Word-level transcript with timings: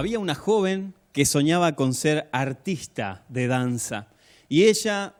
había 0.00 0.18
una 0.18 0.34
joven 0.34 0.94
que 1.12 1.26
soñaba 1.26 1.76
con 1.76 1.92
ser 1.92 2.30
artista 2.32 3.22
de 3.28 3.46
danza 3.48 4.08
y 4.48 4.64
ella 4.64 5.14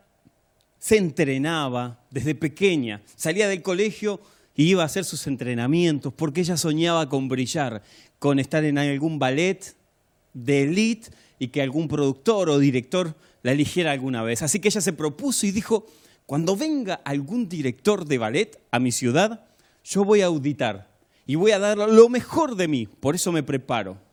se 0.78 0.96
entrenaba 0.96 2.02
desde 2.10 2.34
pequeña, 2.34 3.02
salía 3.14 3.46
del 3.46 3.60
colegio 3.60 4.22
y 4.56 4.70
iba 4.70 4.82
a 4.82 4.86
hacer 4.86 5.04
sus 5.04 5.26
entrenamientos 5.26 6.14
porque 6.14 6.40
ella 6.40 6.56
soñaba 6.56 7.10
con 7.10 7.28
brillar, 7.28 7.82
con 8.18 8.38
estar 8.38 8.64
en 8.64 8.78
algún 8.78 9.18
ballet 9.18 9.76
de 10.32 10.62
elite 10.62 11.10
y 11.38 11.48
que 11.48 11.60
algún 11.60 11.86
productor 11.86 12.48
o 12.48 12.58
director 12.58 13.14
la 13.42 13.52
eligiera 13.52 13.92
alguna 13.92 14.22
vez. 14.22 14.40
Así 14.40 14.60
que 14.60 14.68
ella 14.68 14.80
se 14.80 14.94
propuso 14.94 15.44
y 15.44 15.50
dijo, 15.50 15.86
cuando 16.24 16.56
venga 16.56 16.94
algún 17.04 17.50
director 17.50 18.06
de 18.06 18.16
ballet 18.16 18.58
a 18.70 18.78
mi 18.78 18.92
ciudad, 18.92 19.44
yo 19.84 20.06
voy 20.06 20.22
a 20.22 20.26
auditar 20.26 20.88
y 21.26 21.34
voy 21.34 21.50
a 21.50 21.58
dar 21.58 21.76
lo 21.76 22.08
mejor 22.08 22.56
de 22.56 22.66
mí, 22.66 22.86
por 22.86 23.14
eso 23.14 23.30
me 23.30 23.42
preparo. 23.42 24.08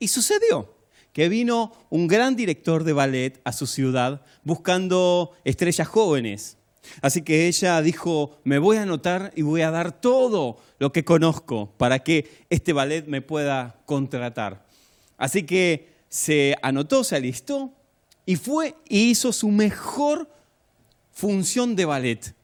Y 0.00 0.08
sucedió 0.08 0.74
que 1.12 1.28
vino 1.28 1.72
un 1.90 2.08
gran 2.08 2.34
director 2.34 2.82
de 2.82 2.92
ballet 2.92 3.40
a 3.44 3.52
su 3.52 3.66
ciudad 3.66 4.22
buscando 4.42 5.32
estrellas 5.44 5.86
jóvenes. 5.86 6.56
Así 7.02 7.22
que 7.22 7.46
ella 7.46 7.80
dijo, 7.82 8.38
me 8.42 8.58
voy 8.58 8.78
a 8.78 8.82
anotar 8.82 9.32
y 9.36 9.42
voy 9.42 9.60
a 9.60 9.70
dar 9.70 10.00
todo 10.00 10.58
lo 10.78 10.92
que 10.92 11.04
conozco 11.04 11.72
para 11.76 12.00
que 12.00 12.44
este 12.48 12.72
ballet 12.72 13.06
me 13.06 13.22
pueda 13.22 13.78
contratar. 13.86 14.66
Así 15.18 15.44
que 15.44 15.90
se 16.08 16.56
anotó, 16.62 17.04
se 17.04 17.16
alistó 17.16 17.72
y 18.24 18.36
fue 18.36 18.74
y 18.88 19.10
hizo 19.10 19.32
su 19.32 19.48
mejor 19.48 20.30
función 21.12 21.76
de 21.76 21.84
ballet. 21.84 22.34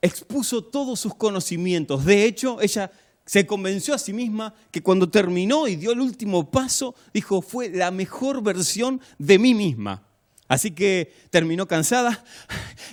Expuso 0.00 0.64
todos 0.64 1.00
sus 1.00 1.14
conocimientos. 1.14 2.04
De 2.04 2.24
hecho, 2.24 2.60
ella 2.60 2.90
se 3.26 3.44
convenció 3.44 3.92
a 3.92 3.98
sí 3.98 4.12
misma 4.12 4.54
que 4.70 4.82
cuando 4.82 5.10
terminó 5.10 5.66
y 5.66 5.76
dio 5.76 5.92
el 5.92 6.00
último 6.00 6.48
paso, 6.50 6.94
dijo, 7.12 7.42
fue 7.42 7.68
la 7.68 7.90
mejor 7.90 8.42
versión 8.42 9.00
de 9.18 9.38
mí 9.38 9.52
misma. 9.52 10.06
Así 10.48 10.70
que 10.70 11.12
terminó 11.30 11.66
cansada 11.66 12.24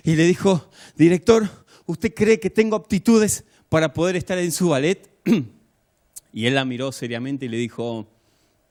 y 0.03 0.15
le 0.15 0.25
dijo, 0.25 0.69
director, 0.97 1.47
¿usted 1.85 2.13
cree 2.13 2.39
que 2.39 2.49
tengo 2.49 2.75
aptitudes 2.75 3.45
para 3.69 3.93
poder 3.93 4.15
estar 4.15 4.37
en 4.39 4.51
su 4.51 4.69
ballet? 4.69 5.09
Y 6.35 6.47
él 6.47 6.55
la 6.55 6.65
miró 6.65 6.91
seriamente 6.91 7.45
y 7.45 7.49
le 7.49 7.57
dijo, 7.57 8.07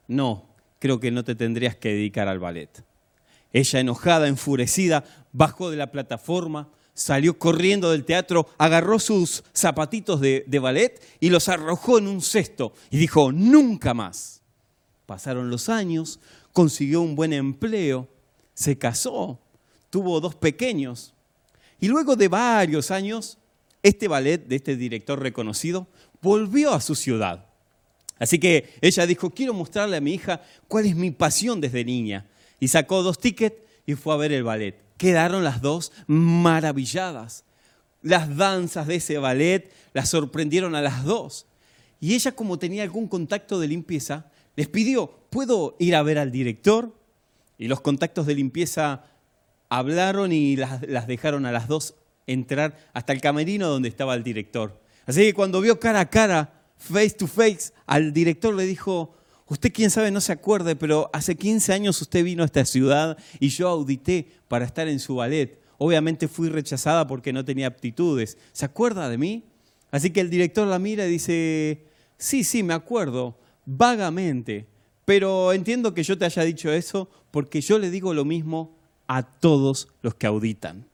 no, 0.09 0.49
creo 0.79 0.99
que 0.99 1.11
no 1.11 1.23
te 1.23 1.33
tendrías 1.33 1.77
que 1.77 1.93
dedicar 1.93 2.27
al 2.27 2.37
ballet. 2.37 2.83
Ella, 3.53 3.79
enojada, 3.79 4.27
enfurecida, 4.27 5.05
bajó 5.31 5.71
de 5.71 5.77
la 5.77 5.89
plataforma, 5.89 6.69
salió 6.93 7.37
corriendo 7.37 7.91
del 7.91 8.05
teatro, 8.05 8.47
agarró 8.57 8.99
sus 8.99 9.43
zapatitos 9.53 10.21
de, 10.21 10.59
ballet 10.61 11.01
y 11.19 11.29
los 11.29 11.49
arrojó 11.49 11.97
en 11.97 12.07
un 12.07 12.21
cesto 12.21 12.73
y 12.89 12.97
dijo, 12.97 13.31
nunca 13.31 13.93
más. 13.93 14.41
Pasaron 15.05 15.49
los 15.49 15.69
años, 15.69 16.19
consiguió 16.53 17.01
un 17.01 17.15
buen 17.15 17.33
empleo, 17.33 18.07
se 18.53 18.77
casó, 18.77 19.39
tuvo 19.89 20.19
dos 20.19 20.35
pequeños 20.35 21.13
y 21.79 21.87
luego 21.87 22.15
de 22.15 22.27
varios 22.27 22.91
años, 22.91 23.37
este 23.81 24.07
ballet 24.07 24.37
de 24.47 24.55
este 24.55 24.77
director 24.77 25.19
reconocido 25.19 25.87
volvió 26.21 26.73
a 26.73 26.79
su 26.79 26.95
ciudad. 26.95 27.45
Así 28.19 28.39
que 28.39 28.75
ella 28.79 29.05
dijo, 29.05 29.31
quiero 29.31 29.53
mostrarle 29.53 29.97
a 29.97 30.01
mi 30.01 30.13
hija 30.13 30.41
cuál 30.69 30.85
es 30.85 30.95
mi 30.95 31.11
pasión 31.11 31.59
desde 31.59 31.83
niña. 31.83 32.25
Y 32.61 32.69
sacó 32.69 33.03
dos 33.03 33.19
tickets 33.19 33.57
y 33.85 33.95
fue 33.95 34.13
a 34.13 34.17
ver 34.17 34.31
el 34.31 34.43
ballet 34.43 34.82
quedaron 35.03 35.43
las 35.43 35.61
dos 35.61 35.91
maravilladas. 36.07 37.43
Las 38.01 38.37
danzas 38.37 38.87
de 38.87 38.95
ese 38.95 39.17
ballet 39.17 39.69
las 39.91 40.07
sorprendieron 40.07 40.75
a 40.75 40.81
las 40.81 41.03
dos. 41.03 41.45
Y 41.99 42.13
ella, 42.15 42.31
como 42.31 42.57
tenía 42.57 42.83
algún 42.83 43.09
contacto 43.09 43.59
de 43.59 43.67
limpieza, 43.67 44.27
les 44.55 44.69
pidió, 44.69 45.11
¿puedo 45.29 45.75
ir 45.77 45.97
a 45.97 46.03
ver 46.03 46.19
al 46.19 46.31
director? 46.31 46.95
Y 47.57 47.67
los 47.67 47.81
contactos 47.81 48.25
de 48.27 48.35
limpieza 48.35 49.03
hablaron 49.67 50.31
y 50.31 50.55
las, 50.55 50.79
dejaron 51.05 51.45
a 51.45 51.51
las 51.51 51.67
dos 51.67 51.95
entrar 52.25 52.77
hasta 52.93 53.11
el 53.11 53.19
camerino 53.19 53.67
donde 53.67 53.89
estaba 53.89 54.15
el 54.15 54.23
director. 54.23 54.79
Así 55.05 55.19
que 55.23 55.33
cuando 55.33 55.59
vio 55.59 55.81
cara 55.81 55.99
a 55.99 56.09
cara, 56.09 56.61
face 56.77 57.09
to 57.09 57.27
face, 57.27 57.73
al 57.87 58.13
director 58.13 58.53
le 58.53 58.63
dijo, 58.65 59.17
Usted, 59.47 59.71
quién 59.73 59.91
sabe, 59.91 60.09
no 60.09 60.21
se 60.21 60.31
acuerde, 60.31 60.75
pero 60.75 61.09
hace 61.13 61.35
15 61.35 61.73
años 61.73 62.01
usted 62.01 62.23
vino 62.23 62.43
a 62.43 62.45
esta 62.45 62.65
ciudad 62.65 63.17
y 63.39 63.49
yo 63.49 63.67
audité 63.67 64.27
para 64.47 64.65
estar 64.65 64.87
en 64.87 64.99
su 64.99 65.15
ballet. 65.15 65.59
Obviamente 65.77 66.27
fui 66.27 66.49
rechazada 66.49 67.07
porque 67.07 67.33
no 67.33 67.43
tenía 67.43 67.67
aptitudes. 67.67 68.37
¿Se 68.53 68.65
acuerda 68.65 69.09
de 69.09 69.17
mí? 69.17 69.43
Así 69.91 70.11
que 70.11 70.21
el 70.21 70.29
director 70.29 70.67
la 70.67 70.79
mira 70.79 71.05
y 71.05 71.11
dice, 71.11 71.85
sí, 72.17 72.43
sí, 72.43 72.63
me 72.63 72.73
acuerdo, 72.73 73.37
vagamente, 73.65 74.65
pero 75.05 75.53
entiendo 75.53 75.93
que 75.93 76.03
yo 76.03 76.17
te 76.17 76.25
haya 76.25 76.43
dicho 76.43 76.71
eso 76.71 77.09
porque 77.31 77.61
yo 77.61 77.77
le 77.77 77.91
digo 77.91 78.13
lo 78.13 78.25
mismo 78.25 78.75
a 79.07 79.23
todos 79.23 79.89
los 80.01 80.15
que 80.15 80.25
auditan. 80.25 80.87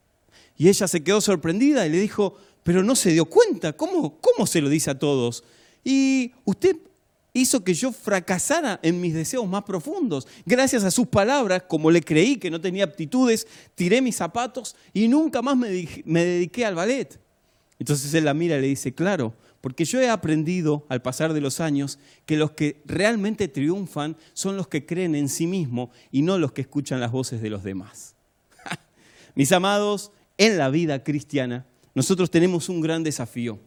Y 0.58 0.68
ella 0.68 0.88
se 0.88 1.04
quedó 1.04 1.22
sorprendida 1.22 1.86
y 1.86 1.92
le 1.92 2.00
dijo, 2.00 2.36
pero 2.64 2.84
no 2.84 2.96
se 2.96 3.12
dio 3.12 3.26
cuenta, 3.26 3.74
¿cómo, 3.74 4.20
cómo 4.20 4.46
se 4.46 4.60
lo 4.60 4.70
dice 4.70 4.90
a 4.92 5.00
todos? 5.00 5.44
Y 5.84 6.34
usted 6.44 6.76
hizo 7.34 7.64
que 7.64 7.74
yo 7.74 7.92
fracasara 7.92 8.80
en 8.82 9.00
mis 9.00 9.14
deseos 9.14 9.48
más 9.48 9.64
profundos. 9.64 10.28
Gracias 10.46 10.84
a 10.84 10.92
sus 10.92 11.08
palabras, 11.08 11.64
como 11.68 11.92
le 11.92 12.02
creí 12.02 12.38
que 12.38 12.50
no 12.50 12.60
tenía 12.60 12.84
aptitudes, 12.84 13.48
tiré 13.76 14.02
mis 14.02 14.16
zapatos 14.16 14.76
y 14.94 15.08
nunca 15.08 15.42
más 15.42 15.58
me, 15.58 15.70
dediqué 16.26 16.66
al 16.66 16.76
ballet. 16.76 17.20
Entonces 17.78 18.14
él 18.14 18.26
la 18.26 18.34
mira 18.34 18.58
y 18.58 18.62
le 18.62 18.68
dice, 18.68 18.94
claro, 18.94 19.34
porque 19.62 19.86
yo 19.86 20.00
he 20.02 20.10
aprendido 20.10 20.86
al 20.90 21.02
pasar 21.02 21.34
de 21.34 21.42
los 21.42 21.60
años 21.60 22.00
que 22.26 22.38
los 22.38 22.52
que 22.52 22.82
realmente 22.86 23.48
triunfan 23.48 24.18
son 24.34 24.58
los 24.58 24.68
que 24.68 24.86
creen 24.86 25.16
en 25.16 25.30
sí 25.30 25.48
mismos 25.48 25.90
y 26.12 26.22
no 26.22 26.38
los 26.38 26.52
que 26.52 26.62
escuchan 26.62 27.00
las 27.00 27.12
voces 27.12 27.42
de 27.42 27.50
los 27.50 27.64
demás. 27.64 28.16
Mis 29.36 29.52
amados, 29.52 30.12
en 30.38 30.58
la 30.58 30.70
vida 30.70 31.04
cristiana 31.04 31.66
nosotros 31.94 32.32
tenemos 32.32 32.70
un 32.70 32.82
gran 32.82 33.04
desafío. 33.04 33.60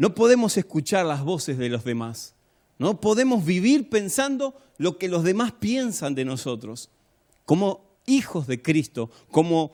No 0.00 0.14
podemos 0.14 0.56
escuchar 0.56 1.04
las 1.04 1.22
voces 1.22 1.58
de 1.58 1.68
los 1.68 1.84
demás. 1.84 2.32
No 2.78 3.02
podemos 3.02 3.44
vivir 3.44 3.90
pensando 3.90 4.54
lo 4.78 4.96
que 4.96 5.10
los 5.10 5.24
demás 5.24 5.52
piensan 5.52 6.14
de 6.14 6.24
nosotros. 6.24 6.88
Como 7.44 7.84
hijos 8.06 8.46
de 8.46 8.62
Cristo, 8.62 9.10
como 9.30 9.72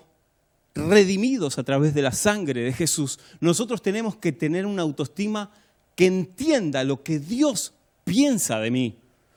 redimidos 0.75 1.59
a 1.59 1.63
través 1.63 1.95
de 1.95 2.03
la 2.03 2.11
sangre 2.11 2.63
de 2.63 2.73
Jesús, 2.73 3.21
nosotros 3.39 3.83
tenemos 3.83 4.17
que 4.17 4.33
tener 4.33 4.67
una 4.67 4.83
autoestima 4.83 5.53
que 5.95 6.07
entienda 6.07 6.83
lo 6.83 7.05
que 7.05 7.21
Dios 7.21 7.73
piensa 8.03 8.59
de 8.59 8.73
mí, 8.73 8.97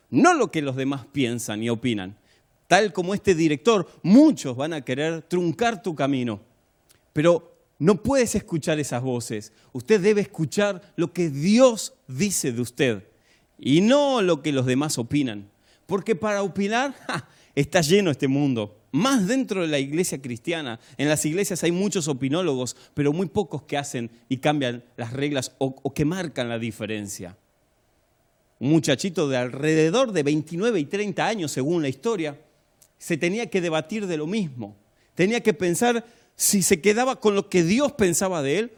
no 0.10 0.34
lo 0.34 0.50
que 0.50 0.64
los 0.64 0.76
demás 0.76 1.06
piensan 1.12 1.62
y 1.62 1.70
opinan. 1.70 2.18
Tal 2.68 2.94
como 2.94 3.14
este 3.14 3.36
director, 3.36 3.88
muchos 4.02 4.58
van 4.58 4.74
a 4.74 4.82
querer 4.82 5.22
truncar 5.22 5.84
tu 5.84 5.94
camino, 5.94 6.40
pero 7.14 7.49
no 7.80 8.04
puedes 8.04 8.36
escuchar 8.36 8.78
esas 8.78 9.02
voces. 9.02 9.54
Usted 9.72 10.02
debe 10.02 10.20
escuchar 10.20 10.82
lo 10.98 11.14
que 11.14 11.30
Dios 11.30 11.94
dice 12.08 12.52
de 12.52 12.62
usted 12.62 13.04
y 13.58 13.80
no 13.80 14.22
lo 14.22 14.42
que 14.42 14.52
los 14.52 14.66
demás 14.66 14.98
opinan. 14.98 15.50
Porque 15.86 16.16
para 16.16 16.44
opinar 16.44 16.94
está 17.56 17.80
lleno 17.80 18.12
este 18.12 18.28
mundo. 18.28 18.76
Más 18.92 19.28
dentro 19.28 19.62
de 19.62 19.70
la 19.70 19.80
iglesia 19.80 20.22
cristiana. 20.22 20.80
En 20.98 21.08
las 21.08 21.26
iglesias 21.26 21.64
hay 21.64 21.72
muchos 21.72 22.10
opinólogos, 22.10 22.76
pero 22.94 23.14
muy 23.14 23.28
pocos 23.28 23.64
que 23.64 23.78
hacen 23.78 24.12
y 24.28 24.38
cambian 24.38 24.84
las 24.98 25.14
reglas 25.14 25.56
o, 25.58 25.76
o 25.82 25.94
que 25.94 26.04
marcan 26.04 26.50
la 26.50 26.60
diferencia. 26.60 27.38
Un 28.60 28.72
muchachito 28.72 29.30
de 29.30 29.38
alrededor 29.38 30.12
de 30.12 30.24
29 30.24 30.80
y 30.82 30.86
30 30.86 31.26
años, 31.26 31.52
según 31.54 31.82
la 31.82 31.88
historia, 31.88 32.38
se 32.98 33.16
tenía 33.16 33.50
que 33.50 33.62
debatir 33.62 34.06
de 34.06 34.18
lo 34.18 34.28
mismo. 34.28 34.76
Tenía 35.16 35.42
que 35.42 35.54
pensar 35.54 36.06
si 36.40 36.62
se 36.62 36.80
quedaba 36.80 37.20
con 37.20 37.36
lo 37.36 37.50
que 37.50 37.64
Dios 37.64 37.92
pensaba 37.92 38.42
de 38.42 38.60
él 38.60 38.72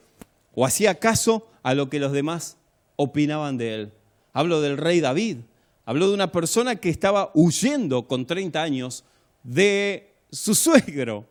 o 0.55 0.65
hacía 0.65 0.95
caso 0.95 1.47
a 1.61 1.75
lo 1.75 1.91
que 1.91 1.99
los 1.99 2.11
demás 2.11 2.57
opinaban 2.95 3.59
de 3.59 3.75
él. 3.75 3.93
Hablo 4.33 4.61
del 4.61 4.77
rey 4.77 4.99
David, 4.99 5.37
hablo 5.85 6.07
de 6.07 6.15
una 6.15 6.31
persona 6.31 6.77
que 6.77 6.89
estaba 6.89 7.29
huyendo 7.35 8.07
con 8.07 8.25
30 8.25 8.59
años 8.59 9.03
de 9.43 10.11
su 10.31 10.55
suegro 10.55 11.27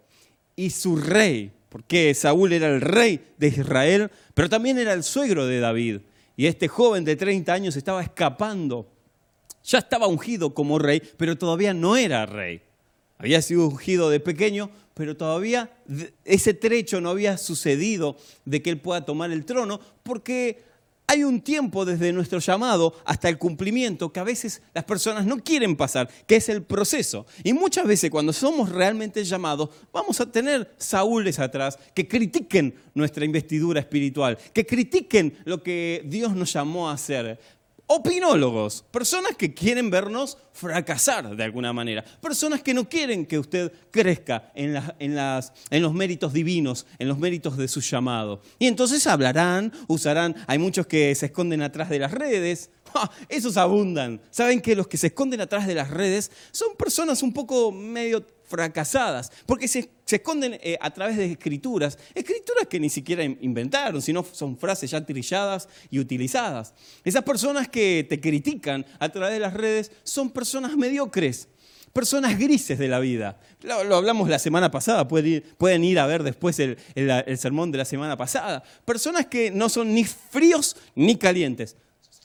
y 0.54 0.70
su 0.70 0.94
rey, 0.94 1.50
porque 1.68 2.14
Saúl 2.14 2.52
era 2.52 2.68
el 2.68 2.80
rey 2.80 3.32
de 3.36 3.48
Israel, 3.48 4.10
pero 4.32 4.48
también 4.48 4.78
era 4.78 4.92
el 4.92 5.02
suegro 5.02 5.46
de 5.46 5.58
David. 5.58 5.98
Y 6.36 6.46
este 6.46 6.68
joven 6.68 7.04
de 7.04 7.16
30 7.16 7.52
años 7.52 7.74
estaba 7.74 8.02
escapando. 8.02 8.86
Ya 9.64 9.78
estaba 9.78 10.06
ungido 10.06 10.54
como 10.54 10.78
rey, 10.78 11.02
pero 11.16 11.36
todavía 11.36 11.74
no 11.74 11.96
era 11.96 12.24
rey. 12.24 12.62
Había 13.18 13.42
sido 13.42 13.66
ungido 13.66 14.08
de 14.08 14.20
pequeño, 14.20 14.70
pero 15.00 15.16
todavía 15.16 15.70
ese 16.26 16.52
trecho 16.52 17.00
no 17.00 17.08
había 17.08 17.38
sucedido 17.38 18.18
de 18.44 18.60
que 18.60 18.68
él 18.68 18.78
pueda 18.82 19.02
tomar 19.02 19.30
el 19.30 19.46
trono, 19.46 19.80
porque 20.02 20.62
hay 21.06 21.24
un 21.24 21.40
tiempo 21.40 21.86
desde 21.86 22.12
nuestro 22.12 22.38
llamado 22.38 22.92
hasta 23.06 23.30
el 23.30 23.38
cumplimiento 23.38 24.12
que 24.12 24.20
a 24.20 24.24
veces 24.24 24.60
las 24.74 24.84
personas 24.84 25.24
no 25.24 25.42
quieren 25.42 25.74
pasar, 25.74 26.10
que 26.26 26.36
es 26.36 26.50
el 26.50 26.64
proceso. 26.64 27.24
Y 27.42 27.54
muchas 27.54 27.86
veces 27.86 28.10
cuando 28.10 28.34
somos 28.34 28.68
realmente 28.68 29.24
llamados, 29.24 29.70
vamos 29.90 30.20
a 30.20 30.30
tener 30.30 30.70
saúles 30.76 31.38
atrás 31.38 31.78
que 31.94 32.06
critiquen 32.06 32.74
nuestra 32.92 33.24
investidura 33.24 33.80
espiritual, 33.80 34.36
que 34.52 34.66
critiquen 34.66 35.34
lo 35.46 35.62
que 35.62 36.02
Dios 36.04 36.36
nos 36.36 36.52
llamó 36.52 36.90
a 36.90 36.92
hacer. 36.92 37.40
Opinólogos, 37.92 38.84
personas 38.92 39.34
que 39.36 39.52
quieren 39.52 39.90
vernos 39.90 40.38
fracasar 40.52 41.34
de 41.34 41.42
alguna 41.42 41.72
manera, 41.72 42.04
personas 42.20 42.62
que 42.62 42.72
no 42.72 42.88
quieren 42.88 43.26
que 43.26 43.36
usted 43.36 43.72
crezca 43.90 44.52
en, 44.54 44.72
los 45.82 45.92
méritos 45.92 46.32
divinos, 46.32 46.86
en 47.00 47.08
los 47.08 47.18
méritos 47.18 47.56
de 47.56 47.66
su 47.66 47.80
llamado. 47.80 48.42
Y 48.60 48.68
entonces 48.68 49.08
hablarán, 49.08 49.72
usarán, 49.88 50.36
hay 50.46 50.58
muchos 50.58 50.86
que 50.86 51.12
se 51.16 51.26
esconden 51.26 51.62
atrás 51.62 51.90
de 51.90 51.98
las 51.98 52.12
redes, 52.12 52.70
esos 53.28 53.56
abundan. 53.56 54.20
Saben 54.30 54.60
que 54.60 54.76
los 54.76 54.86
que 54.86 54.96
se 54.96 55.08
esconden 55.08 55.40
atrás 55.40 55.66
de 55.66 55.74
las 55.74 55.90
redes 55.90 56.30
son 56.52 56.76
personas 56.76 57.24
un 57.24 57.32
poco 57.32 57.72
medio 57.72 58.24
fracasadas, 58.50 59.30
porque 59.46 59.68
se, 59.68 59.88
esconden 60.10 60.58
eh, 60.60 60.76
a 60.80 60.90
través 60.90 61.16
de 61.16 61.32
escrituras, 61.32 61.96
escrituras 62.14 62.66
que 62.68 62.80
ni 62.80 62.90
siquiera 62.90 63.22
inventaron, 63.22 64.02
sino 64.02 64.24
son 64.24 64.58
frases 64.58 64.90
ya 64.90 65.06
trilladas 65.06 65.68
y 65.88 66.00
utilizadas. 66.00 66.74
Esas 67.04 67.22
personas 67.22 67.68
que 67.68 68.04
te 68.08 68.20
critican 68.20 68.84
a 68.98 69.08
través 69.08 69.34
de 69.34 69.40
las 69.40 69.54
redes 69.54 69.92
son 70.02 70.30
personas 70.30 70.76
mediocres, 70.76 71.48
personas 71.92 72.36
grises 72.36 72.78
de 72.78 72.88
la 72.88 72.98
vida. 72.98 73.38
Lo, 73.62 73.94
hablamos 73.94 74.28
la 74.28 74.40
semana 74.40 74.72
pasada, 74.72 75.06
pueden 75.06 75.84
ir, 75.84 75.98
a 76.00 76.06
ver 76.06 76.24
después 76.24 76.58
el, 76.58 76.76
el 76.96 77.38
sermón 77.38 77.70
de 77.70 77.78
la 77.78 77.84
semana 77.84 78.16
pasada. 78.16 78.64
Personas 78.84 79.26
que 79.26 79.52
no 79.52 79.68
son 79.68 79.94
ni 79.94 80.04
fríos 80.04 80.76
ni 80.96 81.16
calientes, 81.16 81.76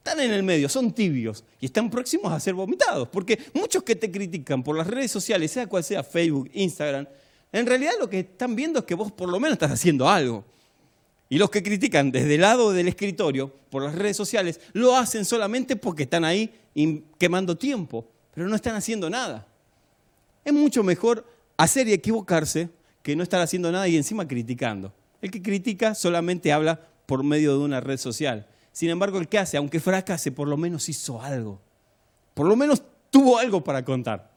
están 0.06 0.19
en 0.19 0.31
el 0.31 0.44
medio, 0.44 0.69
son 0.69 0.94
tibios 0.94 1.44
y 1.60 1.66
están 1.66 1.90
próximos 1.90 2.31
a 2.31 2.40
ser 2.40 2.54
vomitados. 2.54 3.07
Porque 3.07 3.40
muchos 3.56 3.81
que 3.81 3.96
te 3.96 4.12
critican 4.12 4.62
por 4.62 4.78
las 4.78 4.86
redes 4.86 5.10
sociales, 5.10 5.52
sea 5.52 5.66
cual 5.66 5.84
sea 5.84 6.04
Facebook, 6.04 6.48
Instagram, 6.54 7.07
en 7.52 7.66
realidad 7.66 7.94
lo 8.00 8.07
que 8.07 8.19
están 8.19 8.56
viendo 8.56 8.80
es 8.80 8.86
que 8.86 8.94
vos 8.94 9.12
por 9.12 9.30
lo 9.30 9.40
menos 9.40 9.54
estás 9.54 9.72
haciendo 9.72 10.07
algo. 10.07 10.46
Y 11.28 11.40
los 11.40 11.50
que 11.50 11.63
critican 11.63 12.12
desde 12.12 12.36
el 12.36 12.42
lado 12.42 12.72
del 12.72 12.88
escritorio 12.88 13.52
por 13.72 13.81
las 13.81 13.96
redes 13.96 14.16
sociales 14.16 14.62
lo 14.74 14.96
hacen 14.96 15.25
solamente 15.25 15.75
porque 15.75 16.04
están 16.04 16.24
ahí 16.24 16.54
quemando 17.18 17.58
tiempo, 17.58 18.08
pero 18.31 18.48
no 18.48 18.56
están 18.56 18.75
haciendo 18.75 19.10
nada. 19.10 19.48
Es 20.44 20.54
mucho 20.54 20.84
mejor 20.84 21.25
hacer 21.58 21.88
y 21.88 21.94
equivocarse 21.94 22.69
que 23.01 23.16
no 23.16 23.24
estar 23.24 23.42
haciendo 23.42 23.72
nada 23.72 23.88
y 23.88 23.98
encima 23.98 24.28
criticando. 24.28 24.94
El 25.19 25.31
que 25.31 25.42
critica 25.42 25.96
solamente 25.96 26.54
habla 26.54 26.80
por 27.08 27.24
medio 27.24 27.58
de 27.58 27.63
una 27.63 27.81
red 27.81 27.98
social. 27.98 28.48
Sin 28.75 28.89
embargo, 28.89 29.19
el 29.19 29.30
que 29.30 29.39
hace, 29.39 29.56
aunque 29.56 29.80
fracase, 29.80 30.33
por 30.33 30.50
lo 30.50 30.57
menos 30.57 30.89
hizo 30.89 31.22
algo. 31.22 31.62
Por 32.33 32.45
lo 32.45 32.57
menos 32.57 32.83
tuvo 33.10 33.38
algo 33.38 33.63
para 33.63 33.86
contar. 33.86 34.30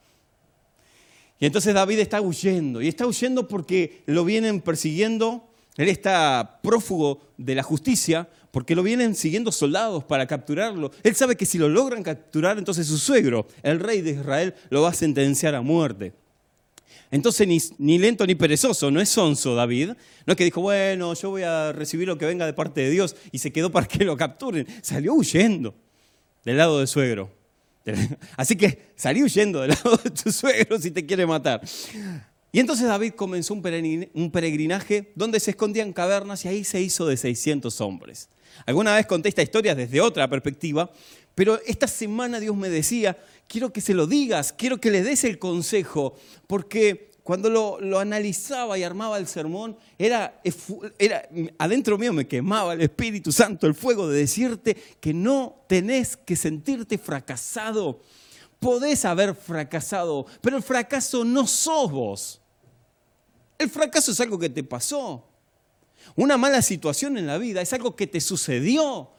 Y 1.41 1.47
entonces 1.47 1.75
David 1.75 1.99
está 1.99 2.21
huyendo. 2.21 2.81
Y 2.81 2.87
está 2.87 3.05
huyendo 3.05 3.49
porque 3.49 4.05
lo 4.07 4.25
vienen 4.25 4.61
persiguiendo. 4.61 5.51
Él 5.77 5.89
está 5.89 6.61
prófugo 6.63 7.21
de 7.37 7.57
la 7.57 7.65
justicia 7.65 8.29
porque 8.53 8.77
lo 8.77 8.85
vienen 8.85 9.17
siguiendo 9.17 9.51
soldados 9.51 10.05
para 10.05 10.29
capturarlo. 10.29 10.93
Él 11.03 11.17
sabe 11.17 11.35
que 11.35 11.45
si 11.45 11.59
lo 11.59 11.69
logran 11.69 12.05
capturar, 12.05 12.59
entonces 12.59 12.87
su 12.87 12.97
suegro, 12.97 13.49
el 13.65 13.81
rey 13.81 14.03
de 14.03 14.13
Israel, 14.13 14.55
lo 14.71 14.83
va 14.83 14.91
a 14.91 14.95
sentenciar 14.95 15.57
a 15.57 15.63
muerte. 15.63 16.13
Entonces 17.11 17.73
ni, 17.79 17.99
lento 17.99 18.27
ni 18.27 18.35
perezoso, 18.35 18.91
no 18.91 19.01
es 19.01 19.09
sonso 19.09 19.55
David. 19.55 19.91
No 20.27 20.33
es 20.33 20.37
que 20.37 20.45
dijo, 20.45 20.61
bueno, 20.61 21.15
yo 21.15 21.31
voy 21.31 21.43
a 21.43 21.73
recibir 21.73 22.07
lo 22.07 22.19
que 22.19 22.27
venga 22.27 22.45
de 22.47 22.53
parte 22.53 22.83
de 22.83 22.91
Dios 22.91 23.17
y 23.33 23.39
se 23.39 23.53
quedó 23.53 23.71
para 23.71 23.87
que 23.87 24.05
lo 24.05 24.17
capturen. 24.17 24.67
Salió 24.83 25.15
huyendo 25.15 25.75
del 26.45 26.57
lado 26.57 26.81
de 26.81 26.87
suegro. 26.87 27.31
Así 28.37 28.57
que 28.57 28.93
salí 28.97 29.23
huyendo 29.23 29.61
del 29.63 29.71
lado 29.71 29.97
de 29.97 30.11
tu 30.11 30.31
suegro 30.31 30.79
si 30.79 30.91
te 30.91 31.07
quiere 31.07 31.27
matar. 31.27 31.63
Y 32.53 32.61
entonces 32.61 32.87
David 32.87 33.13
comenzó 33.13 33.55
un 33.55 34.31
peregrinaje 34.33 35.13
donde 35.15 35.41
se 35.41 35.51
escondían 35.51 35.93
cavernas 35.93 36.45
y 36.45 36.49
ahí 36.49 36.65
se 36.65 36.81
hizo 36.81 37.07
de 37.07 37.17
600 37.17 37.81
hombres. 37.81 38.29
Alguna 38.67 38.95
vez 38.97 39.07
conté 39.07 39.29
esta 39.29 39.43
historia 39.43 39.75
desde 39.75 40.01
otra 40.01 40.29
perspectiva, 40.29 40.91
pero 41.39 41.61
esta 41.67 41.87
semana 41.87 42.41
Dios 42.41 42.57
me 42.57 42.69
decía, 42.69 43.17
quiero 43.47 43.73
que 43.73 43.81
se 43.81 43.95
lo 43.95 44.09
digas, 44.09 44.53
quiero 44.53 44.81
que 44.81 44.91
le 44.91 45.05
des 45.05 45.23
el 45.23 45.39
consejo, 45.39 46.17
porque 46.49 47.13
cuando 47.23 47.49
lo, 47.49 48.01
analizaba 48.01 48.77
y 48.77 48.83
armaba 48.83 49.19
el 49.19 49.29
sermón, 49.29 49.77
era, 49.97 50.43
era, 50.99 51.29
adentro 51.57 51.97
mío 51.97 52.13
me 52.13 52.27
quemaba 52.27 52.73
el 52.73 52.81
Espíritu 52.81 53.31
Santo, 53.31 53.69
el 53.69 53.77
fuego 53.77 54.09
de 54.09 54.19
decirte 54.19 54.77
que 54.99 55.15
no 55.15 55.63
tenés 55.69 56.17
que 56.17 56.35
sentirte 56.35 56.99
fracasado. 56.99 58.01
Podés 58.59 59.05
haber 59.05 59.37
fracasado, 59.37 60.27
pero 60.41 60.57
el 60.57 60.63
fracaso 60.65 61.25
no 61.25 61.47
sos 61.47 61.93
vos. 61.93 62.41
El 63.57 63.71
fracaso 63.71 64.11
es 64.11 64.19
algo 64.19 64.41
que 64.41 64.51
te 64.51 64.65
pasó. 64.65 65.25
Una 66.17 66.37
mala 66.37 66.63
situación 66.63 67.17
en 67.17 67.29
la 67.29 67.39
vida 67.39 67.61
es 67.61 67.73
algo 67.73 67.95
que 67.95 68.09
te 68.09 68.21
sucedió. 68.21 69.13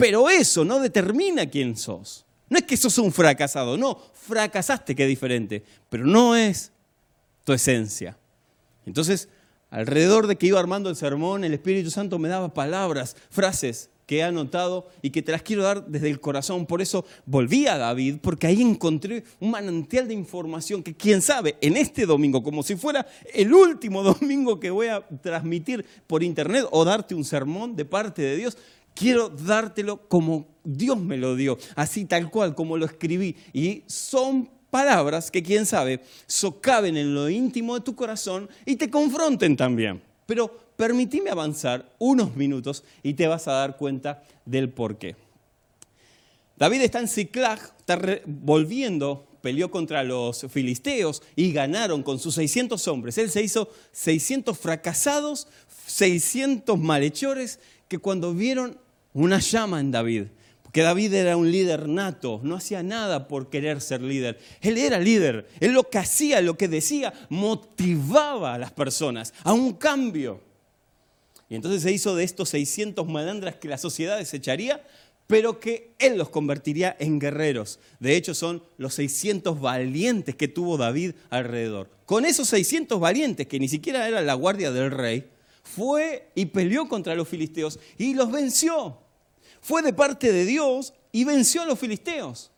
Pero 0.00 0.30
eso 0.30 0.64
no 0.64 0.80
determina 0.80 1.44
quién 1.44 1.76
sos. 1.76 2.24
No 2.48 2.58
es 2.58 2.64
que 2.64 2.76
sos 2.76 2.96
un 2.96 3.12
fracasado, 3.12 3.76
no, 3.76 4.00
fracasaste 4.14 4.96
que 4.96 5.02
es 5.02 5.08
diferente, 5.08 5.62
pero 5.90 6.06
no 6.06 6.34
es 6.34 6.72
tu 7.44 7.52
esencia. 7.52 8.16
Entonces, 8.86 9.28
alrededor 9.68 10.26
de 10.26 10.36
que 10.36 10.46
iba 10.46 10.58
armando 10.58 10.88
el 10.88 10.96
sermón, 10.96 11.44
el 11.44 11.52
Espíritu 11.52 11.90
Santo 11.90 12.18
me 12.18 12.30
daba 12.30 12.52
palabras, 12.52 13.14
frases 13.28 13.90
que 14.10 14.16
he 14.16 14.22
anotado 14.24 14.88
y 15.02 15.10
que 15.10 15.22
te 15.22 15.30
las 15.30 15.42
quiero 15.42 15.62
dar 15.62 15.86
desde 15.86 16.10
el 16.10 16.18
corazón. 16.18 16.66
Por 16.66 16.82
eso 16.82 17.04
volví 17.26 17.68
a 17.68 17.78
David, 17.78 18.16
porque 18.20 18.48
ahí 18.48 18.60
encontré 18.60 19.22
un 19.38 19.52
manantial 19.52 20.08
de 20.08 20.14
información 20.14 20.82
que 20.82 20.96
quién 20.96 21.22
sabe, 21.22 21.56
en 21.60 21.76
este 21.76 22.06
domingo, 22.06 22.42
como 22.42 22.64
si 22.64 22.74
fuera 22.74 23.06
el 23.32 23.54
último 23.54 24.02
domingo 24.20 24.58
que 24.58 24.70
voy 24.70 24.88
a 24.88 25.06
transmitir 25.22 25.86
por 26.08 26.24
internet 26.24 26.66
o 26.72 26.84
darte 26.84 27.14
un 27.14 27.24
sermón 27.24 27.76
de 27.76 27.84
parte 27.84 28.22
de 28.22 28.36
Dios, 28.36 28.58
quiero 28.94 29.28
dártelo 29.28 30.08
como 30.08 30.46
Dios 30.64 30.98
me 30.98 31.16
lo 31.16 31.36
dio, 31.36 31.58
así 31.76 32.04
tal 32.04 32.30
cual 32.30 32.54
como 32.54 32.76
lo 32.76 32.86
escribí. 32.86 33.36
Y 33.52 33.82
son 33.86 34.48
palabras 34.70 35.30
que, 35.30 35.42
quién 35.42 35.66
sabe, 35.66 36.00
socaven 36.26 36.96
en 36.96 37.14
lo 37.14 37.28
íntimo 37.28 37.74
de 37.74 37.80
tu 37.80 37.94
corazón 37.94 38.48
y 38.64 38.76
te 38.76 38.90
confronten 38.90 39.56
también. 39.56 40.02
Pero 40.26 40.48
permitime 40.76 41.30
avanzar 41.30 41.90
unos 41.98 42.36
minutos 42.36 42.84
y 43.02 43.14
te 43.14 43.26
vas 43.26 43.48
a 43.48 43.52
dar 43.52 43.76
cuenta 43.76 44.22
del 44.44 44.70
por 44.70 44.96
qué. 44.96 45.16
David 46.56 46.82
está 46.82 47.00
en 47.00 47.08
Ciclag, 47.08 47.58
está 47.78 47.98
volviendo, 48.26 49.26
peleó 49.40 49.70
contra 49.70 50.04
los 50.04 50.46
filisteos 50.50 51.22
y 51.34 51.52
ganaron 51.52 52.02
con 52.02 52.18
sus 52.18 52.34
600 52.34 52.86
hombres. 52.88 53.18
Él 53.18 53.30
se 53.30 53.42
hizo 53.42 53.70
600 53.92 54.58
fracasados, 54.58 55.48
600 55.86 56.78
malhechores 56.78 57.58
que 57.90 57.98
cuando 57.98 58.32
vieron 58.32 58.78
una 59.12 59.40
llama 59.40 59.80
en 59.80 59.90
David, 59.90 60.26
porque 60.62 60.82
David 60.82 61.12
era 61.12 61.36
un 61.36 61.50
líder 61.50 61.88
nato, 61.88 62.40
no 62.44 62.54
hacía 62.54 62.84
nada 62.84 63.26
por 63.26 63.50
querer 63.50 63.80
ser 63.80 64.00
líder. 64.00 64.38
Él 64.60 64.78
era 64.78 65.00
líder, 65.00 65.48
él 65.58 65.72
lo 65.72 65.90
que 65.90 65.98
hacía, 65.98 66.40
lo 66.40 66.56
que 66.56 66.68
decía, 66.68 67.12
motivaba 67.28 68.54
a 68.54 68.58
las 68.58 68.70
personas 68.70 69.34
a 69.42 69.52
un 69.52 69.72
cambio. 69.72 70.40
Y 71.48 71.56
entonces 71.56 71.82
se 71.82 71.90
hizo 71.90 72.14
de 72.14 72.22
estos 72.22 72.50
600 72.50 73.08
malandras 73.08 73.56
que 73.56 73.66
la 73.66 73.76
sociedad 73.76 74.18
desecharía, 74.18 74.86
pero 75.26 75.58
que 75.58 75.90
él 75.98 76.16
los 76.16 76.28
convertiría 76.28 76.96
en 77.00 77.18
guerreros. 77.18 77.80
De 77.98 78.14
hecho, 78.14 78.34
son 78.34 78.62
los 78.78 78.94
600 78.94 79.60
valientes 79.60 80.36
que 80.36 80.46
tuvo 80.46 80.76
David 80.76 81.14
alrededor. 81.28 81.90
Con 82.06 82.24
esos 82.24 82.46
600 82.50 83.00
valientes, 83.00 83.48
que 83.48 83.58
ni 83.58 83.68
siquiera 83.68 84.06
era 84.06 84.22
la 84.22 84.34
guardia 84.34 84.70
del 84.70 84.92
rey, 84.92 85.28
fue 85.70 86.30
y 86.34 86.46
peleó 86.46 86.88
contra 86.88 87.14
los 87.14 87.28
filisteos 87.28 87.78
y 87.96 88.14
los 88.14 88.30
venció. 88.30 88.98
Fue 89.60 89.82
de 89.82 89.92
parte 89.92 90.32
de 90.32 90.44
Dios 90.44 90.94
y 91.12 91.24
venció 91.24 91.62
a 91.62 91.66
los 91.66 91.78
filisteos. 91.78 92.50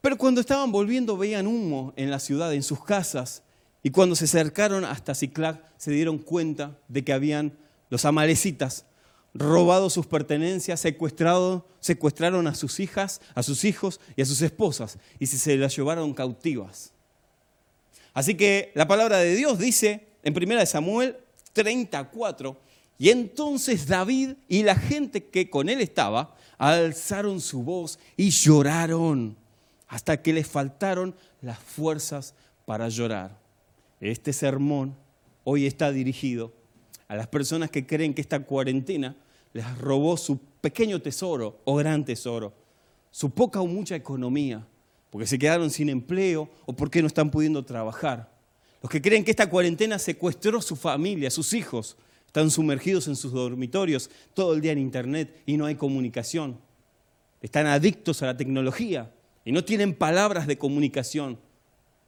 Pero 0.00 0.18
cuando 0.18 0.40
estaban 0.40 0.70
volviendo 0.70 1.16
veían 1.16 1.46
humo 1.46 1.92
en 1.96 2.10
la 2.10 2.18
ciudad, 2.18 2.52
en 2.52 2.62
sus 2.62 2.84
casas, 2.84 3.42
y 3.82 3.90
cuando 3.90 4.16
se 4.16 4.24
acercaron 4.24 4.84
hasta 4.84 5.14
Ciclac 5.14 5.62
se 5.76 5.90
dieron 5.90 6.18
cuenta 6.18 6.78
de 6.88 7.04
que 7.04 7.12
habían 7.12 7.56
los 7.90 8.04
amalecitas 8.04 8.86
robado 9.34 9.90
sus 9.90 10.06
pertenencias, 10.06 10.80
secuestrado, 10.80 11.66
secuestraron 11.80 12.46
a 12.46 12.54
sus 12.54 12.78
hijas, 12.80 13.20
a 13.34 13.42
sus 13.42 13.64
hijos 13.64 14.00
y 14.16 14.22
a 14.22 14.26
sus 14.26 14.40
esposas, 14.42 14.98
y 15.18 15.26
se 15.26 15.56
las 15.56 15.76
llevaron 15.76 16.14
cautivas. 16.14 16.92
Así 18.12 18.36
que 18.36 18.70
la 18.74 18.86
palabra 18.86 19.18
de 19.18 19.34
Dios 19.34 19.58
dice 19.58 20.06
en 20.22 20.36
1 20.36 20.66
Samuel 20.66 21.16
34. 21.54 22.56
Y 22.98 23.08
entonces 23.08 23.86
David 23.86 24.34
y 24.48 24.62
la 24.62 24.76
gente 24.76 25.24
que 25.24 25.48
con 25.48 25.68
él 25.68 25.80
estaba 25.80 26.36
alzaron 26.58 27.40
su 27.40 27.62
voz 27.62 27.98
y 28.16 28.30
lloraron 28.30 29.36
hasta 29.88 30.20
que 30.20 30.32
les 30.32 30.46
faltaron 30.46 31.14
las 31.40 31.58
fuerzas 31.58 32.34
para 32.66 32.88
llorar. 32.88 33.38
Este 34.00 34.32
sermón 34.32 34.94
hoy 35.44 35.66
está 35.66 35.90
dirigido 35.90 36.52
a 37.08 37.16
las 37.16 37.26
personas 37.26 37.70
que 37.70 37.86
creen 37.86 38.14
que 38.14 38.20
esta 38.20 38.40
cuarentena 38.40 39.16
les 39.52 39.78
robó 39.78 40.16
su 40.16 40.38
pequeño 40.60 41.00
tesoro 41.00 41.60
o 41.64 41.76
gran 41.76 42.04
tesoro, 42.04 42.52
su 43.10 43.30
poca 43.30 43.60
o 43.60 43.66
mucha 43.66 43.94
economía, 43.94 44.66
porque 45.10 45.26
se 45.26 45.38
quedaron 45.38 45.70
sin 45.70 45.88
empleo 45.88 46.48
o 46.66 46.72
porque 46.72 47.00
no 47.00 47.06
están 47.06 47.30
pudiendo 47.30 47.64
trabajar. 47.64 48.33
Los 48.84 48.90
que 48.90 49.00
creen 49.00 49.24
que 49.24 49.30
esta 49.30 49.48
cuarentena 49.48 49.98
secuestró 49.98 50.60
su 50.60 50.76
familia, 50.76 51.30
sus 51.30 51.54
hijos, 51.54 51.96
están 52.26 52.50
sumergidos 52.50 53.08
en 53.08 53.16
sus 53.16 53.32
dormitorios 53.32 54.10
todo 54.34 54.52
el 54.52 54.60
día 54.60 54.72
en 54.72 54.78
internet 54.78 55.40
y 55.46 55.56
no 55.56 55.64
hay 55.64 55.76
comunicación. 55.76 56.60
están 57.40 57.66
adictos 57.66 58.22
a 58.22 58.26
la 58.26 58.36
tecnología 58.36 59.10
y 59.42 59.52
no 59.52 59.64
tienen 59.64 59.94
palabras 59.94 60.46
de 60.46 60.58
comunicación. 60.58 61.38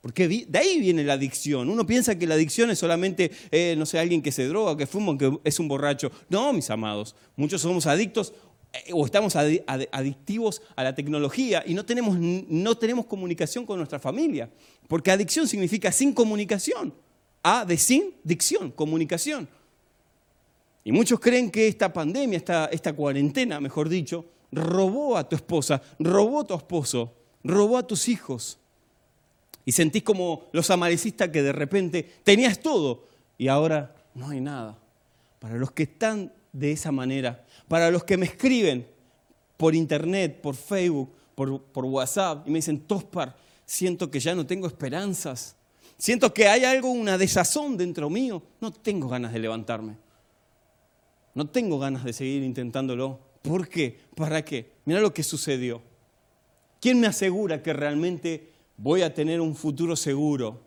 Porque 0.02 0.28
de 0.28 0.58
ahí 0.58 0.78
viene 0.78 1.02
la 1.02 1.14
adicción. 1.14 1.70
Uno 1.70 1.86
piensa 1.86 2.18
que 2.18 2.26
la 2.26 2.34
adicción 2.34 2.68
es 2.68 2.78
solamente, 2.78 3.30
eh, 3.50 3.74
no 3.78 3.86
sé, 3.86 3.98
alguien 3.98 4.20
que 4.20 4.30
se 4.30 4.46
droga, 4.46 4.76
que 4.76 4.86
fuma, 4.86 5.16
que 5.16 5.34
es 5.44 5.58
un 5.58 5.68
borracho. 5.68 6.12
No, 6.28 6.52
mis 6.52 6.68
amados. 6.68 7.16
Muchos 7.36 7.62
somos 7.62 7.86
adictos 7.86 8.34
o 8.92 9.04
estamos 9.04 9.36
adictivos 9.36 10.62
a 10.74 10.84
la 10.84 10.94
tecnología 10.94 11.62
y 11.66 11.74
no 11.74 11.84
tenemos, 11.84 12.18
no 12.18 12.76
tenemos 12.76 13.06
comunicación 13.06 13.66
con 13.66 13.78
nuestra 13.78 13.98
familia. 13.98 14.50
Porque 14.88 15.10
adicción 15.10 15.48
significa 15.48 15.90
sin 15.92 16.12
comunicación. 16.12 16.94
A 17.42 17.64
de 17.64 17.76
sin 17.76 18.14
dicción, 18.24 18.70
comunicación. 18.70 19.48
Y 20.84 20.92
muchos 20.92 21.18
creen 21.20 21.50
que 21.50 21.68
esta 21.68 21.92
pandemia, 21.92 22.36
esta, 22.36 22.66
esta 22.66 22.92
cuarentena, 22.92 23.60
mejor 23.60 23.88
dicho, 23.88 24.24
robó 24.52 25.16
a 25.16 25.28
tu 25.28 25.36
esposa, 25.36 25.82
robó 25.98 26.40
a 26.40 26.46
tu 26.46 26.54
esposo, 26.54 27.12
robó 27.42 27.78
a 27.78 27.86
tus 27.86 28.08
hijos 28.08 28.58
y 29.64 29.72
sentís 29.72 30.02
como 30.02 30.46
los 30.52 30.70
amalecistas 30.70 31.28
que 31.30 31.42
de 31.42 31.52
repente 31.52 32.08
tenías 32.22 32.60
todo 32.60 33.08
y 33.38 33.48
ahora 33.48 33.94
no 34.14 34.28
hay 34.28 34.40
nada. 34.40 34.78
Para 35.40 35.56
los 35.56 35.72
que 35.72 35.84
están 35.84 36.32
de 36.52 36.72
esa 36.72 36.90
manera, 36.90 37.44
para 37.68 37.90
los 37.90 38.04
que 38.04 38.16
me 38.16 38.26
escriben 38.26 38.86
por 39.56 39.74
internet, 39.74 40.40
por 40.40 40.54
Facebook, 40.54 41.10
por, 41.34 41.84
WhatsApp 41.84 42.46
y 42.46 42.50
me 42.50 42.58
dicen, 42.58 42.80
Tospar, 42.80 43.36
siento 43.64 44.10
que 44.10 44.20
ya 44.20 44.34
no 44.34 44.46
tengo 44.46 44.66
esperanzas, 44.66 45.56
siento 45.98 46.32
que 46.32 46.48
hay 46.48 46.64
algo, 46.64 46.90
una 46.90 47.18
desazón 47.18 47.76
dentro 47.76 48.08
mío, 48.08 48.42
no 48.60 48.72
tengo 48.72 49.08
ganas 49.08 49.32
de 49.32 49.38
levantarme, 49.38 49.96
no 51.34 51.46
tengo 51.46 51.78
ganas 51.78 52.04
de 52.04 52.12
seguir 52.12 52.42
intentándolo. 52.42 53.20
¿Por 53.42 53.68
qué? 53.68 54.00
¿Para 54.14 54.44
qué? 54.44 54.72
Mira 54.86 55.00
lo 55.00 55.12
que 55.12 55.22
sucedió. 55.22 55.82
¿Quién 56.80 56.98
me 56.98 57.06
asegura 57.06 57.62
que 57.62 57.72
realmente 57.72 58.50
voy 58.76 59.02
a 59.02 59.14
tener 59.14 59.40
un 59.40 59.54
futuro 59.54 59.94
seguro? 59.96 60.62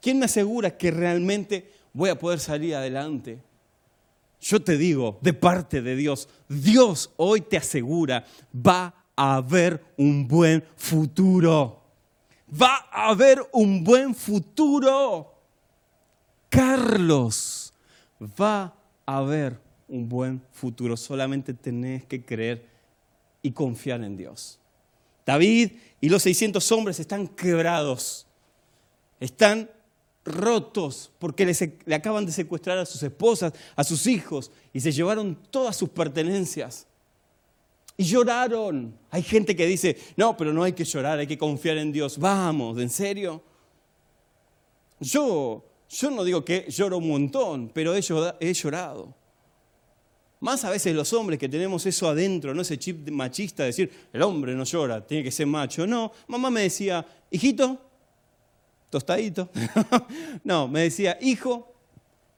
¿Quién 0.00 0.18
me 0.18 0.26
asegura 0.26 0.76
que 0.76 0.90
realmente 0.90 1.70
voy 1.92 2.10
a 2.10 2.18
poder 2.18 2.40
salir 2.40 2.74
adelante? 2.74 3.38
Yo 4.40 4.62
te 4.62 4.76
digo, 4.76 5.18
de 5.20 5.32
parte 5.32 5.82
de 5.82 5.96
Dios, 5.96 6.28
Dios 6.48 7.10
hoy 7.16 7.40
te 7.40 7.56
asegura, 7.56 8.24
va 8.54 8.94
a 9.16 9.36
haber 9.36 9.84
un 9.96 10.28
buen 10.28 10.64
futuro. 10.76 11.82
Va 12.50 12.86
a 12.90 13.08
haber 13.08 13.46
un 13.52 13.82
buen 13.82 14.14
futuro. 14.14 15.34
Carlos, 16.48 17.74
va 18.40 18.74
a 19.04 19.16
haber 19.18 19.60
un 19.88 20.08
buen 20.08 20.42
futuro. 20.52 20.96
Solamente 20.96 21.52
tenés 21.52 22.04
que 22.04 22.24
creer 22.24 22.64
y 23.42 23.50
confiar 23.50 24.02
en 24.02 24.16
Dios. 24.16 24.58
David 25.26 25.72
y 26.00 26.08
los 26.08 26.22
600 26.22 26.72
hombres 26.72 27.00
están 27.00 27.28
quebrados, 27.28 28.26
están 29.20 29.68
rotos 30.28 31.10
porque 31.18 31.46
le 31.84 31.94
acaban 31.94 32.26
de 32.26 32.32
secuestrar 32.32 32.78
a 32.78 32.86
sus 32.86 33.02
esposas, 33.02 33.52
a 33.74 33.84
sus 33.84 34.06
hijos 34.06 34.50
y 34.72 34.80
se 34.80 34.92
llevaron 34.92 35.36
todas 35.50 35.76
sus 35.76 35.88
pertenencias. 35.88 36.86
Y 37.96 38.04
lloraron. 38.04 38.96
Hay 39.10 39.22
gente 39.22 39.56
que 39.56 39.66
dice, 39.66 39.96
no, 40.16 40.36
pero 40.36 40.52
no 40.52 40.62
hay 40.62 40.72
que 40.72 40.84
llorar, 40.84 41.18
hay 41.18 41.26
que 41.26 41.36
confiar 41.36 41.78
en 41.78 41.90
Dios. 41.90 42.16
Vamos, 42.16 42.78
¿en 42.78 42.90
serio? 42.90 43.42
Yo, 45.00 45.64
yo 45.90 46.10
no 46.10 46.22
digo 46.22 46.44
que 46.44 46.66
lloro 46.68 46.98
un 46.98 47.08
montón, 47.08 47.70
pero 47.74 47.94
he 47.94 48.52
llorado. 48.52 49.14
Más 50.40 50.64
a 50.64 50.70
veces 50.70 50.94
los 50.94 51.12
hombres 51.12 51.38
que 51.38 51.48
tenemos 51.48 51.84
eso 51.86 52.08
adentro, 52.08 52.54
no 52.54 52.62
ese 52.62 52.78
chip 52.78 53.08
machista 53.10 53.64
de 53.64 53.68
decir, 53.68 53.90
el 54.12 54.22
hombre 54.22 54.54
no 54.54 54.62
llora, 54.62 55.04
tiene 55.04 55.24
que 55.24 55.32
ser 55.32 55.46
macho. 55.46 55.86
No, 55.86 56.12
mamá 56.28 56.50
me 56.50 56.62
decía, 56.62 57.04
hijito, 57.30 57.87
tostadito. 58.90 59.50
no, 60.44 60.68
me 60.68 60.82
decía, 60.82 61.18
hijo, 61.20 61.74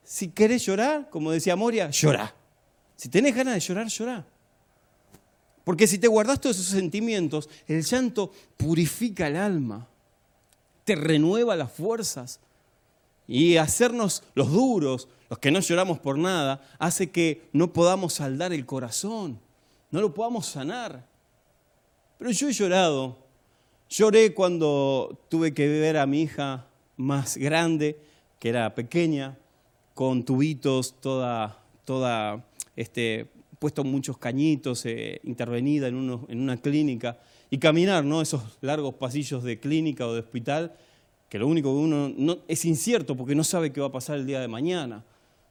si 0.03 0.29
querés 0.29 0.65
llorar, 0.65 1.09
como 1.09 1.31
decía 1.31 1.55
Moria, 1.55 1.89
llorá. 1.89 2.33
Si 2.95 3.09
tenés 3.09 3.35
ganas 3.35 3.55
de 3.55 3.59
llorar, 3.59 3.87
llorá. 3.87 4.25
Porque 5.63 5.87
si 5.87 5.97
te 5.97 6.07
guardas 6.07 6.41
todos 6.41 6.57
esos 6.57 6.73
sentimientos, 6.73 7.49
el 7.67 7.83
llanto 7.83 8.31
purifica 8.57 9.27
el 9.27 9.35
alma, 9.35 9.87
te 10.83 10.95
renueva 10.95 11.55
las 11.55 11.71
fuerzas. 11.71 12.39
Y 13.27 13.57
hacernos 13.57 14.23
los 14.33 14.51
duros, 14.51 15.07
los 15.29 15.39
que 15.39 15.51
no 15.51 15.59
lloramos 15.59 15.99
por 15.99 16.17
nada, 16.17 16.61
hace 16.79 17.11
que 17.11 17.47
no 17.53 17.71
podamos 17.71 18.13
saldar 18.15 18.51
el 18.51 18.65
corazón, 18.65 19.39
no 19.89 20.01
lo 20.01 20.13
podamos 20.13 20.47
sanar. 20.47 21.07
Pero 22.17 22.31
yo 22.31 22.49
he 22.49 22.53
llorado. 22.53 23.17
Lloré 23.91 24.33
cuando 24.33 25.19
tuve 25.27 25.53
que 25.53 25.67
ver 25.67 25.97
a 25.97 26.05
mi 26.05 26.21
hija 26.21 26.65
más 26.95 27.35
grande, 27.35 27.99
que 28.39 28.47
era 28.47 28.73
pequeña, 28.73 29.37
con 29.93 30.23
tubitos, 30.23 30.95
toda, 31.01 31.61
toda 31.83 32.41
este, 32.77 33.27
puesto 33.59 33.83
muchos 33.83 34.17
cañitos, 34.17 34.85
eh, 34.85 35.19
intervenida 35.25 35.89
en, 35.89 35.97
en 36.29 36.39
una 36.39 36.55
clínica, 36.55 37.19
y 37.49 37.57
caminar 37.57 38.05
¿no? 38.05 38.21
esos 38.21 38.41
largos 38.61 38.93
pasillos 38.93 39.43
de 39.43 39.59
clínica 39.59 40.07
o 40.07 40.13
de 40.13 40.21
hospital, 40.21 40.73
que 41.27 41.37
lo 41.37 41.47
único 41.49 41.73
que 41.73 41.79
uno 41.79 42.13
no, 42.15 42.37
es 42.47 42.63
incierto 42.63 43.17
porque 43.17 43.35
no 43.35 43.43
sabe 43.43 43.73
qué 43.73 43.81
va 43.81 43.87
a 43.87 43.91
pasar 43.91 44.17
el 44.19 44.25
día 44.25 44.39
de 44.39 44.47
mañana 44.47 45.03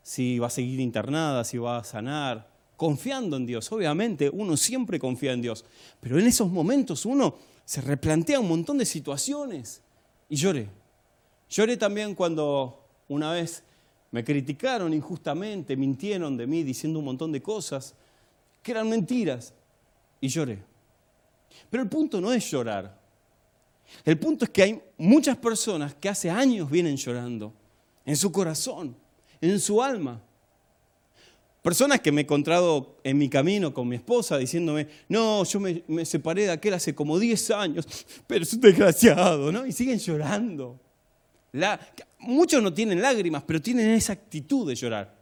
si 0.02 0.38
va 0.38 0.47
a 0.47 0.50
seguir 0.50 0.80
internada, 0.80 1.44
si 1.44 1.59
va 1.59 1.76
a 1.76 1.85
sanar, 1.85 2.49
confiando 2.78 3.37
en 3.37 3.44
Dios. 3.44 3.70
Obviamente 3.70 4.30
uno 4.32 4.56
siempre 4.56 4.99
confía 4.99 5.35
en 5.35 5.42
Dios, 5.42 5.66
pero 6.00 6.18
en 6.18 6.26
esos 6.26 6.50
momentos 6.50 7.04
uno 7.04 7.37
se 7.70 7.80
replantea 7.80 8.40
un 8.40 8.48
montón 8.48 8.78
de 8.78 8.84
situaciones 8.84 9.80
y 10.28 10.34
lloré. 10.34 10.68
Lloré 11.48 11.76
también 11.76 12.16
cuando 12.16 12.84
una 13.06 13.30
vez 13.30 13.62
me 14.10 14.24
criticaron 14.24 14.92
injustamente, 14.92 15.76
mintieron 15.76 16.36
de 16.36 16.48
mí 16.48 16.64
diciendo 16.64 16.98
un 16.98 17.04
montón 17.04 17.30
de 17.30 17.40
cosas 17.40 17.94
que 18.60 18.72
eran 18.72 18.88
mentiras 18.88 19.54
y 20.20 20.26
lloré. 20.26 20.64
Pero 21.70 21.84
el 21.84 21.88
punto 21.88 22.20
no 22.20 22.32
es 22.32 22.50
llorar. 22.50 23.00
El 24.04 24.18
punto 24.18 24.46
es 24.46 24.50
que 24.50 24.64
hay 24.64 24.82
muchas 24.98 25.36
personas 25.36 25.94
que 25.94 26.08
hace 26.08 26.28
años 26.28 26.68
vienen 26.68 26.96
llorando 26.96 27.52
en 28.04 28.16
su 28.16 28.32
corazón 28.32 28.96
en 29.40 29.60
su 29.60 29.80
alma. 29.80 30.20
Personas 31.62 32.00
que 32.00 32.10
me 32.10 32.22
he 32.22 32.24
encontrado 32.24 32.96
en 33.04 33.18
mi 33.18 33.28
camino 33.28 33.74
con 33.74 33.86
mi 33.86 33.96
esposa 33.96 34.38
diciéndome, 34.38 34.88
no, 35.08 35.44
yo 35.44 35.60
me, 35.60 36.06
separé 36.06 36.44
de 36.44 36.52
aquel 36.52 36.72
hace 36.72 36.94
como 36.94 37.18
10 37.18 37.50
años, 37.50 37.86
pero 38.26 38.44
es 38.44 38.52
un 38.54 38.60
desgraciado, 38.60 39.52
¿no? 39.52 39.66
Y 39.66 39.72
siguen 39.72 39.98
llorando. 39.98 40.80
muchos 42.20 42.62
no 42.62 42.72
tienen 42.72 43.02
lágrimas, 43.02 43.42
pero 43.46 43.60
tienen 43.60 43.90
esa 43.90 44.14
actitud 44.14 44.66
de 44.66 44.74
llorar. 44.74 45.20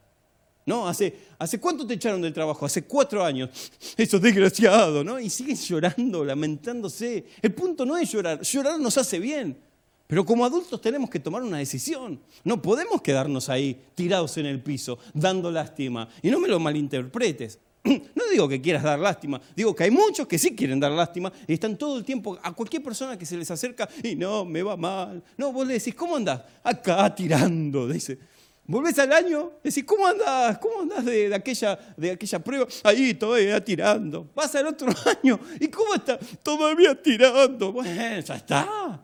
¿No? 0.64 0.86
¿Hace, 0.86 1.16
¿Hace 1.38 1.58
cuánto 1.58 1.86
te 1.86 1.94
echaron 1.94 2.20
del 2.20 2.34
trabajo? 2.34 2.66
Hace 2.66 2.84
cuatro 2.84 3.24
años. 3.24 3.48
Eso 3.96 4.18
es 4.18 4.22
desgraciado, 4.22 5.02
¿no? 5.02 5.18
Y 5.18 5.30
siguen 5.30 5.56
llorando, 5.56 6.24
lamentándose. 6.24 7.24
El 7.40 7.54
punto 7.54 7.86
no 7.86 7.96
es 7.96 8.12
llorar, 8.12 8.42
llorar 8.42 8.78
nos 8.78 8.98
hace 8.98 9.18
bien. 9.18 9.56
Pero 10.08 10.24
como 10.24 10.44
adultos 10.46 10.80
tenemos 10.80 11.10
que 11.10 11.20
tomar 11.20 11.42
una 11.42 11.58
decisión. 11.58 12.18
No 12.42 12.60
podemos 12.62 13.02
quedarnos 13.02 13.50
ahí 13.50 13.78
tirados 13.94 14.38
en 14.38 14.46
el 14.46 14.62
piso, 14.62 14.98
dando 15.12 15.50
lástima. 15.50 16.08
Y 16.22 16.30
no 16.30 16.40
me 16.40 16.48
lo 16.48 16.58
malinterpretes. 16.58 17.60
No 17.84 18.24
digo 18.30 18.48
que 18.48 18.60
quieras 18.60 18.82
dar 18.82 18.98
lástima, 18.98 19.40
digo 19.54 19.74
que 19.74 19.84
hay 19.84 19.90
muchos 19.90 20.26
que 20.26 20.38
sí 20.38 20.54
quieren 20.54 20.80
dar 20.80 20.92
lástima 20.92 21.32
y 21.46 21.54
están 21.54 21.78
todo 21.78 21.96
el 21.96 22.04
tiempo 22.04 22.36
a 22.42 22.52
cualquier 22.52 22.82
persona 22.82 23.16
que 23.16 23.24
se 23.24 23.36
les 23.36 23.50
acerca 23.50 23.88
y 24.02 24.16
no, 24.16 24.44
me 24.44 24.62
va 24.62 24.76
mal. 24.76 25.22
No, 25.36 25.52
vos 25.52 25.66
le 25.66 25.74
decís, 25.74 25.94
¿cómo 25.94 26.16
andás? 26.16 26.42
Acá 26.62 27.14
tirando, 27.14 27.86
dice. 27.86 28.18
Volvés 28.66 28.98
al 28.98 29.12
año, 29.12 29.52
decís, 29.62 29.84
¿cómo 29.84 30.06
andás? 30.06 30.58
¿Cómo 30.58 30.82
andás 30.82 31.04
de, 31.04 31.34
aquella, 31.34 31.78
de 31.96 32.10
aquella 32.10 32.38
prueba? 32.40 32.66
Ahí 32.82 33.14
todavía 33.14 33.64
tirando. 33.64 34.28
Vas 34.34 34.54
al 34.54 34.66
otro 34.66 34.88
año, 35.22 35.38
¿y 35.60 35.68
cómo 35.68 35.94
está? 35.94 36.18
Todavía 36.42 37.00
tirando. 37.00 37.72
Bueno, 37.72 38.20
ya 38.20 38.34
está 38.34 39.00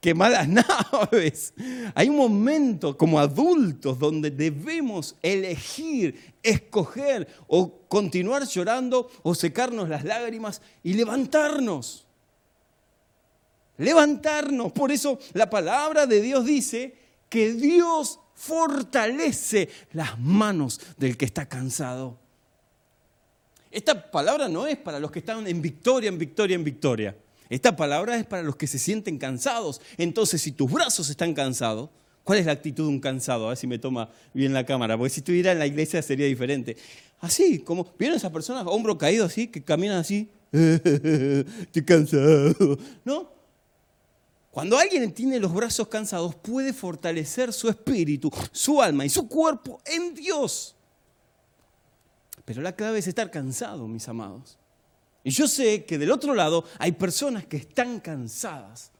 quemadas 0.00 0.48
naves. 1.12 1.54
Hay 1.94 2.08
un 2.08 2.16
momento 2.16 2.96
como 2.96 3.18
adultos 3.18 3.98
donde 3.98 4.30
debemos 4.30 5.16
elegir, 5.22 6.34
escoger 6.42 7.28
o 7.46 7.80
continuar 7.88 8.46
llorando 8.46 9.10
o 9.22 9.34
secarnos 9.34 9.88
las 9.88 10.04
lágrimas 10.04 10.62
y 10.82 10.94
levantarnos. 10.94 12.04
Levantarnos. 13.78 14.72
Por 14.72 14.90
eso 14.90 15.18
la 15.34 15.48
palabra 15.48 16.06
de 16.06 16.20
Dios 16.20 16.44
dice 16.44 16.94
que 17.28 17.52
Dios 17.52 18.18
fortalece 18.34 19.68
las 19.92 20.18
manos 20.18 20.80
del 20.96 21.16
que 21.16 21.24
está 21.24 21.48
cansado. 21.48 22.18
Esta 23.70 24.10
palabra 24.10 24.48
no 24.48 24.66
es 24.66 24.78
para 24.78 24.98
los 24.98 25.10
que 25.10 25.18
están 25.18 25.46
en 25.46 25.60
victoria, 25.60 26.08
en 26.08 26.18
victoria, 26.18 26.54
en 26.54 26.64
victoria. 26.64 27.16
Esta 27.50 27.76
palabra 27.76 28.16
es 28.16 28.26
para 28.26 28.42
los 28.42 28.56
que 28.56 28.66
se 28.66 28.78
sienten 28.78 29.18
cansados. 29.18 29.80
Entonces, 29.96 30.42
si 30.42 30.52
tus 30.52 30.70
brazos 30.70 31.08
están 31.08 31.34
cansados, 31.34 31.90
¿cuál 32.24 32.38
es 32.38 32.46
la 32.46 32.52
actitud 32.52 32.84
de 32.84 32.90
un 32.90 33.00
cansado? 33.00 33.46
A 33.46 33.48
ver 33.50 33.58
si 33.58 33.66
me 33.66 33.78
toma 33.78 34.10
bien 34.34 34.52
la 34.52 34.66
cámara, 34.66 34.96
porque 34.98 35.10
si 35.10 35.20
estuviera 35.20 35.52
en 35.52 35.58
la 35.58 35.66
iglesia 35.66 36.02
sería 36.02 36.26
diferente. 36.26 36.76
Así, 37.20 37.58
como, 37.60 37.86
¿vieron 37.98 38.16
esas 38.16 38.30
personas, 38.30 38.64
hombro 38.66 38.98
caído 38.98 39.24
así, 39.24 39.48
que 39.48 39.62
caminan 39.62 39.98
así? 39.98 40.28
estoy 40.52 41.84
cansado. 41.84 42.78
No. 43.04 43.32
Cuando 44.50 44.76
alguien 44.76 45.12
tiene 45.12 45.38
los 45.38 45.52
brazos 45.52 45.88
cansados, 45.88 46.34
puede 46.34 46.72
fortalecer 46.72 47.52
su 47.52 47.68
espíritu, 47.68 48.30
su 48.50 48.82
alma 48.82 49.04
y 49.04 49.08
su 49.08 49.28
cuerpo 49.28 49.80
en 49.84 50.14
Dios. 50.14 50.74
Pero 52.44 52.62
la 52.62 52.72
clave 52.72 52.98
es 52.98 53.06
estar 53.06 53.30
cansado, 53.30 53.86
mis 53.86 54.08
amados. 54.08 54.58
Y 55.24 55.30
yo 55.30 55.48
sé 55.48 55.84
que 55.84 55.98
del 55.98 56.10
otro 56.10 56.34
lado 56.34 56.64
hay 56.78 56.92
personas 56.92 57.46
que 57.46 57.58
están 57.58 58.00
cansadas. 58.00 58.92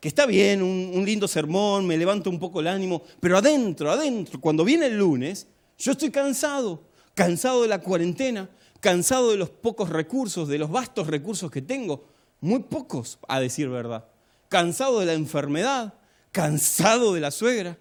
Que 0.00 0.08
está 0.08 0.26
bien, 0.26 0.62
un, 0.62 1.04
lindo 1.04 1.26
sermón, 1.26 1.86
me 1.86 1.96
levanta 1.96 2.28
un 2.28 2.38
poco 2.38 2.60
el 2.60 2.66
ánimo, 2.66 3.02
pero 3.18 3.38
adentro, 3.38 3.90
adentro, 3.90 4.40
cuando 4.40 4.64
viene 4.64 4.86
el 4.86 4.98
lunes, 4.98 5.46
yo 5.78 5.92
estoy 5.92 6.10
cansado, 6.10 6.82
cansado 7.14 7.62
de 7.62 7.68
la 7.68 7.80
cuarentena, 7.80 8.48
cansado 8.80 9.30
de 9.30 9.38
los 9.38 9.48
pocos 9.48 9.88
recursos, 9.88 10.48
de 10.48 10.58
los 10.58 10.70
vastos 10.70 11.06
recursos 11.06 11.50
que 11.50 11.62
tengo, 11.62 12.04
muy 12.40 12.60
pocos, 12.60 13.18
a 13.26 13.40
decir 13.40 13.68
verdad. 13.70 14.04
Cansado 14.48 15.00
de 15.00 15.06
la 15.06 15.14
enfermedad, 15.14 15.94
cansado 16.30 17.14
de 17.14 17.20
la 17.20 17.30
suegra, 17.30 17.78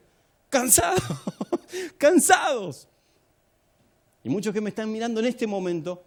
cansado, 0.50 1.02
cansados. 1.98 2.88
Y 4.24 4.30
muchos 4.30 4.54
que 4.54 4.62
me 4.62 4.70
están 4.70 4.92
mirando 4.92 5.20
en 5.20 5.28
este 5.28 5.46
momento 5.46 6.05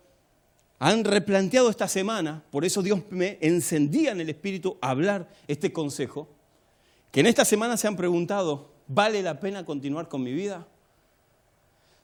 han 0.78 1.04
replanteado 1.04 1.70
esta 1.70 1.88
semana, 1.88 2.44
por 2.50 2.64
eso 2.64 2.82
Dios 2.82 3.00
me 3.10 3.38
encendía 3.40 4.12
en 4.12 4.20
el 4.20 4.28
espíritu 4.28 4.78
a 4.80 4.90
hablar 4.90 5.28
este 5.48 5.72
consejo, 5.72 6.28
que 7.10 7.20
en 7.20 7.26
esta 7.26 7.44
semana 7.44 7.76
se 7.76 7.88
han 7.88 7.96
preguntado, 7.96 8.70
¿vale 8.86 9.22
la 9.22 9.40
pena 9.40 9.64
continuar 9.64 10.08
con 10.08 10.22
mi 10.22 10.32
vida? 10.32 10.68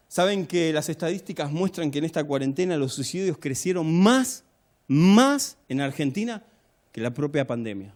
Saben 0.08 0.46
que 0.46 0.72
las 0.72 0.88
estadísticas 0.88 1.50
muestran 1.50 1.90
que 1.90 1.98
en 1.98 2.04
esta 2.04 2.24
cuarentena 2.24 2.76
los 2.76 2.94
suicidios 2.94 3.38
crecieron 3.38 4.00
más, 4.00 4.44
más 4.86 5.56
en 5.68 5.80
Argentina 5.80 6.44
que 6.92 7.00
la 7.00 7.12
propia 7.12 7.46
pandemia. 7.46 7.94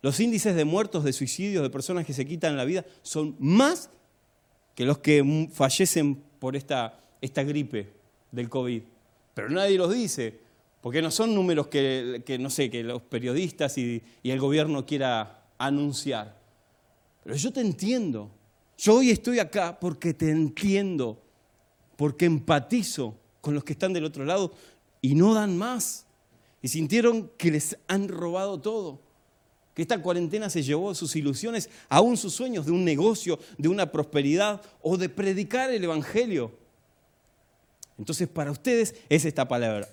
Los 0.00 0.20
índices 0.20 0.54
de 0.54 0.64
muertos, 0.64 1.04
de 1.04 1.12
suicidios, 1.12 1.62
de 1.62 1.70
personas 1.70 2.06
que 2.06 2.12
se 2.12 2.24
quitan 2.24 2.56
la 2.56 2.64
vida, 2.64 2.84
son 3.02 3.34
más 3.38 3.90
que 4.74 4.84
los 4.84 4.98
que 4.98 5.48
fallecen 5.52 6.22
por 6.38 6.54
esta, 6.54 7.00
esta 7.20 7.42
gripe 7.42 7.92
del 8.30 8.48
COVID. 8.48 8.82
Pero 9.38 9.50
nadie 9.50 9.78
los 9.78 9.94
dice, 9.94 10.36
porque 10.80 11.00
no 11.00 11.12
son 11.12 11.32
números 11.32 11.68
que, 11.68 12.38
no 12.40 12.50
sé, 12.50 12.68
que 12.68 12.82
los 12.82 13.02
periodistas 13.02 13.78
y, 13.78 14.02
y 14.20 14.32
el 14.32 14.40
gobierno 14.40 14.84
quiera 14.84 15.44
anunciar. 15.58 16.36
Pero 17.22 17.36
yo 17.36 17.52
te 17.52 17.60
entiendo. 17.60 18.32
Yo 18.76 18.96
hoy 18.96 19.10
estoy 19.10 19.38
acá 19.38 19.78
porque 19.78 20.12
te 20.12 20.28
entiendo, 20.28 21.22
porque 21.94 22.24
empatizo 22.24 23.14
con 23.40 23.54
los 23.54 23.62
que 23.62 23.74
están 23.74 23.92
del 23.92 24.06
otro 24.06 24.24
lado 24.24 24.52
y 25.00 25.14
no 25.14 25.34
dan 25.34 25.56
más. 25.56 26.04
Y 26.60 26.66
sintieron 26.66 27.30
que 27.38 27.52
les 27.52 27.78
han 27.86 28.08
robado 28.08 28.58
todo. 28.60 28.98
Que 29.72 29.82
esta 29.82 30.02
cuarentena 30.02 30.50
se 30.50 30.64
llevó 30.64 30.92
sus 30.96 31.14
ilusiones, 31.14 31.70
aún 31.88 32.16
sus 32.16 32.34
sueños 32.34 32.66
de 32.66 32.72
un 32.72 32.84
negocio, 32.84 33.38
de 33.56 33.68
una 33.68 33.92
prosperidad 33.92 34.60
o 34.82 34.96
de 34.96 35.08
predicar 35.08 35.70
el 35.70 35.84
Evangelio. 35.84 36.50
Entonces, 37.98 38.28
para 38.28 38.50
ustedes 38.50 38.94
es 39.08 39.24
esta 39.24 39.46
palabra. 39.48 39.88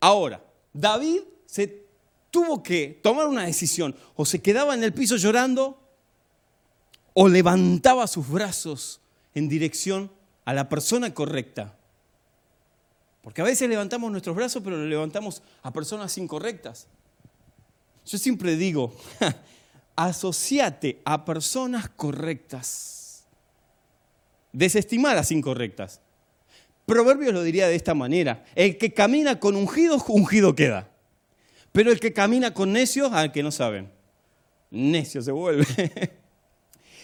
Ahora, 0.00 0.42
David 0.72 1.20
se 1.46 1.84
tuvo 2.30 2.62
que 2.62 2.98
tomar 3.00 3.28
una 3.28 3.46
decisión. 3.46 3.94
O 4.16 4.24
se 4.24 4.42
quedaba 4.42 4.74
en 4.74 4.82
el 4.82 4.92
piso 4.92 5.16
llorando 5.16 5.78
o 7.12 7.28
levantaba 7.28 8.08
sus 8.08 8.28
brazos 8.28 9.00
en 9.34 9.48
dirección 9.48 10.10
a 10.44 10.52
la 10.52 10.68
persona 10.68 11.14
correcta. 11.14 11.76
Porque 13.22 13.40
a 13.40 13.44
veces 13.44 13.68
levantamos 13.68 14.10
nuestros 14.10 14.34
brazos, 14.34 14.62
pero 14.64 14.76
lo 14.76 14.84
levantamos 14.84 15.42
a 15.62 15.72
personas 15.72 16.18
incorrectas. 16.18 16.88
Yo 18.04 18.18
siempre 18.18 18.56
digo, 18.56 18.94
asociate 19.96 21.00
a 21.04 21.24
personas 21.24 21.88
correctas. 21.88 23.24
Desestima 24.52 25.12
a 25.12 25.14
las 25.14 25.30
incorrectas. 25.30 26.00
Proverbios 26.86 27.32
lo 27.32 27.42
diría 27.42 27.68
de 27.68 27.76
esta 27.76 27.94
manera. 27.94 28.44
El 28.54 28.76
que 28.76 28.92
camina 28.92 29.40
con 29.40 29.56
ungidos, 29.56 30.02
ungido 30.08 30.54
queda. 30.54 30.90
Pero 31.72 31.90
el 31.90 31.98
que 31.98 32.12
camina 32.12 32.52
con 32.52 32.72
necios, 32.72 33.12
al 33.12 33.32
que 33.32 33.42
no 33.42 33.50
saben. 33.50 33.90
Necio 34.70 35.22
se 35.22 35.32
vuelve. 35.32 35.66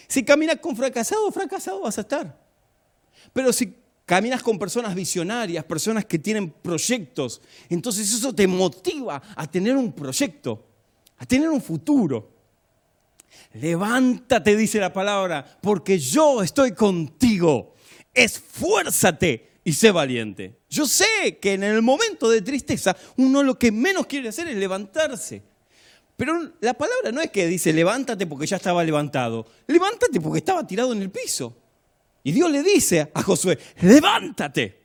Si 0.07 0.25
caminas 0.25 0.57
con 0.57 0.75
fracasado, 0.75 1.31
fracasado 1.31 1.79
vas 1.79 1.97
a 1.97 2.01
estar. 2.01 2.37
Pero 3.31 3.53
si 3.53 3.73
caminas 4.05 4.43
con 4.43 4.59
personas 4.59 4.93
visionarias, 4.93 5.63
personas 5.63 6.03
que 6.03 6.19
tienen 6.19 6.49
proyectos, 6.49 7.41
entonces 7.69 8.13
eso 8.13 8.35
te 8.35 8.45
motiva 8.45 9.21
a 9.33 9.49
tener 9.49 9.77
un 9.77 9.93
proyecto, 9.93 10.67
a 11.17 11.25
tener 11.25 11.47
un 11.47 11.61
futuro. 11.61 12.29
Levántate, 13.53 14.53
dice 14.57 14.79
la 14.79 14.91
palabra, 14.91 15.45
porque 15.61 15.97
yo 15.97 16.43
estoy 16.43 16.73
contigo. 16.73 17.73
Esfuérzate 18.13 19.50
y 19.63 19.73
sé 19.73 19.91
valiente. 19.91 20.59
Yo 20.69 20.85
sé 20.85 21.37
que 21.41 21.53
en 21.53 21.63
el 21.63 21.81
momento 21.81 22.29
de 22.29 22.41
tristeza 22.41 22.95
uno 23.17 23.43
lo 23.43 23.57
que 23.57 23.71
menos 23.71 24.07
quiere 24.07 24.29
hacer 24.29 24.47
es 24.47 24.55
levantarse. 24.55 25.41
Pero 26.15 26.53
la 26.59 26.73
palabra 26.73 27.11
no 27.11 27.21
es 27.21 27.31
que 27.31 27.47
dice 27.47 27.73
levántate 27.73 28.27
porque 28.27 28.47
ya 28.47 28.57
estaba 28.57 28.83
levantado. 28.83 29.45
Levántate 29.67 30.19
porque 30.19 30.39
estaba 30.39 30.65
tirado 30.65 30.93
en 30.93 31.01
el 31.01 31.09
piso. 31.09 31.57
Y 32.23 32.31
Dios 32.31 32.51
le 32.51 32.61
dice 32.61 33.11
a 33.13 33.23
Josué, 33.23 33.57
levántate. 33.81 34.81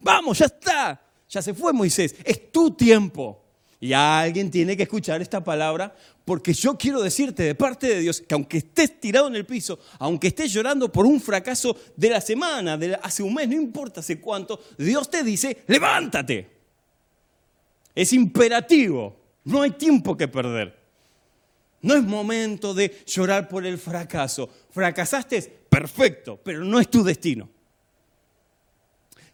Vamos, 0.00 0.38
ya 0.38 0.46
está. 0.46 1.00
Ya 1.28 1.42
se 1.42 1.54
fue 1.54 1.72
Moisés. 1.72 2.14
Es 2.24 2.52
tu 2.52 2.70
tiempo. 2.70 3.44
Y 3.80 3.92
alguien 3.92 4.50
tiene 4.50 4.76
que 4.76 4.84
escuchar 4.84 5.20
esta 5.22 5.42
palabra 5.42 5.94
porque 6.28 6.52
yo 6.52 6.76
quiero 6.76 7.00
decirte 7.00 7.42
de 7.42 7.54
parte 7.54 7.86
de 7.86 8.00
Dios 8.00 8.20
que 8.20 8.34
aunque 8.34 8.58
estés 8.58 9.00
tirado 9.00 9.28
en 9.28 9.36
el 9.36 9.46
piso, 9.46 9.78
aunque 9.98 10.26
estés 10.26 10.52
llorando 10.52 10.92
por 10.92 11.06
un 11.06 11.22
fracaso 11.22 11.74
de 11.96 12.10
la 12.10 12.20
semana, 12.20 12.76
de 12.76 12.94
hace 13.02 13.22
un 13.22 13.32
mes, 13.32 13.48
no 13.48 13.54
importa 13.54 14.00
hace 14.00 14.20
cuánto, 14.20 14.60
Dios 14.76 15.08
te 15.08 15.22
dice, 15.22 15.62
levántate. 15.68 16.50
Es 17.94 18.12
imperativo. 18.12 19.16
No 19.44 19.62
hay 19.62 19.70
tiempo 19.70 20.18
que 20.18 20.28
perder. 20.28 20.78
No 21.80 21.94
es 21.94 22.02
momento 22.02 22.74
de 22.74 23.02
llorar 23.06 23.48
por 23.48 23.64
el 23.64 23.78
fracaso. 23.78 24.50
Fracasaste, 24.68 25.40
perfecto, 25.70 26.38
pero 26.44 26.62
no 26.62 26.78
es 26.78 26.90
tu 26.90 27.02
destino. 27.02 27.48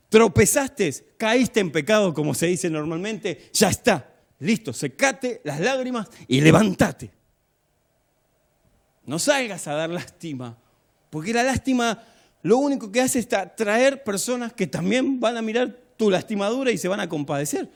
Tropezaste, 0.09 0.95
caíste 1.17 1.59
en 1.59 1.73
pecado, 1.73 2.15
como 2.15 2.35
se 2.35 2.47
dice 2.47 2.71
normalmente, 2.71 3.51
ya 3.53 3.71
está. 3.71 4.14
Listo, 4.45 4.73
secate 4.73 5.41
las 5.45 5.59
lágrimas 5.59 6.09
y 6.29 6.41
levántate. 6.41 7.11
No 9.07 9.19
salgas 9.19 9.67
a 9.69 9.75
dar 9.75 9.91
lástima, 9.91 10.57
porque 11.11 11.33
la 11.33 11.43
lástima 11.43 12.03
lo 12.43 12.59
único 12.59 12.93
que 12.93 13.01
hace 13.01 13.21
es 13.21 13.29
traer 13.29 14.05
personas 14.05 14.53
que 14.53 14.67
también 14.67 15.19
van 15.19 15.39
a 15.39 15.43
mirar 15.43 15.75
tu 15.97 16.11
lastimadura 16.11 16.71
y 16.71 16.77
se 16.79 16.89
van 16.89 17.01
a 17.01 17.09
compadecer. 17.09 17.71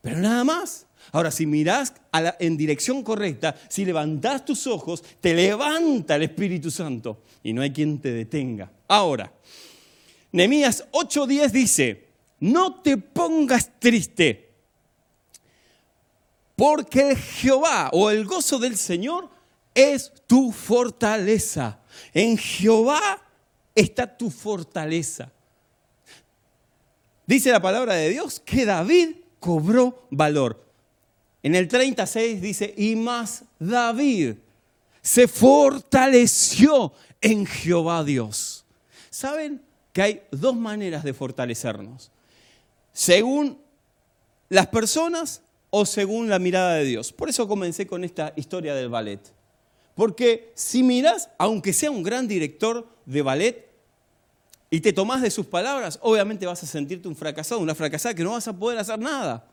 Pero 0.00 0.18
nada 0.18 0.44
más. 0.44 0.86
Ahora, 1.10 1.30
si 1.30 1.44
mirás 1.44 1.92
en 2.38 2.56
dirección 2.56 3.02
correcta, 3.02 3.56
si 3.68 3.84
levantás 3.84 4.44
tus 4.44 4.66
ojos, 4.66 5.02
te 5.20 5.34
levanta 5.34 6.16
el 6.16 6.22
Espíritu 6.22 6.70
Santo 6.70 7.24
y 7.42 7.52
no 7.52 7.62
hay 7.62 7.72
quien 7.72 7.98
te 7.98 8.12
detenga. 8.12 8.70
Ahora, 8.86 9.32
Nehemías 10.30 10.86
8:10 10.92 11.50
dice, 11.50 12.08
no 12.40 12.80
te 12.80 12.96
pongas 12.96 13.72
triste, 13.78 14.53
porque 16.56 17.16
Jehová 17.16 17.90
o 17.92 18.10
el 18.10 18.24
gozo 18.24 18.58
del 18.58 18.76
Señor 18.76 19.28
es 19.74 20.12
tu 20.26 20.52
fortaleza. 20.52 21.80
En 22.12 22.36
Jehová 22.38 23.22
está 23.74 24.06
tu 24.06 24.30
fortaleza. 24.30 25.32
Dice 27.26 27.50
la 27.50 27.60
palabra 27.60 27.94
de 27.94 28.10
Dios 28.10 28.40
que 28.40 28.64
David 28.64 29.16
cobró 29.40 30.06
valor. 30.10 30.64
En 31.42 31.54
el 31.54 31.68
36 31.68 32.40
dice, 32.40 32.72
y 32.76 32.96
más 32.96 33.44
David 33.58 34.36
se 35.02 35.28
fortaleció 35.28 36.92
en 37.20 37.44
Jehová 37.44 38.04
Dios. 38.04 38.64
¿Saben 39.10 39.60
que 39.92 40.02
hay 40.02 40.22
dos 40.30 40.56
maneras 40.56 41.04
de 41.04 41.12
fortalecernos? 41.12 42.10
Según 42.92 43.58
las 44.48 44.68
personas 44.68 45.42
o 45.76 45.84
según 45.84 46.28
la 46.28 46.38
mirada 46.38 46.74
de 46.74 46.84
Dios. 46.84 47.12
Por 47.12 47.28
eso 47.28 47.48
comencé 47.48 47.84
con 47.84 48.04
esta 48.04 48.32
historia 48.36 48.76
del 48.76 48.88
ballet. 48.88 49.18
Porque 49.96 50.52
si 50.54 50.84
miras, 50.84 51.30
aunque 51.36 51.72
sea 51.72 51.90
un 51.90 52.04
gran 52.04 52.28
director 52.28 52.86
de 53.04 53.22
ballet, 53.22 53.68
y 54.70 54.78
te 54.78 54.92
tomás 54.92 55.20
de 55.20 55.32
sus 55.32 55.46
palabras, 55.46 55.98
obviamente 56.00 56.46
vas 56.46 56.62
a 56.62 56.66
sentirte 56.66 57.08
un 57.08 57.16
fracasado, 57.16 57.60
una 57.60 57.74
fracasada 57.74 58.14
que 58.14 58.22
no 58.22 58.30
vas 58.30 58.46
a 58.46 58.56
poder 58.56 58.78
hacer 58.78 59.00
nada. 59.00 59.48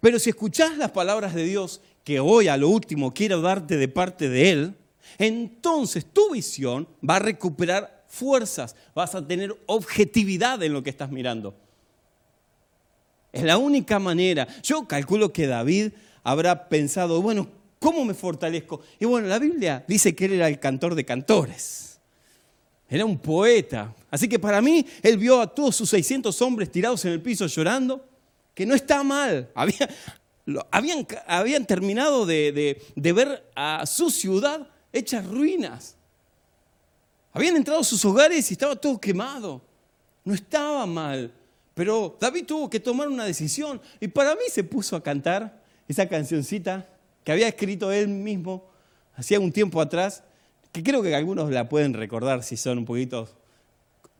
Pero 0.00 0.18
si 0.18 0.30
escuchás 0.30 0.76
las 0.76 0.90
palabras 0.90 1.36
de 1.36 1.44
Dios, 1.44 1.80
que 2.02 2.18
hoy 2.18 2.48
a 2.48 2.56
lo 2.56 2.68
último 2.68 3.14
quiero 3.14 3.40
darte 3.40 3.76
de 3.76 3.86
parte 3.86 4.28
de 4.28 4.50
Él, 4.50 4.74
entonces 5.18 6.04
tu 6.04 6.32
visión 6.32 6.88
va 7.08 7.16
a 7.16 7.20
recuperar 7.20 8.04
fuerzas, 8.08 8.74
vas 8.92 9.14
a 9.14 9.24
tener 9.24 9.56
objetividad 9.66 10.60
en 10.64 10.72
lo 10.72 10.82
que 10.82 10.90
estás 10.90 11.12
mirando. 11.12 11.54
Es 13.32 13.42
la 13.42 13.56
única 13.56 13.98
manera. 13.98 14.46
Yo 14.62 14.86
calculo 14.86 15.32
que 15.32 15.46
David 15.46 15.92
habrá 16.22 16.68
pensado, 16.68 17.22
bueno, 17.22 17.48
¿cómo 17.78 18.04
me 18.04 18.14
fortalezco? 18.14 18.82
Y 19.00 19.06
bueno, 19.06 19.26
la 19.26 19.38
Biblia 19.38 19.84
dice 19.88 20.14
que 20.14 20.26
él 20.26 20.34
era 20.34 20.48
el 20.48 20.60
cantor 20.60 20.94
de 20.94 21.04
cantores. 21.04 21.98
Era 22.88 23.06
un 23.06 23.18
poeta. 23.18 23.94
Así 24.10 24.28
que 24.28 24.38
para 24.38 24.60
mí, 24.60 24.86
él 25.02 25.16
vio 25.16 25.40
a 25.40 25.46
todos 25.46 25.74
sus 25.74 25.88
600 25.88 26.42
hombres 26.42 26.70
tirados 26.70 27.02
en 27.06 27.12
el 27.12 27.22
piso 27.22 27.46
llorando, 27.46 28.04
que 28.54 28.66
no 28.66 28.74
está 28.74 29.02
mal. 29.02 29.50
habían, 30.70 31.66
terminado 31.66 32.26
de, 32.26 32.82
de 32.94 33.12
ver 33.14 33.50
a 33.56 33.86
su 33.86 34.10
ciudad 34.10 34.68
hecha 34.92 35.22
ruinas. 35.22 35.96
Habían 37.32 37.56
entrado 37.56 37.80
a 37.80 37.84
sus 37.84 38.04
hogares 38.04 38.50
y 38.50 38.54
estaba 38.54 38.76
todo 38.76 39.00
quemado. 39.00 39.62
No 40.22 40.34
estaba 40.34 40.84
mal. 40.84 41.32
Pero 41.74 42.16
David 42.20 42.46
tuvo 42.46 42.68
que 42.68 42.80
tomar 42.80 43.08
una 43.08 43.24
decisión 43.24 43.80
y 44.00 44.08
para 44.08 44.34
mí 44.34 44.42
se 44.50 44.64
puso 44.64 44.96
a 44.96 45.02
cantar 45.02 45.62
esa 45.88 46.06
cancioncita 46.06 46.86
que 47.24 47.32
había 47.32 47.48
escrito 47.48 47.90
él 47.92 48.08
mismo 48.08 48.72
hacía 49.14 49.40
un 49.40 49.52
tiempo 49.52 49.80
atrás, 49.80 50.22
que 50.72 50.82
creo 50.82 51.02
que 51.02 51.14
algunos 51.14 51.50
la 51.50 51.68
pueden 51.68 51.94
recordar 51.94 52.42
si 52.42 52.56
son 52.56 52.78
un 52.78 52.84
poquito 52.84 53.28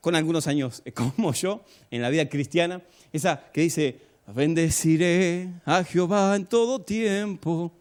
con 0.01 0.15
algunos 0.15 0.47
años 0.47 0.83
como 0.95 1.33
yo 1.33 1.63
en 1.91 2.03
la 2.03 2.11
vida 2.11 2.29
cristiana, 2.29 2.83
esa 3.13 3.43
que 3.53 3.63
dice, 3.63 4.01
bendeciré 4.27 5.49
a 5.65 5.85
Jehová 5.85 6.37
en 6.37 6.47
todo 6.47 6.81
tiempo, 6.81 7.73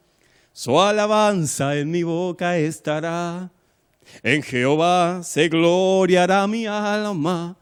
su 0.54 0.80
alabanza 0.80 1.78
en 1.78 1.90
mi 1.92 2.04
boca 2.04 2.58
estará, 2.58 3.50
en 4.24 4.44
Jehová 4.44 5.22
se 5.24 5.48
gloriará 5.48 6.46
mi 6.48 6.66
alma 6.66 7.58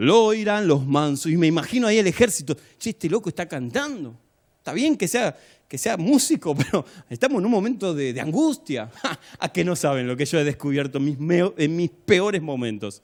lo 0.00 0.24
oirán 0.24 0.66
los 0.66 0.86
mansos. 0.86 1.30
Y 1.30 1.36
me 1.36 1.46
imagino 1.46 1.86
ahí 1.86 1.98
el 1.98 2.06
ejército, 2.06 2.56
che, 2.78 2.90
este 2.90 3.08
loco 3.08 3.28
está 3.28 3.46
cantando. 3.46 4.16
Está 4.56 4.72
bien 4.72 4.96
que 4.96 5.06
sea, 5.06 5.36
que 5.68 5.76
sea 5.76 5.98
músico, 5.98 6.54
pero 6.56 6.84
estamos 7.10 7.38
en 7.38 7.44
un 7.44 7.50
momento 7.50 7.92
de, 7.92 8.18
angustia. 8.18 8.90
¿A 9.38 9.52
que 9.52 9.62
no 9.62 9.76
saben 9.76 10.06
lo 10.06 10.16
que 10.16 10.24
yo 10.24 10.38
he 10.38 10.44
descubierto 10.44 10.98
en 10.98 11.76
mis, 11.76 11.90
peores 11.90 12.40
momentos? 12.40 13.02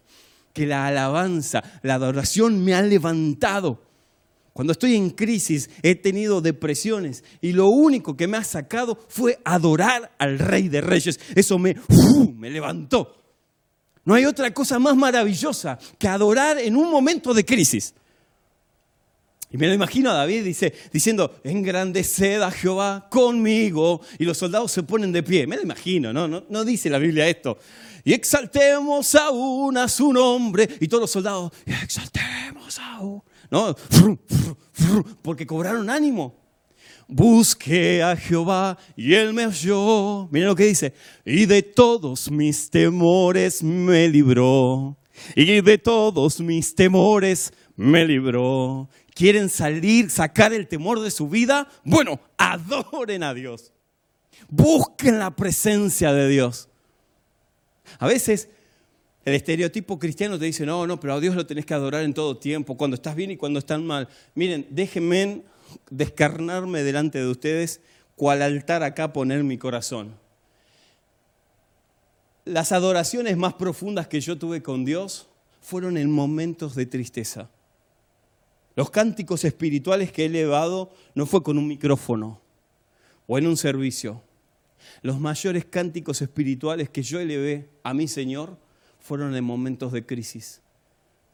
Que 0.54 0.66
la 0.66 0.86
alabanza, 0.86 1.62
la 1.82 1.94
adoración 1.94 2.64
me 2.64 2.74
ha 2.74 2.80
levantado. 2.80 3.82
Cuando 4.54 4.72
estoy 4.72 4.96
en 4.96 5.10
crisis 5.10 5.68
he 5.82 5.96
tenido 5.96 6.40
depresiones 6.40 7.24
y 7.42 7.52
lo 7.52 7.68
único 7.68 8.16
que 8.16 8.26
me 8.26 8.38
ha 8.38 8.44
sacado 8.44 8.98
fue 9.08 9.38
adorar 9.44 10.14
al 10.16 10.38
Rey 10.38 10.70
de 10.70 10.80
Reyes. 10.80 11.20
Eso 11.34 11.58
me, 11.58 11.76
me 12.38 12.48
levantó. 12.48 13.25
No 14.06 14.14
hay 14.14 14.24
otra 14.24 14.54
cosa 14.54 14.78
más 14.78 14.96
maravillosa 14.96 15.78
que 15.98 16.06
adorar 16.06 16.58
en 16.58 16.76
un 16.76 16.88
momento 16.90 17.34
de 17.34 17.44
crisis. 17.44 17.92
Y 19.50 19.58
me 19.58 19.66
lo 19.66 19.74
imagino 19.74 20.10
a 20.10 20.14
David 20.14 20.44
dice, 20.44 20.72
diciendo, 20.92 21.40
engrandeced 21.42 22.40
a 22.40 22.52
Jehová 22.52 23.08
conmigo. 23.10 24.00
Y 24.18 24.24
los 24.24 24.38
soldados 24.38 24.70
se 24.70 24.84
ponen 24.84 25.10
de 25.10 25.24
pie. 25.24 25.48
Me 25.48 25.56
lo 25.56 25.62
imagino, 25.62 26.12
¿no? 26.12 26.28
No, 26.28 26.44
no 26.48 26.64
dice 26.64 26.88
la 26.88 26.98
Biblia 26.98 27.26
esto. 27.26 27.58
Y 28.04 28.12
exaltemos 28.12 29.12
aún 29.16 29.76
a 29.76 29.88
su 29.88 30.12
nombre. 30.12 30.68
Y 30.80 30.86
todos 30.86 31.02
los 31.02 31.10
soldados, 31.10 31.52
exaltemos 31.66 32.78
aún. 32.78 33.22
¿No? 33.50 33.74
Porque 35.22 35.48
cobraron 35.48 35.90
ánimo. 35.90 36.45
Busqué 37.08 38.02
a 38.02 38.16
Jehová 38.16 38.76
y 38.96 39.14
él 39.14 39.32
me 39.32 39.46
oyó. 39.46 40.28
Miren 40.30 40.48
lo 40.48 40.56
que 40.56 40.66
dice. 40.66 40.92
Y 41.24 41.46
de 41.46 41.62
todos 41.62 42.30
mis 42.30 42.68
temores 42.68 43.62
me 43.62 44.08
libró. 44.08 44.96
Y 45.34 45.60
de 45.60 45.78
todos 45.78 46.40
mis 46.40 46.74
temores 46.74 47.52
me 47.76 48.04
libró. 48.04 48.88
¿Quieren 49.14 49.48
salir, 49.48 50.10
sacar 50.10 50.52
el 50.52 50.66
temor 50.66 51.00
de 51.00 51.10
su 51.10 51.28
vida? 51.28 51.68
Bueno, 51.84 52.20
adoren 52.36 53.22
a 53.22 53.32
Dios. 53.32 53.72
Busquen 54.48 55.18
la 55.18 55.30
presencia 55.34 56.12
de 56.12 56.28
Dios. 56.28 56.68
A 57.98 58.06
veces 58.06 58.48
el 59.24 59.34
estereotipo 59.34 59.98
cristiano 59.98 60.38
te 60.38 60.44
dice, 60.44 60.66
no, 60.66 60.86
no, 60.86 61.00
pero 61.00 61.14
a 61.14 61.20
Dios 61.20 61.34
lo 61.34 61.46
tenés 61.46 61.66
que 61.66 61.74
adorar 61.74 62.04
en 62.04 62.14
todo 62.14 62.36
tiempo, 62.36 62.76
cuando 62.76 62.94
estás 62.94 63.16
bien 63.16 63.30
y 63.30 63.36
cuando 63.36 63.58
estás 63.58 63.80
mal. 63.80 64.08
Miren, 64.34 64.66
déjenme 64.70 65.42
descarnarme 65.90 66.82
delante 66.82 67.18
de 67.18 67.28
ustedes, 67.28 67.80
cual 68.14 68.42
altar 68.42 68.82
acá 68.82 69.12
poner 69.12 69.44
mi 69.44 69.58
corazón. 69.58 70.14
Las 72.44 72.72
adoraciones 72.72 73.36
más 73.36 73.54
profundas 73.54 74.06
que 74.06 74.20
yo 74.20 74.38
tuve 74.38 74.62
con 74.62 74.84
Dios 74.84 75.28
fueron 75.60 75.96
en 75.96 76.10
momentos 76.10 76.74
de 76.74 76.86
tristeza. 76.86 77.50
Los 78.76 78.90
cánticos 78.90 79.44
espirituales 79.44 80.12
que 80.12 80.22
he 80.22 80.26
elevado 80.26 80.92
no 81.14 81.26
fue 81.26 81.42
con 81.42 81.58
un 81.58 81.66
micrófono 81.66 82.40
o 83.26 83.38
en 83.38 83.46
un 83.46 83.56
servicio. 83.56 84.22
Los 85.02 85.18
mayores 85.18 85.64
cánticos 85.64 86.22
espirituales 86.22 86.88
que 86.90 87.02
yo 87.02 87.18
elevé 87.18 87.68
a 87.82 87.94
mi 87.94 88.06
Señor 88.06 88.58
fueron 89.00 89.34
en 89.34 89.44
momentos 89.44 89.92
de 89.92 90.04
crisis, 90.04 90.60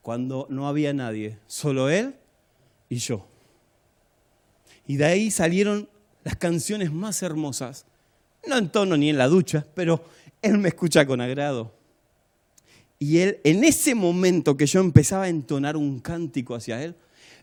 cuando 0.03 0.47
no 0.51 0.69
había 0.69 0.93
nadie, 0.93 1.39
solo 1.47 1.89
Él 1.89 2.17
y 2.89 2.97
yo. 2.97 3.27
Y 4.87 4.97
de 4.97 5.05
ahí 5.05 5.31
salieron 5.31 5.89
las 6.25 6.37
canciones 6.37 6.93
más 6.93 7.23
hermosas. 7.23 7.87
No 8.47 8.59
en 8.59 8.69
tono 8.71 8.97
ni 8.97 9.11
en 9.11 9.19
la 9.19 9.29
ducha, 9.29 9.67
pero 9.75 10.05
Él 10.41 10.59
me 10.59 10.69
escucha 10.69 11.07
con 11.07 11.21
agrado. 11.21 11.73
Y 12.99 13.19
Él, 13.19 13.41
en 13.45 13.65
ese 13.65 13.95
momento 13.95 14.57
que 14.57 14.67
yo 14.67 14.81
empezaba 14.81 15.25
a 15.25 15.29
entonar 15.29 15.77
un 15.77 16.01
cántico 16.01 16.55
hacia 16.55 16.83
Él, 16.83 16.95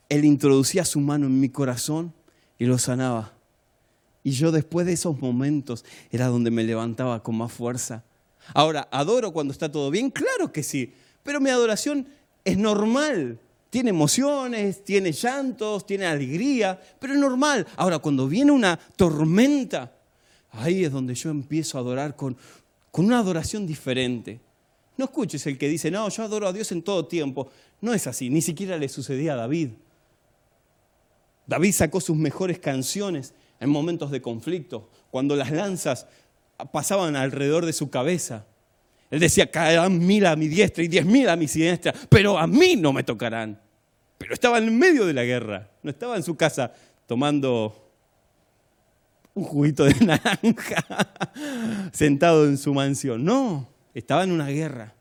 Él 0.09 0.25
introducía 0.25 0.85
su 0.85 0.99
mano 0.99 1.25
en 1.25 1.39
mi 1.39 1.49
corazón 1.49 2.13
y 2.57 2.65
lo 2.65 2.77
sanaba. 2.77 3.33
Y 4.23 4.31
yo 4.31 4.51
después 4.51 4.85
de 4.85 4.93
esos 4.93 5.19
momentos 5.19 5.85
era 6.11 6.27
donde 6.27 6.51
me 6.51 6.63
levantaba 6.63 7.23
con 7.23 7.35
más 7.35 7.51
fuerza. 7.51 8.03
Ahora, 8.53 8.87
¿adoro 8.91 9.31
cuando 9.31 9.53
está 9.53 9.71
todo 9.71 9.91
bien? 9.91 10.11
Claro 10.11 10.51
que 10.51 10.63
sí, 10.63 10.93
pero 11.23 11.39
mi 11.39 11.49
adoración 11.49 12.07
es 12.43 12.57
normal. 12.57 13.39
Tiene 13.69 13.91
emociones, 13.91 14.83
tiene 14.83 15.11
llantos, 15.11 15.85
tiene 15.85 16.05
alegría, 16.05 16.79
pero 16.99 17.13
es 17.13 17.19
normal. 17.19 17.67
Ahora, 17.75 17.99
cuando 17.99 18.27
viene 18.27 18.51
una 18.51 18.77
tormenta, 18.95 19.91
ahí 20.51 20.85
es 20.85 20.91
donde 20.91 21.13
yo 21.13 21.29
empiezo 21.29 21.77
a 21.77 21.81
adorar 21.81 22.15
con, 22.15 22.35
con 22.91 23.05
una 23.05 23.19
adoración 23.19 23.67
diferente. 23.67 24.39
No 24.97 25.05
escuches 25.05 25.45
el 25.47 25.57
que 25.57 25.69
dice, 25.69 25.91
no, 25.91 26.09
yo 26.09 26.23
adoro 26.23 26.47
a 26.47 26.53
Dios 26.53 26.71
en 26.71 26.81
todo 26.81 27.05
tiempo. 27.05 27.49
No 27.79 27.93
es 27.93 28.07
así, 28.07 28.29
ni 28.29 28.41
siquiera 28.41 28.77
le 28.77 28.89
sucedía 28.89 29.33
a 29.33 29.37
David. 29.37 29.69
David 31.45 31.73
sacó 31.73 32.01
sus 32.01 32.17
mejores 32.17 32.59
canciones 32.59 33.33
en 33.59 33.69
momentos 33.69 34.11
de 34.11 34.21
conflicto, 34.21 34.89
cuando 35.09 35.35
las 35.35 35.51
lanzas 35.51 36.07
pasaban 36.71 37.15
alrededor 37.15 37.65
de 37.65 37.73
su 37.73 37.89
cabeza. 37.89 38.45
Él 39.09 39.19
decía, 39.19 39.49
caerán 39.49 39.97
mil 40.05 40.25
a 40.25 40.35
mi 40.35 40.47
diestra 40.47 40.83
y 40.83 40.87
diez 40.87 41.05
mil 41.05 41.27
a 41.29 41.35
mi 41.35 41.47
siniestra, 41.47 41.93
pero 42.09 42.37
a 42.37 42.45
mí 42.45 42.75
no 42.75 42.93
me 42.93 43.03
tocarán. 43.03 43.59
Pero 44.17 44.33
estaba 44.33 44.57
en 44.57 44.77
medio 44.77 45.05
de 45.05 45.13
la 45.13 45.23
guerra, 45.23 45.69
no 45.81 45.89
estaba 45.89 46.15
en 46.15 46.23
su 46.23 46.35
casa 46.35 46.73
tomando 47.07 47.91
un 49.33 49.43
juguito 49.43 49.85
de 49.85 49.95
naranja, 50.05 50.85
sentado 51.91 52.45
en 52.45 52.57
su 52.57 52.73
mansión. 52.73 53.23
No, 53.23 53.67
estaba 53.93 54.23
en 54.23 54.31
una 54.31 54.47
guerra. 54.47 54.93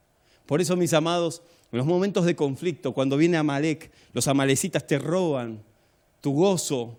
Por 0.47 0.61
eso, 0.61 0.77
mis 0.77 0.95
amados, 0.95 1.43
en 1.71 1.79
los 1.79 1.87
momentos 1.87 2.25
de 2.25 2.35
conflicto, 2.35 2.95
cuando 2.95 3.17
viene 3.17 3.37
Amalek, 3.37 3.91
los 4.13 4.29
amalecitas 4.29 4.87
te 4.87 4.99
roban 4.99 5.63
tu 6.21 6.33
gozo, 6.33 6.99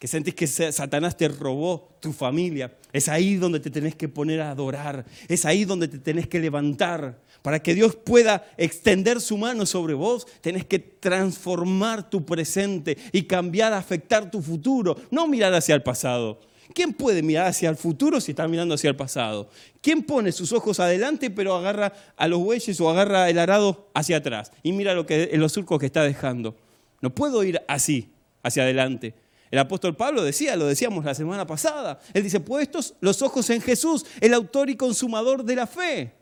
que 0.00 0.08
sentís 0.08 0.34
que 0.34 0.46
Satanás 0.46 1.14
te 1.14 1.28
robó 1.28 1.90
tu 2.00 2.14
familia, 2.14 2.74
es 2.90 3.06
ahí 3.10 3.34
donde 3.34 3.60
te 3.60 3.68
tenés 3.68 3.94
que 3.94 4.08
poner 4.08 4.40
a 4.40 4.50
adorar, 4.50 5.04
es 5.28 5.44
ahí 5.44 5.66
donde 5.66 5.88
te 5.88 5.98
tenés 5.98 6.26
que 6.26 6.40
levantar. 6.40 7.20
Para 7.42 7.62
que 7.62 7.74
Dios 7.74 7.96
pueda 7.96 8.50
extender 8.56 9.20
su 9.20 9.36
mano 9.36 9.66
sobre 9.66 9.92
vos, 9.92 10.26
tenés 10.40 10.64
que 10.64 10.78
transformar 10.78 12.08
tu 12.08 12.24
presente 12.24 12.96
y 13.12 13.24
cambiar, 13.24 13.74
afectar 13.74 14.30
tu 14.30 14.40
futuro, 14.40 14.96
no 15.10 15.28
mirar 15.28 15.52
hacia 15.52 15.74
el 15.74 15.82
pasado. 15.82 16.40
¿Quién 16.74 16.94
puede 16.94 17.22
mirar 17.22 17.48
hacia 17.48 17.68
el 17.68 17.76
futuro 17.76 18.22
si 18.22 18.32
está 18.32 18.48
mirando 18.48 18.76
hacia 18.76 18.88
el 18.88 18.96
pasado? 18.96 19.50
¿Quién 19.82 20.02
pone 20.02 20.32
sus 20.32 20.52
ojos 20.52 20.80
adelante 20.80 21.28
pero 21.28 21.54
agarra 21.54 21.92
a 22.16 22.26
los 22.26 22.40
bueyes 22.40 22.80
o 22.80 22.88
agarra 22.88 23.28
el 23.28 23.38
arado 23.38 23.90
hacia 23.92 24.16
atrás 24.16 24.50
y 24.62 24.72
mira 24.72 24.94
lo 24.94 25.04
que, 25.04 25.30
los 25.34 25.52
surcos 25.52 25.78
que 25.78 25.86
está 25.86 26.04
dejando? 26.04 26.56
No 27.02 27.14
puedo 27.14 27.44
ir 27.44 27.60
así, 27.68 28.14
hacia 28.42 28.62
adelante. 28.62 29.14
El 29.50 29.58
apóstol 29.58 29.96
Pablo 29.96 30.22
decía, 30.22 30.54
lo 30.56 30.66
decíamos 30.66 31.04
la 31.04 31.14
semana 31.14 31.46
pasada, 31.46 32.00
él 32.14 32.22
dice, 32.22 32.38
puestos 32.38 32.94
los 33.00 33.20
ojos 33.20 33.50
en 33.50 33.60
Jesús, 33.60 34.06
el 34.20 34.32
autor 34.32 34.70
y 34.70 34.76
consumador 34.76 35.44
de 35.44 35.56
la 35.56 35.66
fe. 35.66 36.14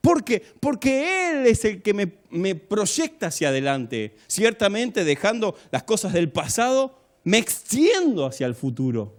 ¿Por 0.00 0.24
qué? 0.24 0.42
Porque 0.58 1.30
Él 1.30 1.46
es 1.46 1.64
el 1.64 1.80
que 1.80 1.94
me, 1.94 2.12
me 2.28 2.56
proyecta 2.56 3.28
hacia 3.28 3.50
adelante. 3.50 4.16
Ciertamente 4.26 5.04
dejando 5.04 5.54
las 5.70 5.84
cosas 5.84 6.12
del 6.12 6.32
pasado, 6.32 6.98
me 7.22 7.38
extiendo 7.38 8.26
hacia 8.26 8.48
el 8.48 8.56
futuro. 8.56 9.14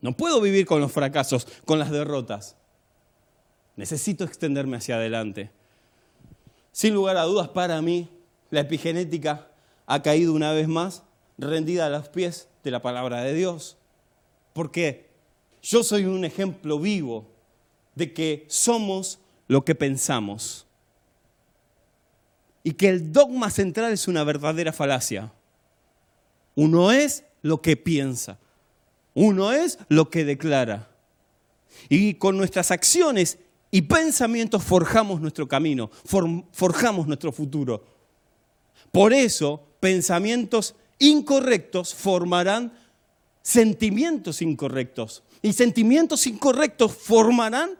No 0.00 0.16
puedo 0.16 0.40
vivir 0.40 0.64
con 0.64 0.80
los 0.80 0.90
fracasos, 0.90 1.46
con 1.66 1.78
las 1.78 1.90
derrotas. 1.90 2.56
Necesito 3.76 4.24
extenderme 4.24 4.78
hacia 4.78 4.96
adelante. 4.96 5.50
Sin 6.72 6.94
lugar 6.94 7.18
a 7.18 7.24
dudas, 7.24 7.48
para 7.48 7.82
mí, 7.82 8.08
la 8.50 8.60
epigenética 8.60 9.48
ha 9.86 10.02
caído 10.02 10.32
una 10.32 10.52
vez 10.52 10.68
más 10.68 11.02
rendida 11.38 11.86
a 11.86 11.90
los 11.90 12.08
pies 12.08 12.48
de 12.64 12.70
la 12.70 12.82
palabra 12.82 13.22
de 13.22 13.34
Dios. 13.34 13.76
Porque 14.52 15.08
yo 15.62 15.82
soy 15.82 16.04
un 16.04 16.24
ejemplo 16.24 16.78
vivo 16.78 17.30
de 17.94 18.12
que 18.12 18.44
somos 18.48 19.20
lo 19.46 19.64
que 19.64 19.74
pensamos. 19.74 20.66
Y 22.62 22.72
que 22.72 22.88
el 22.88 23.12
dogma 23.12 23.50
central 23.50 23.92
es 23.92 24.08
una 24.08 24.24
verdadera 24.24 24.72
falacia. 24.72 25.32
Uno 26.54 26.92
es 26.92 27.24
lo 27.42 27.62
que 27.62 27.76
piensa. 27.76 28.38
Uno 29.14 29.52
es 29.52 29.78
lo 29.88 30.10
que 30.10 30.24
declara. 30.24 30.90
Y 31.88 32.14
con 32.14 32.36
nuestras 32.36 32.70
acciones 32.70 33.38
y 33.70 33.82
pensamientos 33.82 34.62
forjamos 34.62 35.20
nuestro 35.20 35.46
camino, 35.46 35.90
forjamos 36.52 37.06
nuestro 37.06 37.32
futuro. 37.32 37.84
Por 38.90 39.12
eso, 39.12 39.62
pensamientos 39.80 40.74
incorrectos 40.98 41.94
formarán 41.94 42.72
sentimientos 43.42 44.42
incorrectos. 44.42 45.22
Y 45.42 45.52
sentimientos 45.52 46.26
incorrectos 46.26 46.92
formarán 46.92 47.70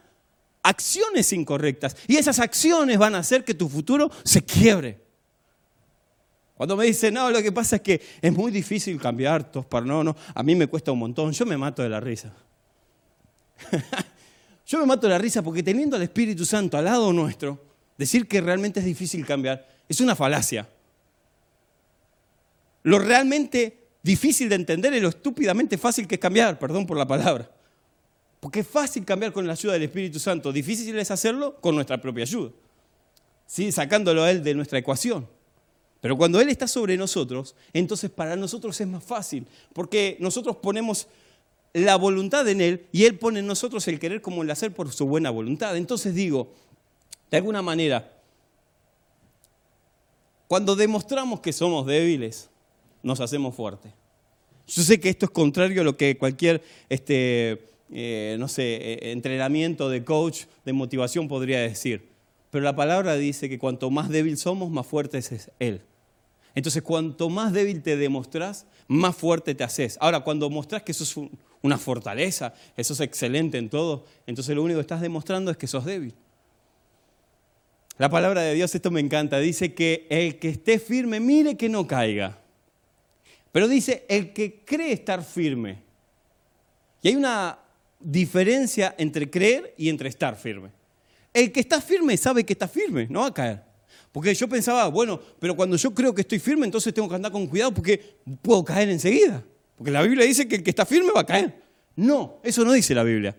acciones 0.62 1.32
incorrectas. 1.32 1.96
Y 2.06 2.16
esas 2.16 2.38
acciones 2.38 2.98
van 2.98 3.14
a 3.14 3.18
hacer 3.18 3.44
que 3.44 3.54
tu 3.54 3.68
futuro 3.68 4.10
se 4.24 4.42
quiebre. 4.42 5.00
Cuando 6.54 6.76
me 6.76 6.86
dicen, 6.86 7.14
no, 7.14 7.30
lo 7.30 7.40
que 7.40 7.52
pasa 7.52 7.76
es 7.76 7.82
que 7.82 8.00
es 8.20 8.32
muy 8.32 8.50
difícil 8.50 9.00
cambiar, 9.00 9.50
para 9.50 9.86
no, 9.86 10.02
no, 10.02 10.16
a 10.34 10.42
mí 10.42 10.56
me 10.56 10.66
cuesta 10.66 10.90
un 10.90 10.98
montón, 10.98 11.32
yo 11.32 11.46
me 11.46 11.56
mato 11.56 11.82
de 11.82 11.88
la 11.88 12.00
risa. 12.00 12.32
yo 14.66 14.78
me 14.80 14.86
mato 14.86 15.06
de 15.06 15.12
la 15.12 15.18
risa 15.18 15.42
porque 15.42 15.62
teniendo 15.62 15.96
al 15.96 16.02
Espíritu 16.02 16.44
Santo 16.44 16.76
al 16.76 16.84
lado 16.84 17.12
nuestro, 17.12 17.64
decir 17.96 18.26
que 18.26 18.40
realmente 18.40 18.80
es 18.80 18.86
difícil 18.86 19.24
cambiar 19.24 19.78
es 19.88 20.00
una 20.00 20.14
falacia. 20.14 20.68
Lo 22.88 22.98
realmente 22.98 23.86
difícil 24.02 24.48
de 24.48 24.54
entender 24.54 24.94
es 24.94 25.02
lo 25.02 25.10
estúpidamente 25.10 25.76
fácil 25.76 26.08
que 26.08 26.14
es 26.14 26.20
cambiar, 26.22 26.58
perdón 26.58 26.86
por 26.86 26.96
la 26.96 27.06
palabra. 27.06 27.50
Porque 28.40 28.60
es 28.60 28.66
fácil 28.66 29.04
cambiar 29.04 29.30
con 29.30 29.46
la 29.46 29.52
ayuda 29.52 29.74
del 29.74 29.82
Espíritu 29.82 30.18
Santo, 30.18 30.50
difícil 30.50 30.98
es 30.98 31.10
hacerlo 31.10 31.56
con 31.60 31.74
nuestra 31.74 32.00
propia 32.00 32.22
ayuda, 32.22 32.50
¿sí? 33.44 33.70
sacándolo 33.72 34.22
a 34.22 34.30
Él 34.30 34.42
de 34.42 34.54
nuestra 34.54 34.78
ecuación. 34.78 35.28
Pero 36.00 36.16
cuando 36.16 36.40
Él 36.40 36.48
está 36.48 36.66
sobre 36.66 36.96
nosotros, 36.96 37.54
entonces 37.74 38.08
para 38.08 38.36
nosotros 38.36 38.80
es 38.80 38.86
más 38.86 39.04
fácil, 39.04 39.46
porque 39.74 40.16
nosotros 40.18 40.56
ponemos 40.56 41.08
la 41.74 41.96
voluntad 41.96 42.48
en 42.48 42.62
Él 42.62 42.86
y 42.90 43.04
Él 43.04 43.18
pone 43.18 43.40
en 43.40 43.46
nosotros 43.46 43.86
el 43.88 44.00
querer 44.00 44.22
como 44.22 44.42
el 44.42 44.50
hacer 44.50 44.72
por 44.72 44.90
su 44.92 45.04
buena 45.04 45.28
voluntad. 45.28 45.76
Entonces 45.76 46.14
digo, 46.14 46.54
de 47.30 47.36
alguna 47.36 47.60
manera, 47.60 48.10
cuando 50.46 50.74
demostramos 50.74 51.40
que 51.40 51.52
somos 51.52 51.84
débiles, 51.84 52.48
nos 53.08 53.20
hacemos 53.20 53.54
fuertes. 53.54 53.90
Yo 54.66 54.82
sé 54.82 55.00
que 55.00 55.08
esto 55.08 55.24
es 55.26 55.32
contrario 55.32 55.80
a 55.80 55.84
lo 55.84 55.96
que 55.96 56.18
cualquier, 56.18 56.62
este, 56.90 57.70
eh, 57.90 58.36
no 58.38 58.48
sé, 58.48 58.76
eh, 58.76 59.12
entrenamiento 59.12 59.88
de 59.88 60.04
coach, 60.04 60.42
de 60.64 60.74
motivación 60.74 61.26
podría 61.26 61.60
decir. 61.60 62.10
Pero 62.50 62.62
la 62.64 62.76
palabra 62.76 63.16
dice 63.16 63.48
que 63.48 63.58
cuanto 63.58 63.90
más 63.90 64.10
débil 64.10 64.36
somos, 64.36 64.70
más 64.70 64.86
fuerte 64.86 65.18
es 65.18 65.50
Él. 65.58 65.80
Entonces, 66.54 66.82
cuanto 66.82 67.30
más 67.30 67.52
débil 67.52 67.82
te 67.82 67.96
demostrás, 67.96 68.66
más 68.88 69.16
fuerte 69.16 69.54
te 69.54 69.64
haces. 69.64 69.96
Ahora, 70.00 70.20
cuando 70.20 70.50
mostrás 70.50 70.82
que 70.82 70.92
sos 70.92 71.14
una 71.62 71.78
fortaleza, 71.78 72.52
que 72.76 72.84
sos 72.84 73.00
excelente 73.00 73.56
en 73.56 73.70
todo, 73.70 74.04
entonces 74.26 74.54
lo 74.54 74.62
único 74.62 74.78
que 74.78 74.82
estás 74.82 75.00
demostrando 75.00 75.50
es 75.50 75.56
que 75.56 75.66
sos 75.66 75.84
débil. 75.84 76.14
La 77.96 78.10
palabra 78.10 78.42
de 78.42 78.54
Dios, 78.54 78.74
esto 78.74 78.90
me 78.90 79.00
encanta, 79.00 79.38
dice 79.38 79.72
que 79.72 80.06
el 80.10 80.38
que 80.38 80.50
esté 80.50 80.78
firme, 80.78 81.20
mire 81.20 81.56
que 81.56 81.68
no 81.68 81.86
caiga. 81.86 82.38
Pero 83.58 83.66
dice, 83.66 84.04
el 84.08 84.32
que 84.32 84.60
cree 84.64 84.92
estar 84.92 85.20
firme. 85.24 85.82
Y 87.02 87.08
hay 87.08 87.16
una 87.16 87.58
diferencia 87.98 88.94
entre 88.96 89.28
creer 89.28 89.74
y 89.76 89.88
entre 89.88 90.08
estar 90.08 90.36
firme. 90.36 90.70
El 91.34 91.50
que 91.50 91.58
está 91.58 91.80
firme 91.80 92.16
sabe 92.16 92.44
que 92.44 92.52
está 92.52 92.68
firme, 92.68 93.08
no 93.10 93.22
va 93.22 93.26
a 93.26 93.34
caer. 93.34 93.64
Porque 94.12 94.32
yo 94.32 94.48
pensaba, 94.48 94.86
bueno, 94.86 95.20
pero 95.40 95.56
cuando 95.56 95.74
yo 95.74 95.92
creo 95.92 96.14
que 96.14 96.20
estoy 96.20 96.38
firme, 96.38 96.66
entonces 96.66 96.94
tengo 96.94 97.08
que 97.08 97.16
andar 97.16 97.32
con 97.32 97.48
cuidado 97.48 97.74
porque 97.74 98.00
puedo 98.42 98.64
caer 98.64 98.90
enseguida. 98.90 99.42
Porque 99.76 99.90
la 99.90 100.02
Biblia 100.02 100.24
dice 100.24 100.46
que 100.46 100.54
el 100.54 100.62
que 100.62 100.70
está 100.70 100.86
firme 100.86 101.10
va 101.10 101.22
a 101.22 101.26
caer. 101.26 101.60
No, 101.96 102.38
eso 102.44 102.64
no 102.64 102.70
dice 102.70 102.94
la 102.94 103.02
Biblia. 103.02 103.36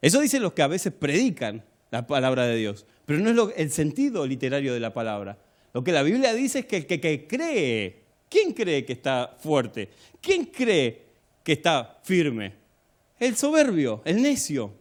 Eso 0.00 0.22
dicen 0.22 0.42
los 0.42 0.54
que 0.54 0.62
a 0.62 0.68
veces 0.68 0.90
predican 0.90 1.62
la 1.90 2.06
palabra 2.06 2.46
de 2.46 2.56
Dios. 2.56 2.86
Pero 3.04 3.18
no 3.18 3.50
es 3.50 3.54
el 3.58 3.70
sentido 3.72 4.26
literario 4.26 4.72
de 4.72 4.80
la 4.80 4.94
palabra. 4.94 5.36
Lo 5.74 5.84
que 5.84 5.92
la 5.92 6.02
Biblia 6.02 6.32
dice 6.32 6.60
es 6.60 6.64
que 6.64 6.78
el 6.78 6.86
que 6.86 7.26
cree, 7.28 8.07
¿quién 8.28 8.52
cree 8.52 8.84
que 8.84 8.92
está 8.92 9.36
fuerte? 9.38 9.88
¿Quién 10.20 10.46
cree 10.46 11.02
que 11.42 11.52
está 11.52 11.98
firme? 12.02 12.52
El 13.18 13.36
soberbio, 13.36 14.02
el 14.04 14.22
necio. 14.22 14.72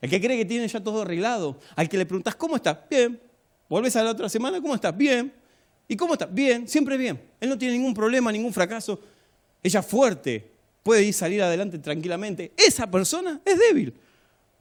El 0.00 0.10
que 0.10 0.20
cree 0.20 0.36
que 0.36 0.44
tiene 0.44 0.68
ya 0.68 0.82
todo 0.82 1.02
arreglado. 1.02 1.58
Al 1.74 1.88
que 1.88 1.98
le 1.98 2.06
preguntas, 2.06 2.34
¿cómo 2.36 2.56
está? 2.56 2.86
Bien. 2.88 3.20
Volves 3.68 3.96
a 3.96 4.04
la 4.04 4.10
otra 4.10 4.28
semana, 4.28 4.60
¿cómo 4.60 4.74
estás? 4.74 4.96
Bien. 4.96 5.32
¿Y 5.88 5.96
cómo 5.96 6.14
está? 6.14 6.26
Bien, 6.26 6.68
siempre 6.68 6.96
bien. 6.96 7.20
Él 7.40 7.48
no 7.48 7.58
tiene 7.58 7.74
ningún 7.74 7.94
problema, 7.94 8.30
ningún 8.32 8.52
fracaso. 8.52 9.00
Ella 9.62 9.82
fuerte, 9.82 10.48
puede 10.82 11.02
ir 11.02 11.14
salir 11.14 11.42
adelante 11.42 11.78
tranquilamente. 11.78 12.52
Esa 12.56 12.90
persona 12.90 13.40
es 13.44 13.58
débil. 13.58 13.94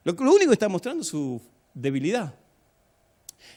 Lo, 0.04 0.13
único 0.13 0.50
que 0.50 0.54
está 0.54 0.69
mostrando 0.69 1.02
es 1.02 1.08
su 1.08 1.41
debilidad. 1.74 2.34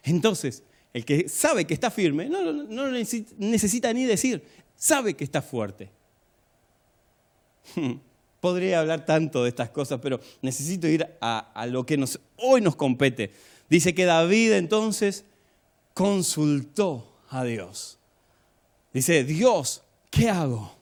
Entonces, 0.02 0.62
el 0.92 1.04
que 1.04 1.28
sabe 1.28 1.66
que 1.66 1.74
está 1.74 1.90
firme, 1.90 2.28
no 2.28 2.90
necesita 3.38 3.92
ni 3.92 4.04
decir, 4.04 4.42
sabe 4.78 5.14
que 5.14 5.24
está 5.24 5.42
fuerte. 5.42 5.90
Podría 8.40 8.80
hablar 8.80 9.04
tanto 9.04 9.42
de 9.42 9.50
estas 9.50 9.70
cosas, 9.70 9.98
pero 10.00 10.20
necesito 10.40 10.86
ir 10.86 11.06
a, 11.20 11.66
lo 11.68 11.84
que 11.84 12.02
hoy 12.36 12.60
nos 12.60 12.76
compete. 12.76 13.32
Dice 13.68 13.94
que 13.94 14.04
David 14.06 14.52
entonces 14.52 15.24
consultó 15.92 17.18
a 17.28 17.44
Dios. 17.44 17.98
Dice, 18.92 19.24
Dios, 19.24 19.82
¿qué 20.10 20.30
hago? 20.30 20.72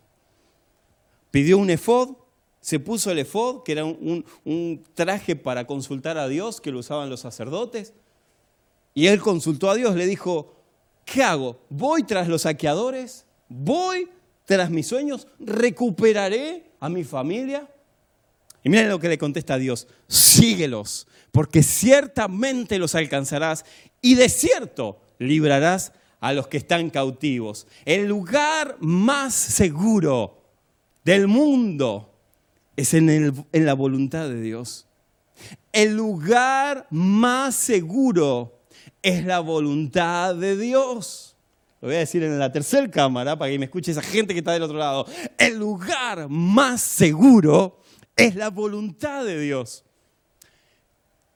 Pidió 1.31 1.59
un 1.59 1.71
efod, 1.71 2.11
se 2.61 2.79
puso 2.79 3.11
el 3.11 3.19
efod, 3.19 3.63
que 3.63 3.73
era 3.73 3.85
un, 3.85 4.25
un, 4.45 4.85
traje 4.95 5.35
para 5.35 5.67
consultar 5.67 6.19
a 6.19 6.29
Dios, 6.29 6.61
que 6.61 6.71
lo 6.71 6.81
usaban 6.81 7.11
los 7.11 7.21
sacerdotes. 7.21 7.95
Y 8.95 9.09
él 9.09 9.21
consultó 9.21 9.71
a 9.71 9.75
Dios, 9.75 9.97
le 9.97 10.07
dijo, 10.07 10.55
¿qué 11.05 11.23
hago? 11.23 11.59
¿Voy 11.69 12.05
tras 12.05 12.29
los 12.29 12.43
saqueadores? 12.43 13.26
¿Voy 13.49 14.09
tras 14.45 14.71
mis 14.71 14.87
sueños? 14.87 15.27
¿Recuperaré 15.39 16.73
a 16.81 16.89
mi 16.89 17.05
familia? 17.05 17.69
Y 18.63 18.69
miren 18.69 18.89
lo 18.89 18.99
que 18.99 19.09
le 19.09 19.19
contesta 19.19 19.59
Dios, 19.59 19.87
síguelos, 20.09 21.07
porque 21.31 21.63
ciertamente 21.63 22.79
los 22.79 22.95
alcanzarás 22.95 23.65
y 24.01 24.17
de 24.17 24.29
cierto 24.29 25.01
librarás 25.19 25.93
a 26.21 26.33
los 26.33 26.49
que 26.49 26.57
están 26.57 26.91
cautivos. 26.91 27.69
El 27.85 28.07
lugar 28.07 28.77
más 28.81 29.35
seguro 29.35 30.43
del 31.05 31.29
mundo 31.29 32.13
es 32.75 32.95
en, 32.95 33.09
en 33.09 33.67
la 33.67 33.75
voluntad 33.75 34.29
de 34.29 34.41
Dios. 34.41 34.87
El 35.73 35.97
lugar 35.97 36.89
más 36.91 37.55
seguro 37.55 38.61
es 39.03 39.25
la 39.25 39.39
voluntad 39.39 40.35
de 40.35 40.57
Dios. 40.57 41.36
Lo 41.81 41.89
voy 41.89 41.97
a 41.97 42.01
decir 42.01 42.23
en 42.23 42.39
la 42.39 42.51
tercera 42.51 42.91
cámara 42.91 43.39
para 43.39 43.51
que 43.51 43.59
me 43.59 43.67
escuche 43.67 43.93
esa 43.93 44.03
gente 44.03 44.33
que 44.33 44.39
está 44.39 44.53
del 44.53 44.63
otro 44.63 44.79
lado. 44.79 45.07
El 45.37 45.59
lugar 45.59 46.29
más 46.29 46.81
seguro 46.81 47.81
es 48.17 48.35
la 48.35 48.49
voluntad 48.49 49.25
de 49.25 49.39
Dios. 49.39 49.85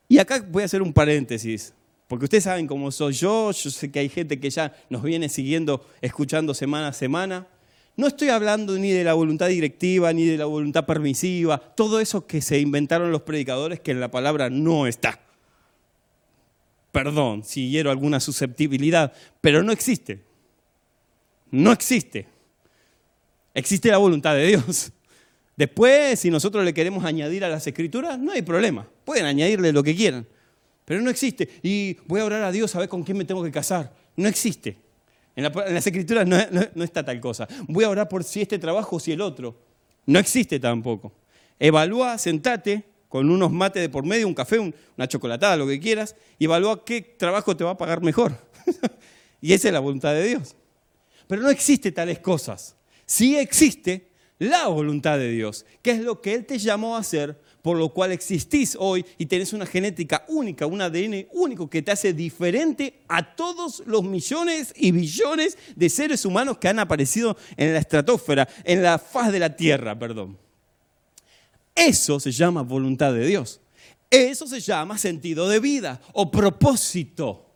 Y 0.09 0.19
acá 0.19 0.45
voy 0.49 0.63
a 0.63 0.67
hacer 0.67 0.83
un 0.83 0.93
paréntesis, 0.93 1.75
porque 2.09 2.25
ustedes 2.25 2.45
saben 2.45 2.67
cómo 2.67 2.91
soy 2.91 3.13
yo, 3.13 3.53
yo 3.53 3.71
sé 3.71 3.93
que 3.93 4.01
hay 4.01 4.09
gente 4.09 4.41
que 4.41 4.51
ya 4.51 4.75
nos 4.89 5.03
viene 5.03 5.29
siguiendo, 5.29 5.87
escuchando 6.01 6.55
semana 6.55 6.89
a 6.89 6.93
semana. 6.93 7.47
No 7.97 8.07
estoy 8.07 8.31
hablando 8.31 8.77
ni 8.79 8.91
de 8.91 9.05
la 9.05 9.13
voluntad 9.13 9.49
directiva, 9.49 10.13
ni 10.13 10.25
de 10.25 10.39
la 10.39 10.47
voluntad 10.47 10.87
permisiva, 10.87 11.59
todo 11.59 12.01
eso 12.01 12.27
que 12.27 12.41
se 12.41 12.59
inventaron 12.59 13.13
los 13.13 13.23
predicadores 13.23 13.79
que 13.81 13.91
en 13.91 14.01
la 14.01 14.11
palabra 14.11 14.49
no 14.49 14.87
está. 14.87 15.21
Perdón 16.93 17.45
si 17.45 17.71
hiero 17.71 17.91
alguna 17.91 18.19
susceptibilidad, 18.21 19.13
pero 19.41 19.63
no 19.63 19.71
existe. 19.71 20.30
No 21.51 21.73
existe. 21.73 22.27
Existe 23.55 23.91
la 23.91 23.99
voluntad 23.99 24.35
de 24.35 24.47
Dios. 24.47 24.93
Después, 25.57 26.19
si 26.19 26.31
nosotros 26.31 26.65
le 26.65 26.73
queremos 26.73 27.05
añadir 27.05 27.45
a 27.45 27.49
las 27.49 27.67
escrituras, 27.67 28.19
no 28.19 28.33
hay 28.33 28.43
problema. 28.43 28.89
Pueden 29.05 29.27
añadirle 29.27 29.73
lo 29.73 29.83
que 29.83 29.95
quieran. 29.95 30.27
Pero 30.85 31.03
no 31.03 31.11
existe. 31.11 31.49
Y 31.63 31.99
voy 32.07 32.21
a 32.21 32.25
orar 32.25 32.43
a 32.45 32.53
Dios 32.53 32.75
a 32.75 32.79
ver 32.79 32.89
con 32.89 33.03
quién 33.03 33.19
me 33.19 33.25
tengo 33.25 33.43
que 33.45 33.51
casar. 33.51 33.93
No 34.17 34.29
existe. 34.29 34.79
En, 35.37 35.45
las 35.45 35.87
escrituras 35.87 36.27
no, 36.27 36.85
está 36.85 37.05
tal 37.05 37.21
cosa. 37.21 37.47
Voy 37.69 37.85
a 37.85 37.91
orar 37.91 38.09
por 38.09 38.25
si 38.25 38.41
este 38.41 38.59
trabajo 38.59 38.97
o 38.97 39.01
si 39.01 39.13
el 39.13 39.21
otro. 39.21 39.57
No 40.07 40.19
existe 40.19 40.59
tampoco. 40.59 41.13
Evalúa, 41.59 42.17
sentate 42.19 42.85
con 43.09 43.29
unos 43.29 43.51
mates 43.51 43.83
de 43.83 43.89
por 43.89 44.05
medio, 44.05 44.27
un 44.27 44.35
café, 44.35 44.59
una 44.59 45.09
chocolatada, 45.09 45.57
lo 45.57 45.67
que 45.67 45.81
quieras, 45.81 46.15
y 46.39 46.45
evalúa 46.45 46.85
qué 46.85 47.03
trabajo 47.03 47.57
te 47.57 47.65
va 47.65 47.73
a 47.73 47.77
pagar 47.77 48.03
mejor. 48.03 48.33
y 49.41 49.53
esa 49.53 49.69
es 49.69 49.75
la 49.75 49.81
voluntad 49.81 50.15
de 50.15 50.27
Dios. 50.27 50.57
Pero 51.31 51.43
no 51.43 51.51
existe 51.51 51.93
tales 51.93 52.19
cosas. 52.19 52.75
sí 53.07 53.37
existe 53.37 54.11
la 54.41 54.67
voluntad 54.67 55.17
de 55.17 55.31
Dios, 55.31 55.65
que 55.81 55.93
es 55.93 56.01
lo 56.01 56.21
que 56.21 56.35
Él 56.35 56.45
te 56.45 56.59
llamó 56.59 56.97
a 56.97 56.99
hacer, 56.99 57.41
por 57.63 57.79
lo 57.79 57.91
cual 57.91 58.11
existís 58.11 58.77
hoy 58.77 59.07
y 59.17 59.27
tenés 59.27 59.53
una 59.53 59.65
genética 59.65 60.25
única, 60.27 60.67
un 60.67 60.83
ADN 60.83 61.29
único 61.31 61.71
que 61.71 61.83
te 61.83 61.93
hace 61.93 62.13
diferente 62.13 63.03
a 63.07 63.37
todos 63.37 63.85
los 63.87 64.03
millones 64.03 64.73
y 64.75 64.91
billones 64.91 65.57
de 65.77 65.89
seres 65.89 66.25
humanos 66.25 66.59
que 66.59 66.67
han 66.67 66.81
aparecido 66.81 67.37
en 67.57 67.75
la 67.75 67.79
estratosfera, 67.79 68.49
en 68.65 68.83
la 68.83 68.99
faz 68.99 69.31
de 69.31 69.39
la 69.39 69.55
Tierra, 69.55 69.97
perdón. 69.97 70.37
Eso 71.77 72.19
se 72.19 72.33
llama 72.33 72.63
voluntad 72.63 73.13
de 73.15 73.25
Dios. 73.25 73.61
Eso 74.11 74.49
se 74.49 74.59
llama 74.59 74.99
sentido 74.99 75.49
de 75.49 75.61
vida 75.61 76.01
o 76.13 76.29
propósito. 76.29 77.47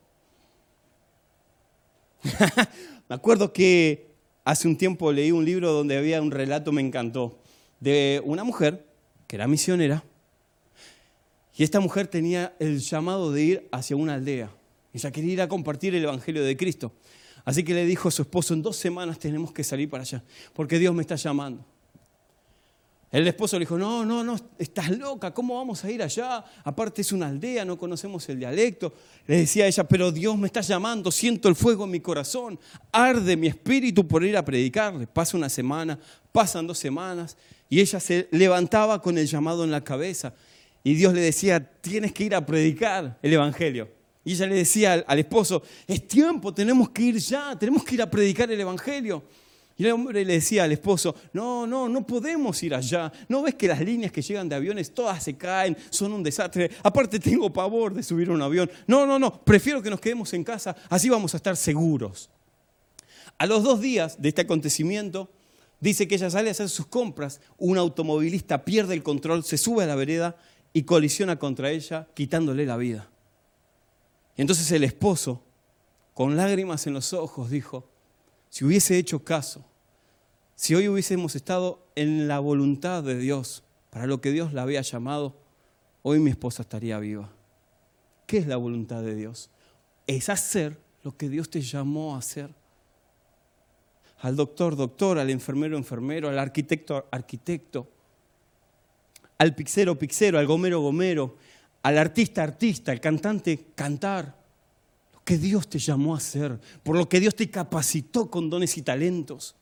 Acuerdo 3.15 3.53
que 3.53 4.09
hace 4.45 4.67
un 4.67 4.77
tiempo 4.77 5.13
leí 5.13 5.31
un 5.31 5.45
libro 5.45 5.73
donde 5.73 5.97
había 5.97 6.21
un 6.21 6.33
relato, 6.33 6.73
me 6.73 6.81
encantó, 6.81 7.39
de 7.79 8.21
una 8.25 8.43
mujer 8.43 8.85
que 9.29 9.37
era 9.37 9.47
misionera. 9.47 10.03
Y 11.57 11.63
esta 11.63 11.79
mujer 11.79 12.09
tenía 12.09 12.57
el 12.59 12.81
llamado 12.81 13.31
de 13.31 13.43
ir 13.45 13.69
hacia 13.71 13.95
una 13.95 14.15
aldea. 14.15 14.51
Ella 14.93 15.13
quería 15.13 15.33
ir 15.33 15.43
a 15.43 15.49
compartir 15.49 15.95
el 15.95 16.03
Evangelio 16.03 16.43
de 16.43 16.57
Cristo. 16.57 16.91
Así 17.45 17.63
que 17.63 17.73
le 17.73 17.87
dijo 17.87 18.09
a 18.09 18.11
su 18.11 18.23
esposo, 18.23 18.53
en 18.53 18.63
dos 18.63 18.75
semanas 18.75 19.21
tenemos 19.21 19.53
que 19.53 19.63
salir 19.63 19.89
para 19.89 20.03
allá, 20.03 20.25
porque 20.53 20.81
Dios 20.81 20.93
me 20.93 21.03
está 21.03 21.15
llamando. 21.15 21.65
El 23.15 23.29
esposo 23.29 23.57
le 23.57 23.61
dijo, 23.61 23.79
no, 23.79 24.05
no, 24.05 24.25
no, 24.25 24.37
estás 24.59 24.91
loca, 24.91 25.33
¿cómo 25.33 25.55
vamos 25.55 25.85
a 25.85 25.89
ir 25.89 26.03
allá? 26.03 26.45
Aparte 26.65 27.03
es 27.03 27.13
una 27.13 27.29
aldea, 27.29 27.65
no 27.65 27.79
conocemos 27.79 28.29
el 28.29 28.41
dialecto. 28.41 28.93
Le 29.29 29.37
decía 29.37 29.67
a 29.67 29.67
ella, 29.69 29.85
pero 29.85 30.11
Dios 30.11 30.37
me 30.37 30.49
está 30.49 30.63
llamando, 30.63 31.13
siento 31.13 31.49
el 31.49 31.55
fuego 31.55 31.85
en 31.85 31.93
mi 31.93 32.01
corazón, 32.01 32.59
arde 32.91 33.37
mi 33.37 33.47
espíritu 33.47 34.05
por 34.05 34.25
ir 34.25 34.37
a 34.37 34.45
predicarle. 34.45 35.07
Pasa 35.07 35.37
una 35.37 35.49
semana, 35.49 35.97
pasan 36.33 36.67
dos 36.67 36.77
semanas, 36.77 37.37
y 37.69 37.79
ella 37.79 38.01
se 38.01 38.27
levantaba 38.33 39.01
con 39.01 39.17
el 39.17 39.29
llamado 39.29 39.63
en 39.63 39.71
la 39.71 39.85
cabeza. 39.85 40.35
Y 40.83 40.95
Dios 40.95 41.15
le 41.15 41.21
decía, 41.21 41.65
tienes 41.81 42.13
que 42.13 42.25
ir 42.25 42.35
a 42.35 42.45
predicar 42.45 43.17
el 43.23 43.33
Evangelio. 43.33 43.89
Y 44.25 44.33
ella 44.33 44.49
le 44.49 44.57
decía 44.57 45.05
al, 45.07 45.19
esposo, 45.21 45.63
es 45.87 46.09
tiempo, 46.09 46.53
tenemos 46.53 46.89
que 46.89 47.03
ir 47.03 47.19
ya, 47.19 47.57
tenemos 47.57 47.85
que 47.85 47.95
ir 47.95 48.03
a 48.03 48.11
predicar 48.11 48.51
el 48.51 48.61
Evangelio. 48.61 49.23
Y 49.77 49.85
el 49.85 49.93
hombre 49.93 50.25
le 50.25 50.35
decía 50.35 50.65
al 50.65 50.73
esposo, 50.73 51.17
no, 51.33 51.67
no, 51.67 51.89
no 51.89 52.07
podemos 52.07 52.63
ir 52.63 52.75
allá. 52.75 53.13
¿No 53.29 53.43
ves 53.43 53.57
que 53.57 53.67
las 53.67 53.81
líneas 53.81 54.13
que 54.13 54.23
llegan 54.23 54.49
de 54.49 54.55
aviones 54.55 54.95
todas 54.95 55.23
se 55.23 55.37
caen, 55.37 55.77
son 55.91 56.13
un 56.13 56.23
desastre? 56.23 56.71
Aparte 56.83 57.19
tengo 57.19 57.53
pavor 57.53 57.93
de 57.93 58.05
subir 58.05 58.31
un 58.31 58.41
avión. 58.41 58.71
No, 58.87 59.05
no, 59.05 59.19
no, 59.19 59.43
prefiero 59.45 59.83
que 59.83 59.91
nos 59.91 60.01
quedemos 60.01 60.33
en 60.33 60.45
casa, 60.45 60.77
así 60.89 61.09
vamos 61.09 61.35
a 61.35 61.39
estar 61.39 61.57
seguros. 61.57 62.31
A 63.37 63.47
los 63.47 63.65
dos 63.65 63.81
días 63.81 64.23
de 64.23 64.29
este 64.29 64.43
acontecimiento, 64.43 65.29
dice 65.81 66.07
que 66.07 66.15
ella 66.15 66.31
sale 66.31 66.51
a 66.51 66.53
hacer 66.53 66.69
sus 66.69 66.87
compras, 66.87 67.41
un 67.59 67.77
automovilista 67.77 68.65
pierde 68.65 68.95
el 68.95 69.03
control, 69.03 69.43
se 69.43 69.59
sube 69.59 69.83
a 69.83 69.87
la 69.89 69.97
vereda 69.97 70.37
y 70.73 70.85
colisiona 70.85 71.37
contra 71.37 71.73
ella, 71.73 72.07
quitándole 72.15 72.65
la 72.65 72.77
vida. 72.77 73.11
Y 74.37 74.43
entonces 74.43 74.71
el 74.71 74.85
esposo, 74.85 75.43
con 76.15 76.37
lágrimas 76.37 76.87
en 76.87 76.95
los 76.95 77.13
ojos, 77.13 77.51
dijo, 77.51 77.89
si 78.55 78.65
hubiese 78.65 78.97
hecho 78.99 79.25
caso, 79.25 79.65
si 80.55 80.77
hoy 80.77 80.89
hubiésemos 80.89 81.35
estado 81.35 81.85
en 81.97 82.29
la 82.29 82.39
voluntad 82.39 83.03
de 83.03 83.19
Dios, 83.19 83.65
para 83.91 84.07
lo 84.07 84.21
que 84.21 84.31
Dios 84.31 84.53
la 84.53 84.63
había 84.63 84.81
llamado, 84.81 85.35
hoy 86.03 86.21
mi 86.21 86.31
esposa 86.31 86.63
estaría 86.63 87.01
viva. 87.01 87.33
¿Qué 88.29 88.39
es 88.39 88.47
la 88.47 88.57
voluntad 88.57 89.03
de 89.03 89.17
Dios? 89.17 89.51
Es 90.07 90.29
hacer 90.29 90.79
lo 91.03 91.17
que 91.17 91.29
Dios 91.29 91.51
te 91.51 91.63
llamó 91.63 92.15
a 92.15 92.19
hacer. 92.19 92.49
Al 94.21 94.37
doctor, 94.37 94.77
doctor, 94.77 95.19
al 95.19 95.31
enfermero, 95.31 95.77
enfermero, 95.77 96.29
al 96.29 96.39
arquitecto, 96.39 97.09
arquitecto, 97.11 97.89
al 99.37 99.53
pixero, 99.57 99.99
pixero, 99.99 100.39
al 100.39 100.47
gomero, 100.47 100.81
gomero, 100.81 101.39
al 101.83 101.99
artista, 101.99 102.45
artista, 102.45 102.93
al 102.93 103.01
cantante, 103.01 103.73
cantar 103.75 104.44
que 105.25 105.39
Dios 105.39 105.69
te 105.69 105.79
llamó 105.79 106.15
a 106.15 106.19
hacer, 106.19 106.61
por 106.83 106.97
lo 106.97 107.09
que 107.09 107.21
Dios 107.21 107.35
te 107.35 107.51
capacitó 107.51 108.31
con 108.31 108.51
dones 108.51 108.77
y 108.77 108.83
talentos. 108.83 109.57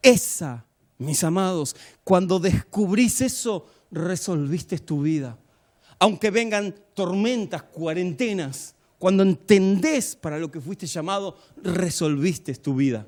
Esa, 0.00 0.64
mis 0.98 1.22
amados, 1.22 1.76
cuando 2.02 2.38
descubrís 2.40 3.20
eso, 3.20 3.66
resolviste 3.90 4.78
tu 4.78 5.02
vida. 5.02 5.38
Aunque 5.98 6.30
vengan 6.30 6.74
tormentas, 6.94 7.62
cuarentenas, 7.62 8.74
cuando 8.98 9.22
entendés 9.22 10.16
para 10.16 10.38
lo 10.38 10.50
que 10.50 10.60
fuiste 10.60 10.86
llamado, 10.86 11.36
resolviste 11.62 12.54
tu 12.54 12.74
vida. 12.74 13.06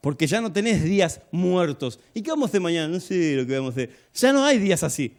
Porque 0.00 0.26
ya 0.26 0.40
no 0.40 0.52
tenés 0.52 0.82
días 0.84 1.20
muertos. 1.32 2.00
¿Y 2.14 2.22
qué 2.22 2.30
vamos 2.30 2.46
a 2.46 2.50
hacer 2.50 2.60
mañana? 2.60 2.88
No 2.88 3.00
sé 3.00 3.34
lo 3.34 3.46
que 3.46 3.54
vamos 3.54 3.70
a 3.70 3.72
hacer. 3.72 3.90
Ya 4.14 4.32
no 4.32 4.44
hay 4.44 4.58
días 4.58 4.82
así. 4.82 5.16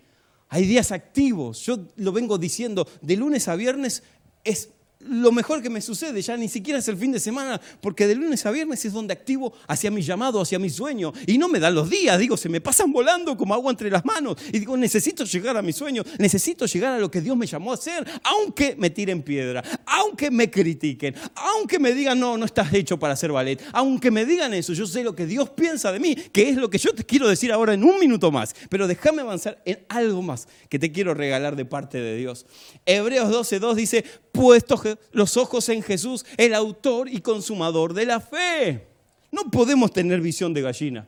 Hay 0.48 0.66
días 0.66 0.92
activos. 0.92 1.66
Yo 1.66 1.80
lo 1.98 2.12
vengo 2.12 2.38
diciendo, 2.38 2.88
de 3.02 3.18
lunes 3.18 3.48
a 3.48 3.56
viernes 3.56 4.04
es 4.44 4.70
lo 5.00 5.32
mejor 5.32 5.62
que 5.62 5.70
me 5.70 5.80
sucede, 5.80 6.22
ya 6.22 6.36
ni 6.36 6.50
siquiera 6.50 6.80
es 6.80 6.88
el 6.90 6.98
fin 6.98 7.14
de 7.14 7.22
semana, 7.22 7.60
porque 7.80 8.06
de 8.06 8.16
lunes 8.16 8.46
a 8.46 8.52
viernes 8.52 8.84
es 8.84 8.92
donde 8.92 9.14
activo 9.14 9.54
hacia 9.66 9.90
mi 9.90 10.02
llamado, 10.02 10.42
hacia 10.42 10.60
mi 10.60 10.70
sueño. 10.70 11.14
Y 11.26 11.38
no 11.38 11.48
me 11.48 11.60
dan 11.60 11.74
los 11.74 11.90
días, 11.90 12.20
digo, 12.20 12.36
se 12.36 12.50
me 12.50 12.60
pasan 12.60 12.92
volando 12.92 13.38
como 13.38 13.54
agua 13.54 13.72
entre 13.72 13.90
las 13.90 14.04
manos. 14.04 14.36
Y 14.52 14.60
digo, 14.60 14.76
necesito 14.76 15.24
llegar 15.24 15.56
a 15.56 15.62
mi 15.62 15.72
sueño, 15.72 16.04
necesito 16.18 16.66
llegar 16.66 16.96
a 16.96 17.00
lo 17.00 17.10
que 17.10 17.22
Dios 17.22 17.38
me 17.38 17.48
llamó 17.48 17.72
a 17.72 17.76
hacer, 17.76 18.06
aunque 18.24 18.76
me 18.78 18.90
tiren 18.90 19.24
piedra, 19.24 19.64
aunque 19.86 20.30
me 20.30 20.52
critiquen, 20.52 21.16
aunque 21.34 21.80
me 21.80 21.94
digan, 21.94 22.20
no, 22.20 22.38
no 22.38 22.46
estás 22.46 22.74
hecho 22.74 23.00
para 23.00 23.14
hacer 23.14 23.32
ballet, 23.32 23.64
aunque 23.72 24.12
me 24.12 24.26
digan 24.26 24.54
eso, 24.54 24.74
yo 24.74 24.86
sé 24.86 25.04
lo 25.06 25.16
que 25.16 25.26
Dios 25.26 25.50
piensa 25.52 25.94
de 25.94 26.00
mí, 26.02 26.14
que 26.14 26.50
es 26.50 26.58
lo 26.58 26.70
que 26.70 26.78
yo 26.78 26.94
te 26.94 27.06
quiero 27.06 27.30
decir 27.30 27.54
ahora 27.54 27.74
en 27.74 27.86
un 27.86 28.00
minuto 28.00 28.32
más. 28.32 28.54
Pero 28.70 28.86
déjame 28.86 29.22
avanzar 29.22 29.62
en 29.64 29.80
algo 29.88 30.22
más 30.22 30.50
que 30.68 30.78
te 30.78 30.92
quiero 30.92 31.14
regalar 31.14 31.56
de 31.56 31.64
parte 31.64 32.02
de 32.02 32.18
Dios. 32.18 32.46
Hebreos 32.86 33.30
12.2 33.30 33.76
dice, 33.76 34.04
puesto 34.40 34.82
los 35.12 35.36
ojos 35.36 35.68
en 35.68 35.84
Jesús, 35.84 36.26
el 36.38 36.54
autor 36.54 37.10
y 37.10 37.20
consumador 37.20 37.94
de 37.94 38.06
la 38.06 38.22
fe. 38.22 38.88
No 39.32 39.52
podemos 39.52 39.92
tener 39.92 40.22
visión 40.22 40.54
de 40.54 40.62
gallina. 40.62 41.06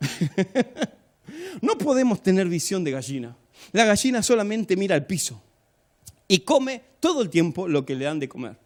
no 1.62 1.78
podemos 1.78 2.20
tener 2.20 2.48
visión 2.48 2.82
de 2.82 2.90
gallina. 2.90 3.36
La 3.70 3.84
gallina 3.84 4.24
solamente 4.24 4.76
mira 4.76 4.96
al 4.96 5.06
piso 5.06 5.40
y 6.26 6.40
come 6.40 6.82
todo 6.98 7.22
el 7.22 7.30
tiempo 7.30 7.68
lo 7.68 7.86
que 7.86 7.94
le 7.94 8.04
dan 8.04 8.18
de 8.18 8.28
comer. 8.28 8.58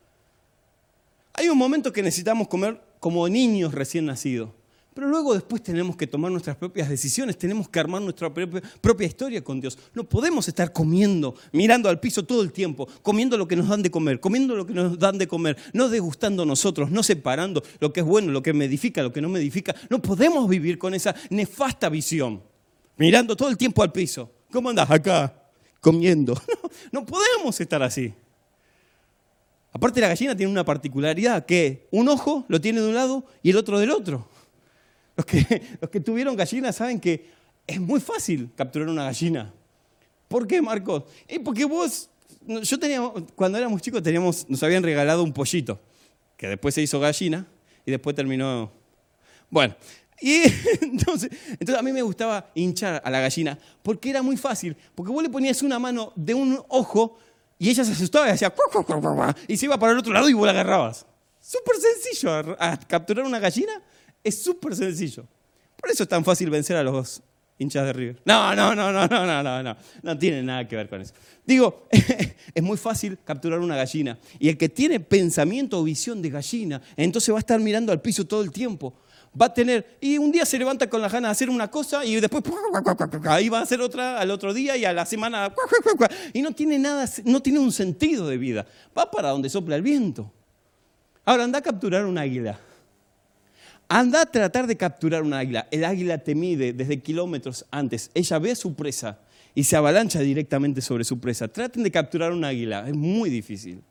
Hay 1.34 1.50
un 1.50 1.58
momento 1.58 1.92
que 1.92 2.02
necesitamos 2.02 2.48
comer 2.48 2.80
como 2.98 3.28
niños 3.28 3.74
recién 3.74 4.06
nacidos. 4.06 4.50
Pero 4.92 5.08
luego 5.08 5.34
después 5.34 5.62
tenemos 5.62 5.96
que 5.96 6.06
tomar 6.06 6.32
nuestras 6.32 6.56
propias 6.56 6.88
decisiones, 6.88 7.38
tenemos 7.38 7.68
que 7.68 7.78
armar 7.78 8.02
nuestra 8.02 8.32
propia 8.32 9.06
historia 9.06 9.42
con 9.42 9.60
Dios. 9.60 9.78
No 9.94 10.04
podemos 10.04 10.48
estar 10.48 10.72
comiendo, 10.72 11.36
mirando 11.52 11.88
al 11.88 12.00
piso 12.00 12.24
todo 12.24 12.42
el 12.42 12.52
tiempo, 12.52 12.88
comiendo 13.02 13.38
lo 13.38 13.46
que 13.46 13.54
nos 13.54 13.68
dan 13.68 13.82
de 13.82 13.90
comer, 13.90 14.18
comiendo 14.18 14.56
lo 14.56 14.66
que 14.66 14.74
nos 14.74 14.98
dan 14.98 15.16
de 15.16 15.28
comer, 15.28 15.56
no 15.72 15.88
degustando 15.88 16.44
nosotros, 16.44 16.90
no 16.90 17.04
separando 17.04 17.62
lo 17.78 17.92
que 17.92 18.00
es 18.00 18.06
bueno, 18.06 18.32
lo 18.32 18.42
que 18.42 18.52
me 18.52 18.64
edifica, 18.64 19.02
lo 19.02 19.12
que 19.12 19.20
no 19.20 19.28
me 19.28 19.38
edifica. 19.38 19.74
No 19.88 20.02
podemos 20.02 20.48
vivir 20.48 20.76
con 20.76 20.92
esa 20.92 21.14
nefasta 21.30 21.88
visión, 21.88 22.42
mirando 22.96 23.36
todo 23.36 23.48
el 23.48 23.56
tiempo 23.56 23.84
al 23.84 23.92
piso. 23.92 24.30
¿Cómo 24.50 24.70
andas 24.70 24.90
acá? 24.90 25.34
Comiendo. 25.80 26.34
No, 26.92 27.00
no 27.00 27.06
podemos 27.06 27.60
estar 27.60 27.82
así. 27.82 28.12
Aparte 29.72 30.00
la 30.00 30.08
gallina 30.08 30.36
tiene 30.36 30.50
una 30.50 30.64
particularidad, 30.64 31.46
que 31.46 31.86
un 31.90 32.08
ojo 32.08 32.44
lo 32.48 32.60
tiene 32.60 32.80
de 32.80 32.88
un 32.88 32.94
lado 32.94 33.24
y 33.42 33.50
el 33.50 33.56
otro 33.56 33.78
del 33.78 33.90
otro. 33.90 34.28
Los 35.80 35.90
que, 35.90 36.00
tuvieron 36.00 36.36
gallinas 36.36 36.76
saben 36.76 37.00
que 37.00 37.26
es 37.66 37.80
muy 37.80 38.00
fácil 38.00 38.50
capturar 38.56 38.88
una 38.88 39.04
gallina. 39.04 39.52
¿Por 40.28 40.46
qué, 40.46 40.62
Marcos? 40.62 41.04
porque 41.44 41.64
vos, 41.64 42.08
yo 42.46 42.78
tenía, 42.78 43.00
cuando 43.34 43.58
éramos 43.58 43.82
chicos 43.82 44.02
teníamos, 44.02 44.48
nos 44.48 44.62
habían 44.62 44.82
regalado 44.82 45.22
un 45.22 45.32
pollito, 45.32 45.80
que 46.36 46.48
después 46.48 46.74
se 46.74 46.82
hizo 46.82 47.00
gallina 47.00 47.46
y 47.84 47.90
después 47.90 48.14
terminó... 48.14 48.70
Bueno, 49.50 49.74
y 50.20 50.42
entonces, 50.82 51.30
a 51.76 51.82
mí 51.82 51.92
me 51.92 52.02
gustaba 52.02 52.50
hinchar 52.54 53.02
a 53.04 53.10
la 53.10 53.20
gallina 53.20 53.58
porque 53.82 54.10
era 54.10 54.22
muy 54.22 54.36
fácil, 54.36 54.76
porque 54.94 55.10
vos 55.10 55.22
le 55.22 55.30
ponías 55.30 55.62
una 55.62 55.78
mano 55.78 56.12
de 56.14 56.34
un 56.34 56.62
ojo 56.68 57.18
y 57.58 57.70
ella 57.70 57.84
se 57.84 57.92
asustaba 57.92 58.28
y 58.28 58.30
hacía 58.30 58.54
y 59.48 59.56
se 59.56 59.66
iba 59.66 59.78
para 59.78 59.92
el 59.92 59.98
otro 59.98 60.12
lado 60.12 60.28
y 60.28 60.32
vos 60.32 60.46
la 60.46 60.52
agarrabas. 60.52 61.06
Súper 61.40 61.76
sencillo 61.76 62.56
capturar 62.86 63.24
una 63.24 63.38
gallina 63.38 63.82
es 64.22 64.42
súper 64.42 64.74
sencillo. 64.76 65.26
Por 65.76 65.90
eso 65.90 66.02
es 66.02 66.08
tan 66.08 66.24
fácil 66.24 66.50
vencer 66.50 66.76
a 66.76 66.82
los 66.82 67.22
hinchas 67.58 67.84
de 67.86 67.92
River. 67.92 68.22
No, 68.24 68.54
no, 68.54 68.74
no, 68.74 68.92
no, 68.92 69.06
no, 69.06 69.26
no, 69.26 69.42
no, 69.42 69.62
no. 69.62 69.76
No 70.02 70.18
tiene 70.18 70.42
nada 70.42 70.66
que 70.66 70.76
ver 70.76 70.88
con 70.88 71.00
eso. 71.00 71.14
Digo, 71.44 71.86
es 72.54 72.62
muy 72.62 72.76
fácil 72.76 73.18
capturar 73.24 73.60
una 73.60 73.76
gallina. 73.76 74.18
Y 74.38 74.48
el 74.48 74.56
que 74.56 74.68
tiene 74.68 75.00
pensamiento 75.00 75.78
o 75.78 75.84
visión 75.84 76.20
de 76.22 76.30
gallina, 76.30 76.80
entonces 76.96 77.32
va 77.32 77.38
a 77.38 77.40
estar 77.40 77.60
mirando 77.60 77.92
al 77.92 78.00
piso 78.00 78.26
todo 78.26 78.42
el 78.42 78.50
tiempo. 78.50 78.94
Va 79.40 79.46
a 79.46 79.54
tener, 79.54 79.96
y 80.00 80.18
un 80.18 80.32
día 80.32 80.44
se 80.44 80.58
levanta 80.58 80.90
con 80.90 81.00
la 81.00 81.08
ganas 81.08 81.28
de 81.28 81.32
hacer 81.32 81.50
una 81.50 81.70
cosa 81.70 82.04
y 82.04 82.18
después 82.18 82.42
ahí 83.28 83.48
va 83.48 83.60
a 83.60 83.62
hacer 83.62 83.80
otra 83.80 84.18
al 84.18 84.28
otro 84.32 84.52
día 84.52 84.76
y 84.76 84.84
a 84.84 84.92
la 84.92 85.06
semana 85.06 85.54
y 86.32 86.42
no 86.42 86.50
tiene 86.50 86.80
nada, 86.80 87.08
no 87.24 87.40
tiene 87.40 87.60
un 87.60 87.70
sentido 87.70 88.26
de 88.26 88.38
vida. 88.38 88.66
Va 88.96 89.08
para 89.08 89.30
donde 89.30 89.48
sopla 89.48 89.76
el 89.76 89.82
viento. 89.82 90.32
Ahora 91.24 91.44
anda 91.44 91.60
a 91.60 91.62
capturar 91.62 92.06
un 92.06 92.18
águila 92.18 92.58
anda 93.90 94.22
a 94.22 94.26
tratar 94.26 94.68
de 94.68 94.76
capturar 94.76 95.22
un 95.22 95.34
águila. 95.34 95.66
El 95.72 95.84
águila 95.84 96.18
te 96.18 96.36
mide 96.36 96.72
desde 96.72 97.02
kilómetros 97.02 97.66
antes. 97.72 98.10
Ella 98.14 98.38
ve 98.38 98.52
a 98.52 98.56
su 98.56 98.74
presa 98.74 99.18
y 99.52 99.64
se 99.64 99.76
avalancha 99.76 100.20
directamente 100.20 100.80
sobre 100.80 101.02
su 101.02 101.18
presa. 101.18 101.48
Traten 101.48 101.82
de 101.82 101.90
capturar 101.90 102.32
un 102.32 102.44
águila, 102.44 102.88
es 102.88 102.94
muy 102.94 103.28
difícil. 103.28 103.82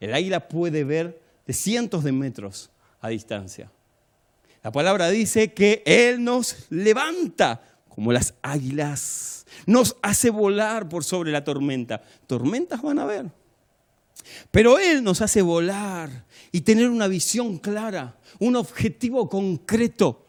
El 0.00 0.14
águila 0.14 0.48
puede 0.48 0.84
ver 0.84 1.20
de 1.46 1.52
cientos 1.52 2.02
de 2.02 2.12
metros 2.12 2.70
a 3.02 3.10
distancia. 3.10 3.70
La 4.62 4.72
palabra 4.72 5.10
dice 5.10 5.52
que 5.52 5.82
Él 5.84 6.24
nos 6.24 6.66
levanta 6.70 7.60
como 7.90 8.10
las 8.10 8.34
águilas, 8.40 9.46
nos 9.66 9.96
hace 10.00 10.30
volar 10.30 10.88
por 10.88 11.04
sobre 11.04 11.30
la 11.30 11.44
tormenta. 11.44 12.02
Tormentas 12.26 12.80
van 12.80 12.98
a 12.98 13.02
haber. 13.02 13.26
Pero 14.50 14.78
Él 14.78 15.02
nos 15.02 15.20
hace 15.20 15.42
volar 15.42 16.24
y 16.52 16.62
tener 16.62 16.88
una 16.88 17.08
visión 17.08 17.58
clara, 17.58 18.18
un 18.38 18.56
objetivo 18.56 19.28
concreto. 19.28 20.26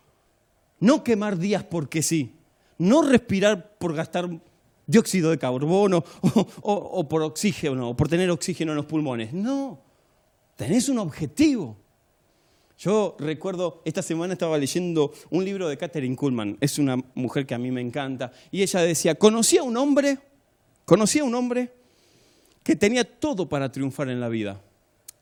No 0.79 1.03
quemar 1.03 1.37
días 1.37 1.63
porque 1.63 2.01
sí, 2.01 2.35
no 2.77 3.01
respirar 3.01 3.77
por 3.77 3.93
gastar 3.93 4.29
dióxido 4.85 5.31
de 5.31 5.37
carbono 5.37 6.03
o, 6.61 7.07
por 7.07 7.21
oxígeno, 7.21 7.89
o 7.89 7.97
por 7.97 8.07
tener 8.07 8.29
oxígeno 8.29 8.71
en 8.71 8.77
los 8.77 8.85
pulmones. 8.85 9.33
No, 9.33 9.79
tenés 10.55 10.89
un 10.89 10.99
objetivo. 10.99 11.77
Yo 12.77 13.15
recuerdo, 13.19 13.81
esta 13.85 14.03
semana 14.03 14.33
estaba 14.33 14.57
leyendo 14.57 15.11
un 15.31 15.43
libro 15.43 15.67
de 15.67 15.77
Catherine 15.77 16.15
Kuhlman, 16.15 16.57
es 16.61 16.77
una 16.77 16.97
mujer 17.15 17.47
que 17.47 17.55
a 17.55 17.57
mí 17.57 17.71
me 17.71 17.81
encanta, 17.81 18.31
y 18.51 18.61
ella 18.61 18.81
decía, 18.81 19.15
conocía 19.15 19.61
a 19.61 19.63
un 19.63 19.77
hombre, 19.77 20.19
conocía 20.85 21.23
a 21.23 21.25
un 21.25 21.33
hombre 21.33 21.73
que 22.67 22.75
tenía 22.75 23.05
todo 23.05 23.47
para 23.47 23.71
triunfar 23.71 24.09
en 24.09 24.19
la 24.19 24.27
vida. 24.27 24.59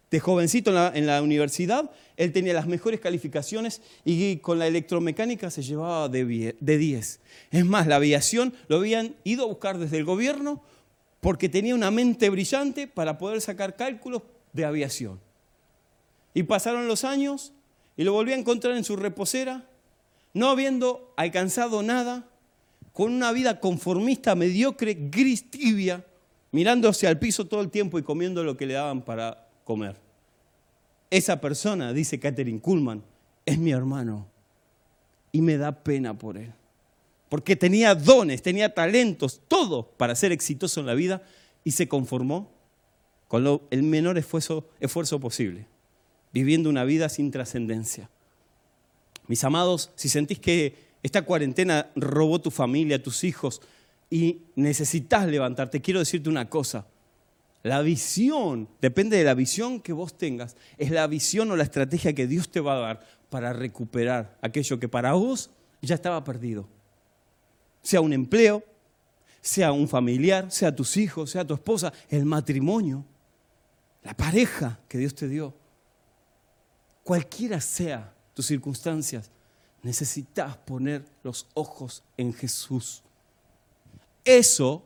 De 0.10 0.20
jovencito 0.20 0.72
en 0.96 1.06
la, 1.06 1.22
universidad, 1.22 1.92
él 2.18 2.32
tenía 2.32 2.56
las 2.56 2.66
mejores 2.66 3.00
calificaciones 3.00 3.84
y 4.04 4.38
con 4.38 4.58
la 4.58 4.66
electromecánica 4.66 5.52
se 5.52 5.62
llevaba 5.62 6.10
de 6.10 6.58
10. 6.60 7.20
Es 7.52 7.66
más, 7.66 7.86
la 7.86 7.98
aviación 7.98 8.52
lo 8.68 8.78
habían 8.78 9.16
ido 9.24 9.44
a 9.44 9.48
buscar 9.48 9.78
desde 9.78 10.00
el 10.00 10.06
gobierno 10.06 10.64
porque 11.22 11.48
tenía 11.48 11.76
una 11.76 11.92
mente 11.92 12.32
brillante 12.32 12.88
para 12.88 13.20
poder 13.20 13.40
sacar 13.42 13.76
cálculos 13.76 14.24
de 14.52 14.66
aviación. 14.66 15.20
Y 16.34 16.42
pasaron 16.42 16.88
los 16.88 17.04
años 17.04 17.54
y 17.96 18.06
lo 18.06 18.14
volví 18.14 18.32
a 18.32 18.38
encontrar 18.38 18.76
en 18.76 18.84
su 18.84 18.96
reposera, 18.96 19.70
no 20.34 20.50
habiendo 20.50 21.14
alcanzado 21.16 21.84
nada, 21.84 22.28
con 22.92 23.14
una 23.14 23.32
vida 23.32 23.60
conformista, 23.60 24.34
mediocre, 24.34 24.98
gris, 25.00 25.52
tibia, 25.52 26.04
mirándose 26.52 27.08
al 27.08 27.20
piso 27.20 27.46
todo 27.46 27.62
el 27.62 27.70
tiempo 27.70 28.00
y 28.00 28.04
comiendo 28.04 28.44
lo 28.44 28.58
que 28.58 28.66
le 28.66 28.76
daban 28.76 29.02
para 29.02 29.48
comer. 29.64 29.98
Esa 31.10 31.40
persona, 31.40 31.94
dice 31.94 32.20
Catherine 32.20 32.60
Kuhlman, 32.60 33.04
es 33.46 33.58
mi 33.58 33.72
hermano 33.72 34.28
y 35.32 35.42
me 35.42 35.58
da 35.58 35.84
pena 35.84 36.18
por 36.18 36.38
él. 36.38 36.54
Porque 37.30 37.56
tenía 37.56 37.96
dones, 37.96 38.42
tenía 38.42 38.74
talentos, 38.74 39.42
todo 39.48 39.88
para 39.98 40.16
ser 40.16 40.32
exitoso 40.32 40.80
en 40.80 40.86
la 40.86 40.94
vida 40.94 41.24
y 41.64 41.72
se 41.72 41.88
conformó 41.88 42.52
con 43.28 43.62
el 43.72 43.84
menor 43.84 44.18
esfuerzo, 44.18 44.70
esfuerzo 44.80 45.20
posible, 45.20 45.68
viviendo 46.32 46.70
una 46.70 46.84
vida 46.84 47.10
sin 47.10 47.32
trascendencia. 47.32 48.10
Mis 49.28 49.44
amados, 49.44 49.92
si 49.96 50.08
sentís 50.08 50.40
que 50.40 50.76
esta 51.02 51.24
cuarentena 51.24 51.92
robó 51.96 52.40
tu 52.40 52.52
familia, 52.52 53.02
tus 53.02 53.24
hijos, 53.24 53.62
y 54.10 54.42
necesitas 54.56 55.28
levantarte, 55.28 55.82
quiero 55.82 56.00
decirte 56.00 56.30
una 56.30 56.50
cosa. 56.50 56.86
La 57.64 57.82
visión, 57.82 58.70
depende 58.80 59.18
de 59.18 59.24
la 59.24 59.34
visión 59.34 59.80
que 59.82 59.92
vos 59.92 60.18
tengas, 60.18 60.56
es 60.78 60.92
la 60.92 61.08
visión 61.08 61.50
o 61.50 61.56
la 61.56 61.64
estrategia 61.64 62.14
que 62.14 62.28
Dios 62.28 62.50
te 62.50 62.60
va 62.60 62.76
a 62.76 62.80
dar 62.80 63.08
para 63.30 63.54
recuperar 63.54 64.38
aquello 64.42 64.80
que 64.80 64.88
para 64.88 65.14
vos 65.14 65.50
ya 65.82 65.96
estaba 65.96 66.24
perdido. 66.24 66.68
Sea 67.82 68.02
un 68.02 68.14
empleo, 68.14 68.64
sea 69.42 69.72
un 69.72 69.88
familiar, 69.88 70.52
sea 70.52 70.76
tus 70.76 70.98
hijos, 70.98 71.32
sea 71.32 71.46
tu 71.46 71.54
esposa, 71.54 71.92
el 72.10 72.26
matrimonio, 72.26 73.04
la 74.04 74.16
pareja 74.16 74.80
que 74.88 74.98
Dios 74.98 75.16
te 75.16 75.28
dio. 75.28 75.54
Cualquiera 77.04 77.60
sea 77.62 78.14
tus 78.34 78.46
circunstancias, 78.46 79.30
necesitas 79.82 80.58
poner 80.58 81.06
los 81.24 81.48
ojos 81.54 82.04
en 82.18 82.34
Jesús. 82.34 83.04
Eso, 84.26 84.84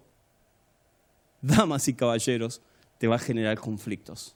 damas 1.42 1.88
y 1.88 1.94
caballeros, 1.94 2.62
te 2.98 3.08
va 3.08 3.16
a 3.16 3.20
generar 3.20 3.58
conflictos. 3.58 4.36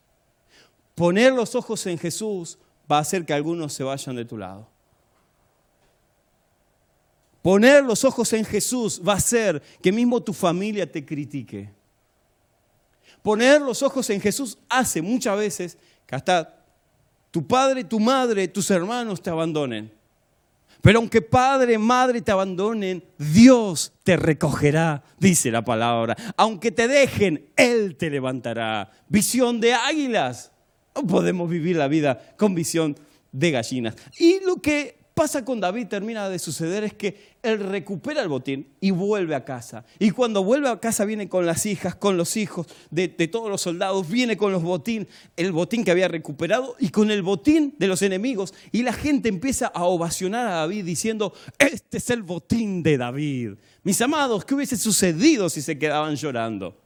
Poner 0.95 1.33
los 1.33 1.53
ojos 1.53 1.85
en 1.85 1.97
Jesús 1.97 2.57
va 2.91 2.97
a 2.97 3.01
hacer 3.01 3.25
que 3.25 3.33
algunos 3.33 3.73
se 3.73 3.83
vayan 3.83 4.15
de 4.15 4.25
tu 4.25 4.37
lado. 4.37 4.67
Poner 7.41 7.83
los 7.83 8.05
ojos 8.05 8.31
en 8.31 8.45
Jesús 8.45 9.01
va 9.05 9.13
a 9.13 9.17
hacer 9.17 9.61
que 9.81 9.91
mismo 9.91 10.23
tu 10.23 10.31
familia 10.31 10.89
te 10.89 11.05
critique. 11.05 11.69
Poner 13.21 13.61
los 13.61 13.83
ojos 13.83 14.09
en 14.09 14.21
Jesús 14.21 14.57
hace 14.69 15.01
muchas 15.01 15.37
veces 15.37 15.77
que 16.05 16.15
hasta 16.15 16.63
tu 17.31 17.45
padre, 17.45 17.83
tu 17.83 17.99
madre, 17.99 18.47
tus 18.47 18.71
hermanos 18.71 19.21
te 19.21 19.29
abandonen. 19.29 19.91
Pero 20.83 20.99
aunque 20.99 21.21
padre, 21.21 21.77
madre 21.77 22.21
te 22.21 22.33
abandonen, 22.33 23.05
Dios 23.17 23.93
te 24.03 24.17
recogerá, 24.17 25.01
dice 25.17 25.49
la 25.49 25.63
palabra. 25.63 26.13
Aunque 26.35 26.71
te 26.71 26.89
dejen, 26.89 27.49
Él 27.55 27.95
te 27.95 28.09
levantará. 28.09 28.91
Visión 29.07 29.61
de 29.61 29.73
águilas. 29.73 30.51
No 30.93 31.07
podemos 31.07 31.49
vivir 31.49 31.77
la 31.77 31.87
vida 31.87 32.35
con 32.37 32.53
visión 32.53 32.97
de 33.31 33.51
gallinas. 33.51 33.95
Y 34.19 34.41
lo 34.41 34.57
que 34.57 35.02
pasa 35.13 35.45
con 35.45 35.59
David, 35.59 35.87
termina 35.87 36.27
de 36.29 36.39
suceder, 36.39 36.83
es 36.83 36.93
que 36.93 37.33
él 37.43 37.59
recupera 37.59 38.21
el 38.21 38.27
botín 38.27 38.67
y 38.79 38.91
vuelve 38.91 39.35
a 39.35 39.45
casa. 39.45 39.85
Y 39.99 40.11
cuando 40.11 40.43
vuelve 40.43 40.69
a 40.69 40.79
casa 40.79 41.05
viene 41.05 41.29
con 41.29 41.45
las 41.45 41.65
hijas, 41.65 41.95
con 41.95 42.17
los 42.17 42.35
hijos 42.37 42.67
de, 42.89 43.07
todos 43.07 43.49
los 43.49 43.61
soldados, 43.61 44.09
viene 44.09 44.37
con 44.37 44.51
los 44.51 44.63
botín, 44.63 45.07
el 45.37 45.51
botín 45.51 45.83
que 45.83 45.91
había 45.91 46.07
recuperado 46.07 46.75
y 46.79 46.89
con 46.89 47.11
el 47.11 47.21
botín 47.21 47.75
de 47.77 47.87
los 47.87 48.01
enemigos. 48.01 48.53
Y 48.71 48.83
la 48.83 48.93
gente 48.93 49.29
empieza 49.29 49.67
a 49.67 49.83
ovacionar 49.85 50.47
a 50.47 50.55
David 50.55 50.85
diciendo, 50.85 51.33
este 51.59 51.97
es 51.97 52.09
el 52.09 52.23
botín 52.23 52.81
de 52.81 52.97
David. 52.97 53.51
Mis 53.83 54.01
amados, 54.01 54.45
¿qué 54.45 54.55
hubiese 54.55 54.77
sucedido 54.77 55.49
si 55.49 55.61
se 55.61 55.77
quedaban 55.77 56.15
llorando? 56.15 56.77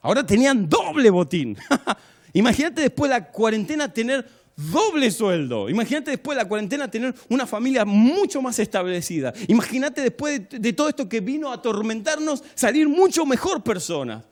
Ahora 0.00 0.26
tenían 0.26 0.68
doble 0.68 1.10
botín. 1.10 1.56
Imagínate 2.32 2.80
después 2.80 3.10
de 3.10 3.18
la 3.18 3.30
cuarentena 3.30 3.92
tener 3.92 4.26
doble 4.70 5.10
sueldo. 5.10 5.68
Imagínate 5.68 6.12
después 6.12 6.36
de 6.36 6.42
la 6.42 6.48
cuarentena 6.48 6.90
tener 6.90 7.14
una 7.28 7.46
familia 7.46 7.84
mucho 7.84 8.42
más 8.42 8.58
establecida. 8.58 9.32
Imagínate 9.48 10.02
después 10.02 10.42
de, 10.50 10.72
todo 10.72 10.88
esto 10.88 11.08
que 11.08 11.20
vino 11.20 11.50
a 11.50 11.54
atormentarnos, 11.54 12.42
salir 12.54 12.88
mucho 12.88 13.24
mejor 13.26 13.62
persona. 13.62 14.24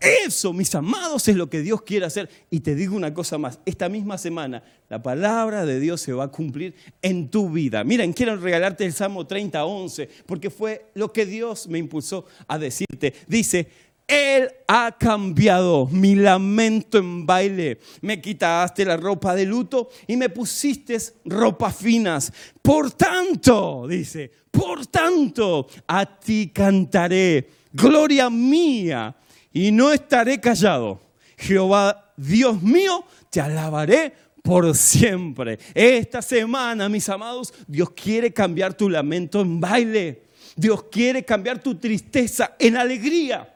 Eso, 0.00 0.52
mis 0.52 0.72
amados, 0.76 1.26
es 1.26 1.34
lo 1.34 1.50
que 1.50 1.60
Dios 1.60 1.82
quiere 1.82 2.06
hacer. 2.06 2.30
Y 2.50 2.60
te 2.60 2.76
digo 2.76 2.94
una 2.94 3.12
cosa 3.12 3.36
más, 3.36 3.58
esta 3.66 3.88
misma 3.88 4.16
semana 4.16 4.62
la 4.88 5.02
palabra 5.02 5.66
de 5.66 5.80
Dios 5.80 6.00
se 6.00 6.12
va 6.12 6.24
a 6.24 6.28
cumplir 6.28 6.74
en 7.02 7.28
tu 7.28 7.50
vida. 7.50 7.82
Miren, 7.82 8.12
quiero 8.12 8.36
regalarte 8.36 8.84
el 8.84 8.92
Salmo 8.92 9.26
30, 9.26 9.64
11, 9.64 10.08
porque 10.24 10.50
fue 10.50 10.86
lo 10.94 11.12
que 11.12 11.26
Dios 11.26 11.66
me 11.66 11.78
impulsó 11.78 12.26
a 12.46 12.58
decirte. 12.58 13.12
Dice, 13.26 13.68
él 14.08 14.50
ha 14.66 14.96
cambiado 14.98 15.86
mi 15.92 16.14
lamento 16.14 16.96
en 16.96 17.26
baile. 17.26 17.78
Me 18.00 18.20
quitaste 18.20 18.86
la 18.86 18.96
ropa 18.96 19.34
de 19.34 19.44
luto 19.44 19.90
y 20.06 20.16
me 20.16 20.30
pusiste 20.30 20.96
ropas 21.26 21.76
finas. 21.76 22.32
Por 22.62 22.90
tanto, 22.92 23.86
dice, 23.86 24.30
por 24.50 24.86
tanto, 24.86 25.68
a 25.86 26.06
ti 26.06 26.50
cantaré, 26.54 27.50
gloria 27.70 28.30
mía, 28.30 29.14
y 29.52 29.70
no 29.70 29.92
estaré 29.92 30.40
callado. 30.40 31.00
Jehová, 31.36 32.12
Dios 32.16 32.62
mío, 32.62 33.04
te 33.28 33.42
alabaré 33.42 34.14
por 34.42 34.74
siempre. 34.74 35.58
Esta 35.74 36.22
semana, 36.22 36.88
mis 36.88 37.08
amados, 37.10 37.52
Dios 37.66 37.90
quiere 37.90 38.32
cambiar 38.32 38.72
tu 38.72 38.88
lamento 38.88 39.42
en 39.42 39.60
baile. 39.60 40.22
Dios 40.56 40.84
quiere 40.84 41.24
cambiar 41.24 41.62
tu 41.62 41.74
tristeza 41.74 42.56
en 42.58 42.76
alegría. 42.76 43.54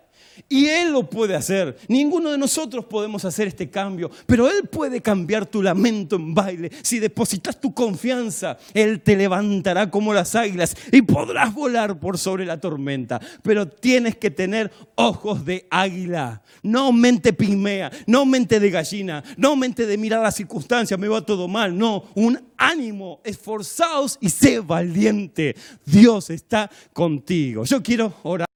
Y 0.49 0.67
Él 0.67 0.93
lo 0.93 1.09
puede 1.09 1.35
hacer. 1.35 1.77
Ninguno 1.89 2.31
de 2.31 2.39
nosotros 2.39 2.85
podemos 2.85 3.25
hacer 3.25 3.49
este 3.49 3.71
cambio, 3.71 4.11
pero 4.27 4.49
Él 4.49 4.69
puede 4.69 5.01
cambiar 5.01 5.47
tu 5.47 5.63
lamento 5.63 6.17
en 6.17 6.35
baile. 6.35 6.71
Si 6.83 6.99
depositas 6.99 7.61
tu 7.61 7.73
confianza, 7.73 8.59
Él 8.75 9.01
te 9.01 9.17
levantará 9.17 9.91
como 9.91 10.13
las 10.15 10.35
águilas 10.35 10.77
y 10.91 11.03
podrás 11.03 11.55
volar 11.55 11.99
por 11.99 12.19
sobre 12.19 12.45
la 12.45 12.61
tormenta. 12.61 13.21
Pero 13.43 13.69
tienes 13.69 14.17
que 14.17 14.31
tener 14.31 14.71
ojos 14.95 15.45
de 15.45 15.67
águila, 15.71 16.43
no 16.63 16.93
mente 16.93 17.33
pigmea, 17.33 17.91
no 18.07 18.27
mente 18.27 18.61
de 18.61 18.71
gallina, 18.71 19.23
no 19.37 19.57
mente 19.57 19.87
de 19.87 19.99
mirar 19.99 20.23
las 20.23 20.37
circunstancias, 20.37 20.99
me 20.99 21.09
va 21.09 21.25
todo 21.25 21.49
mal. 21.49 21.77
No, 21.77 22.05
un 22.15 22.39
ánimo, 22.57 23.21
esforzaos 23.25 24.19
y 24.21 24.29
sé 24.29 24.61
valiente. 24.61 25.57
Dios 25.85 26.31
está 26.31 26.71
contigo. 26.93 27.65
Yo 27.65 27.83
quiero 27.83 28.15
orar. 28.23 28.52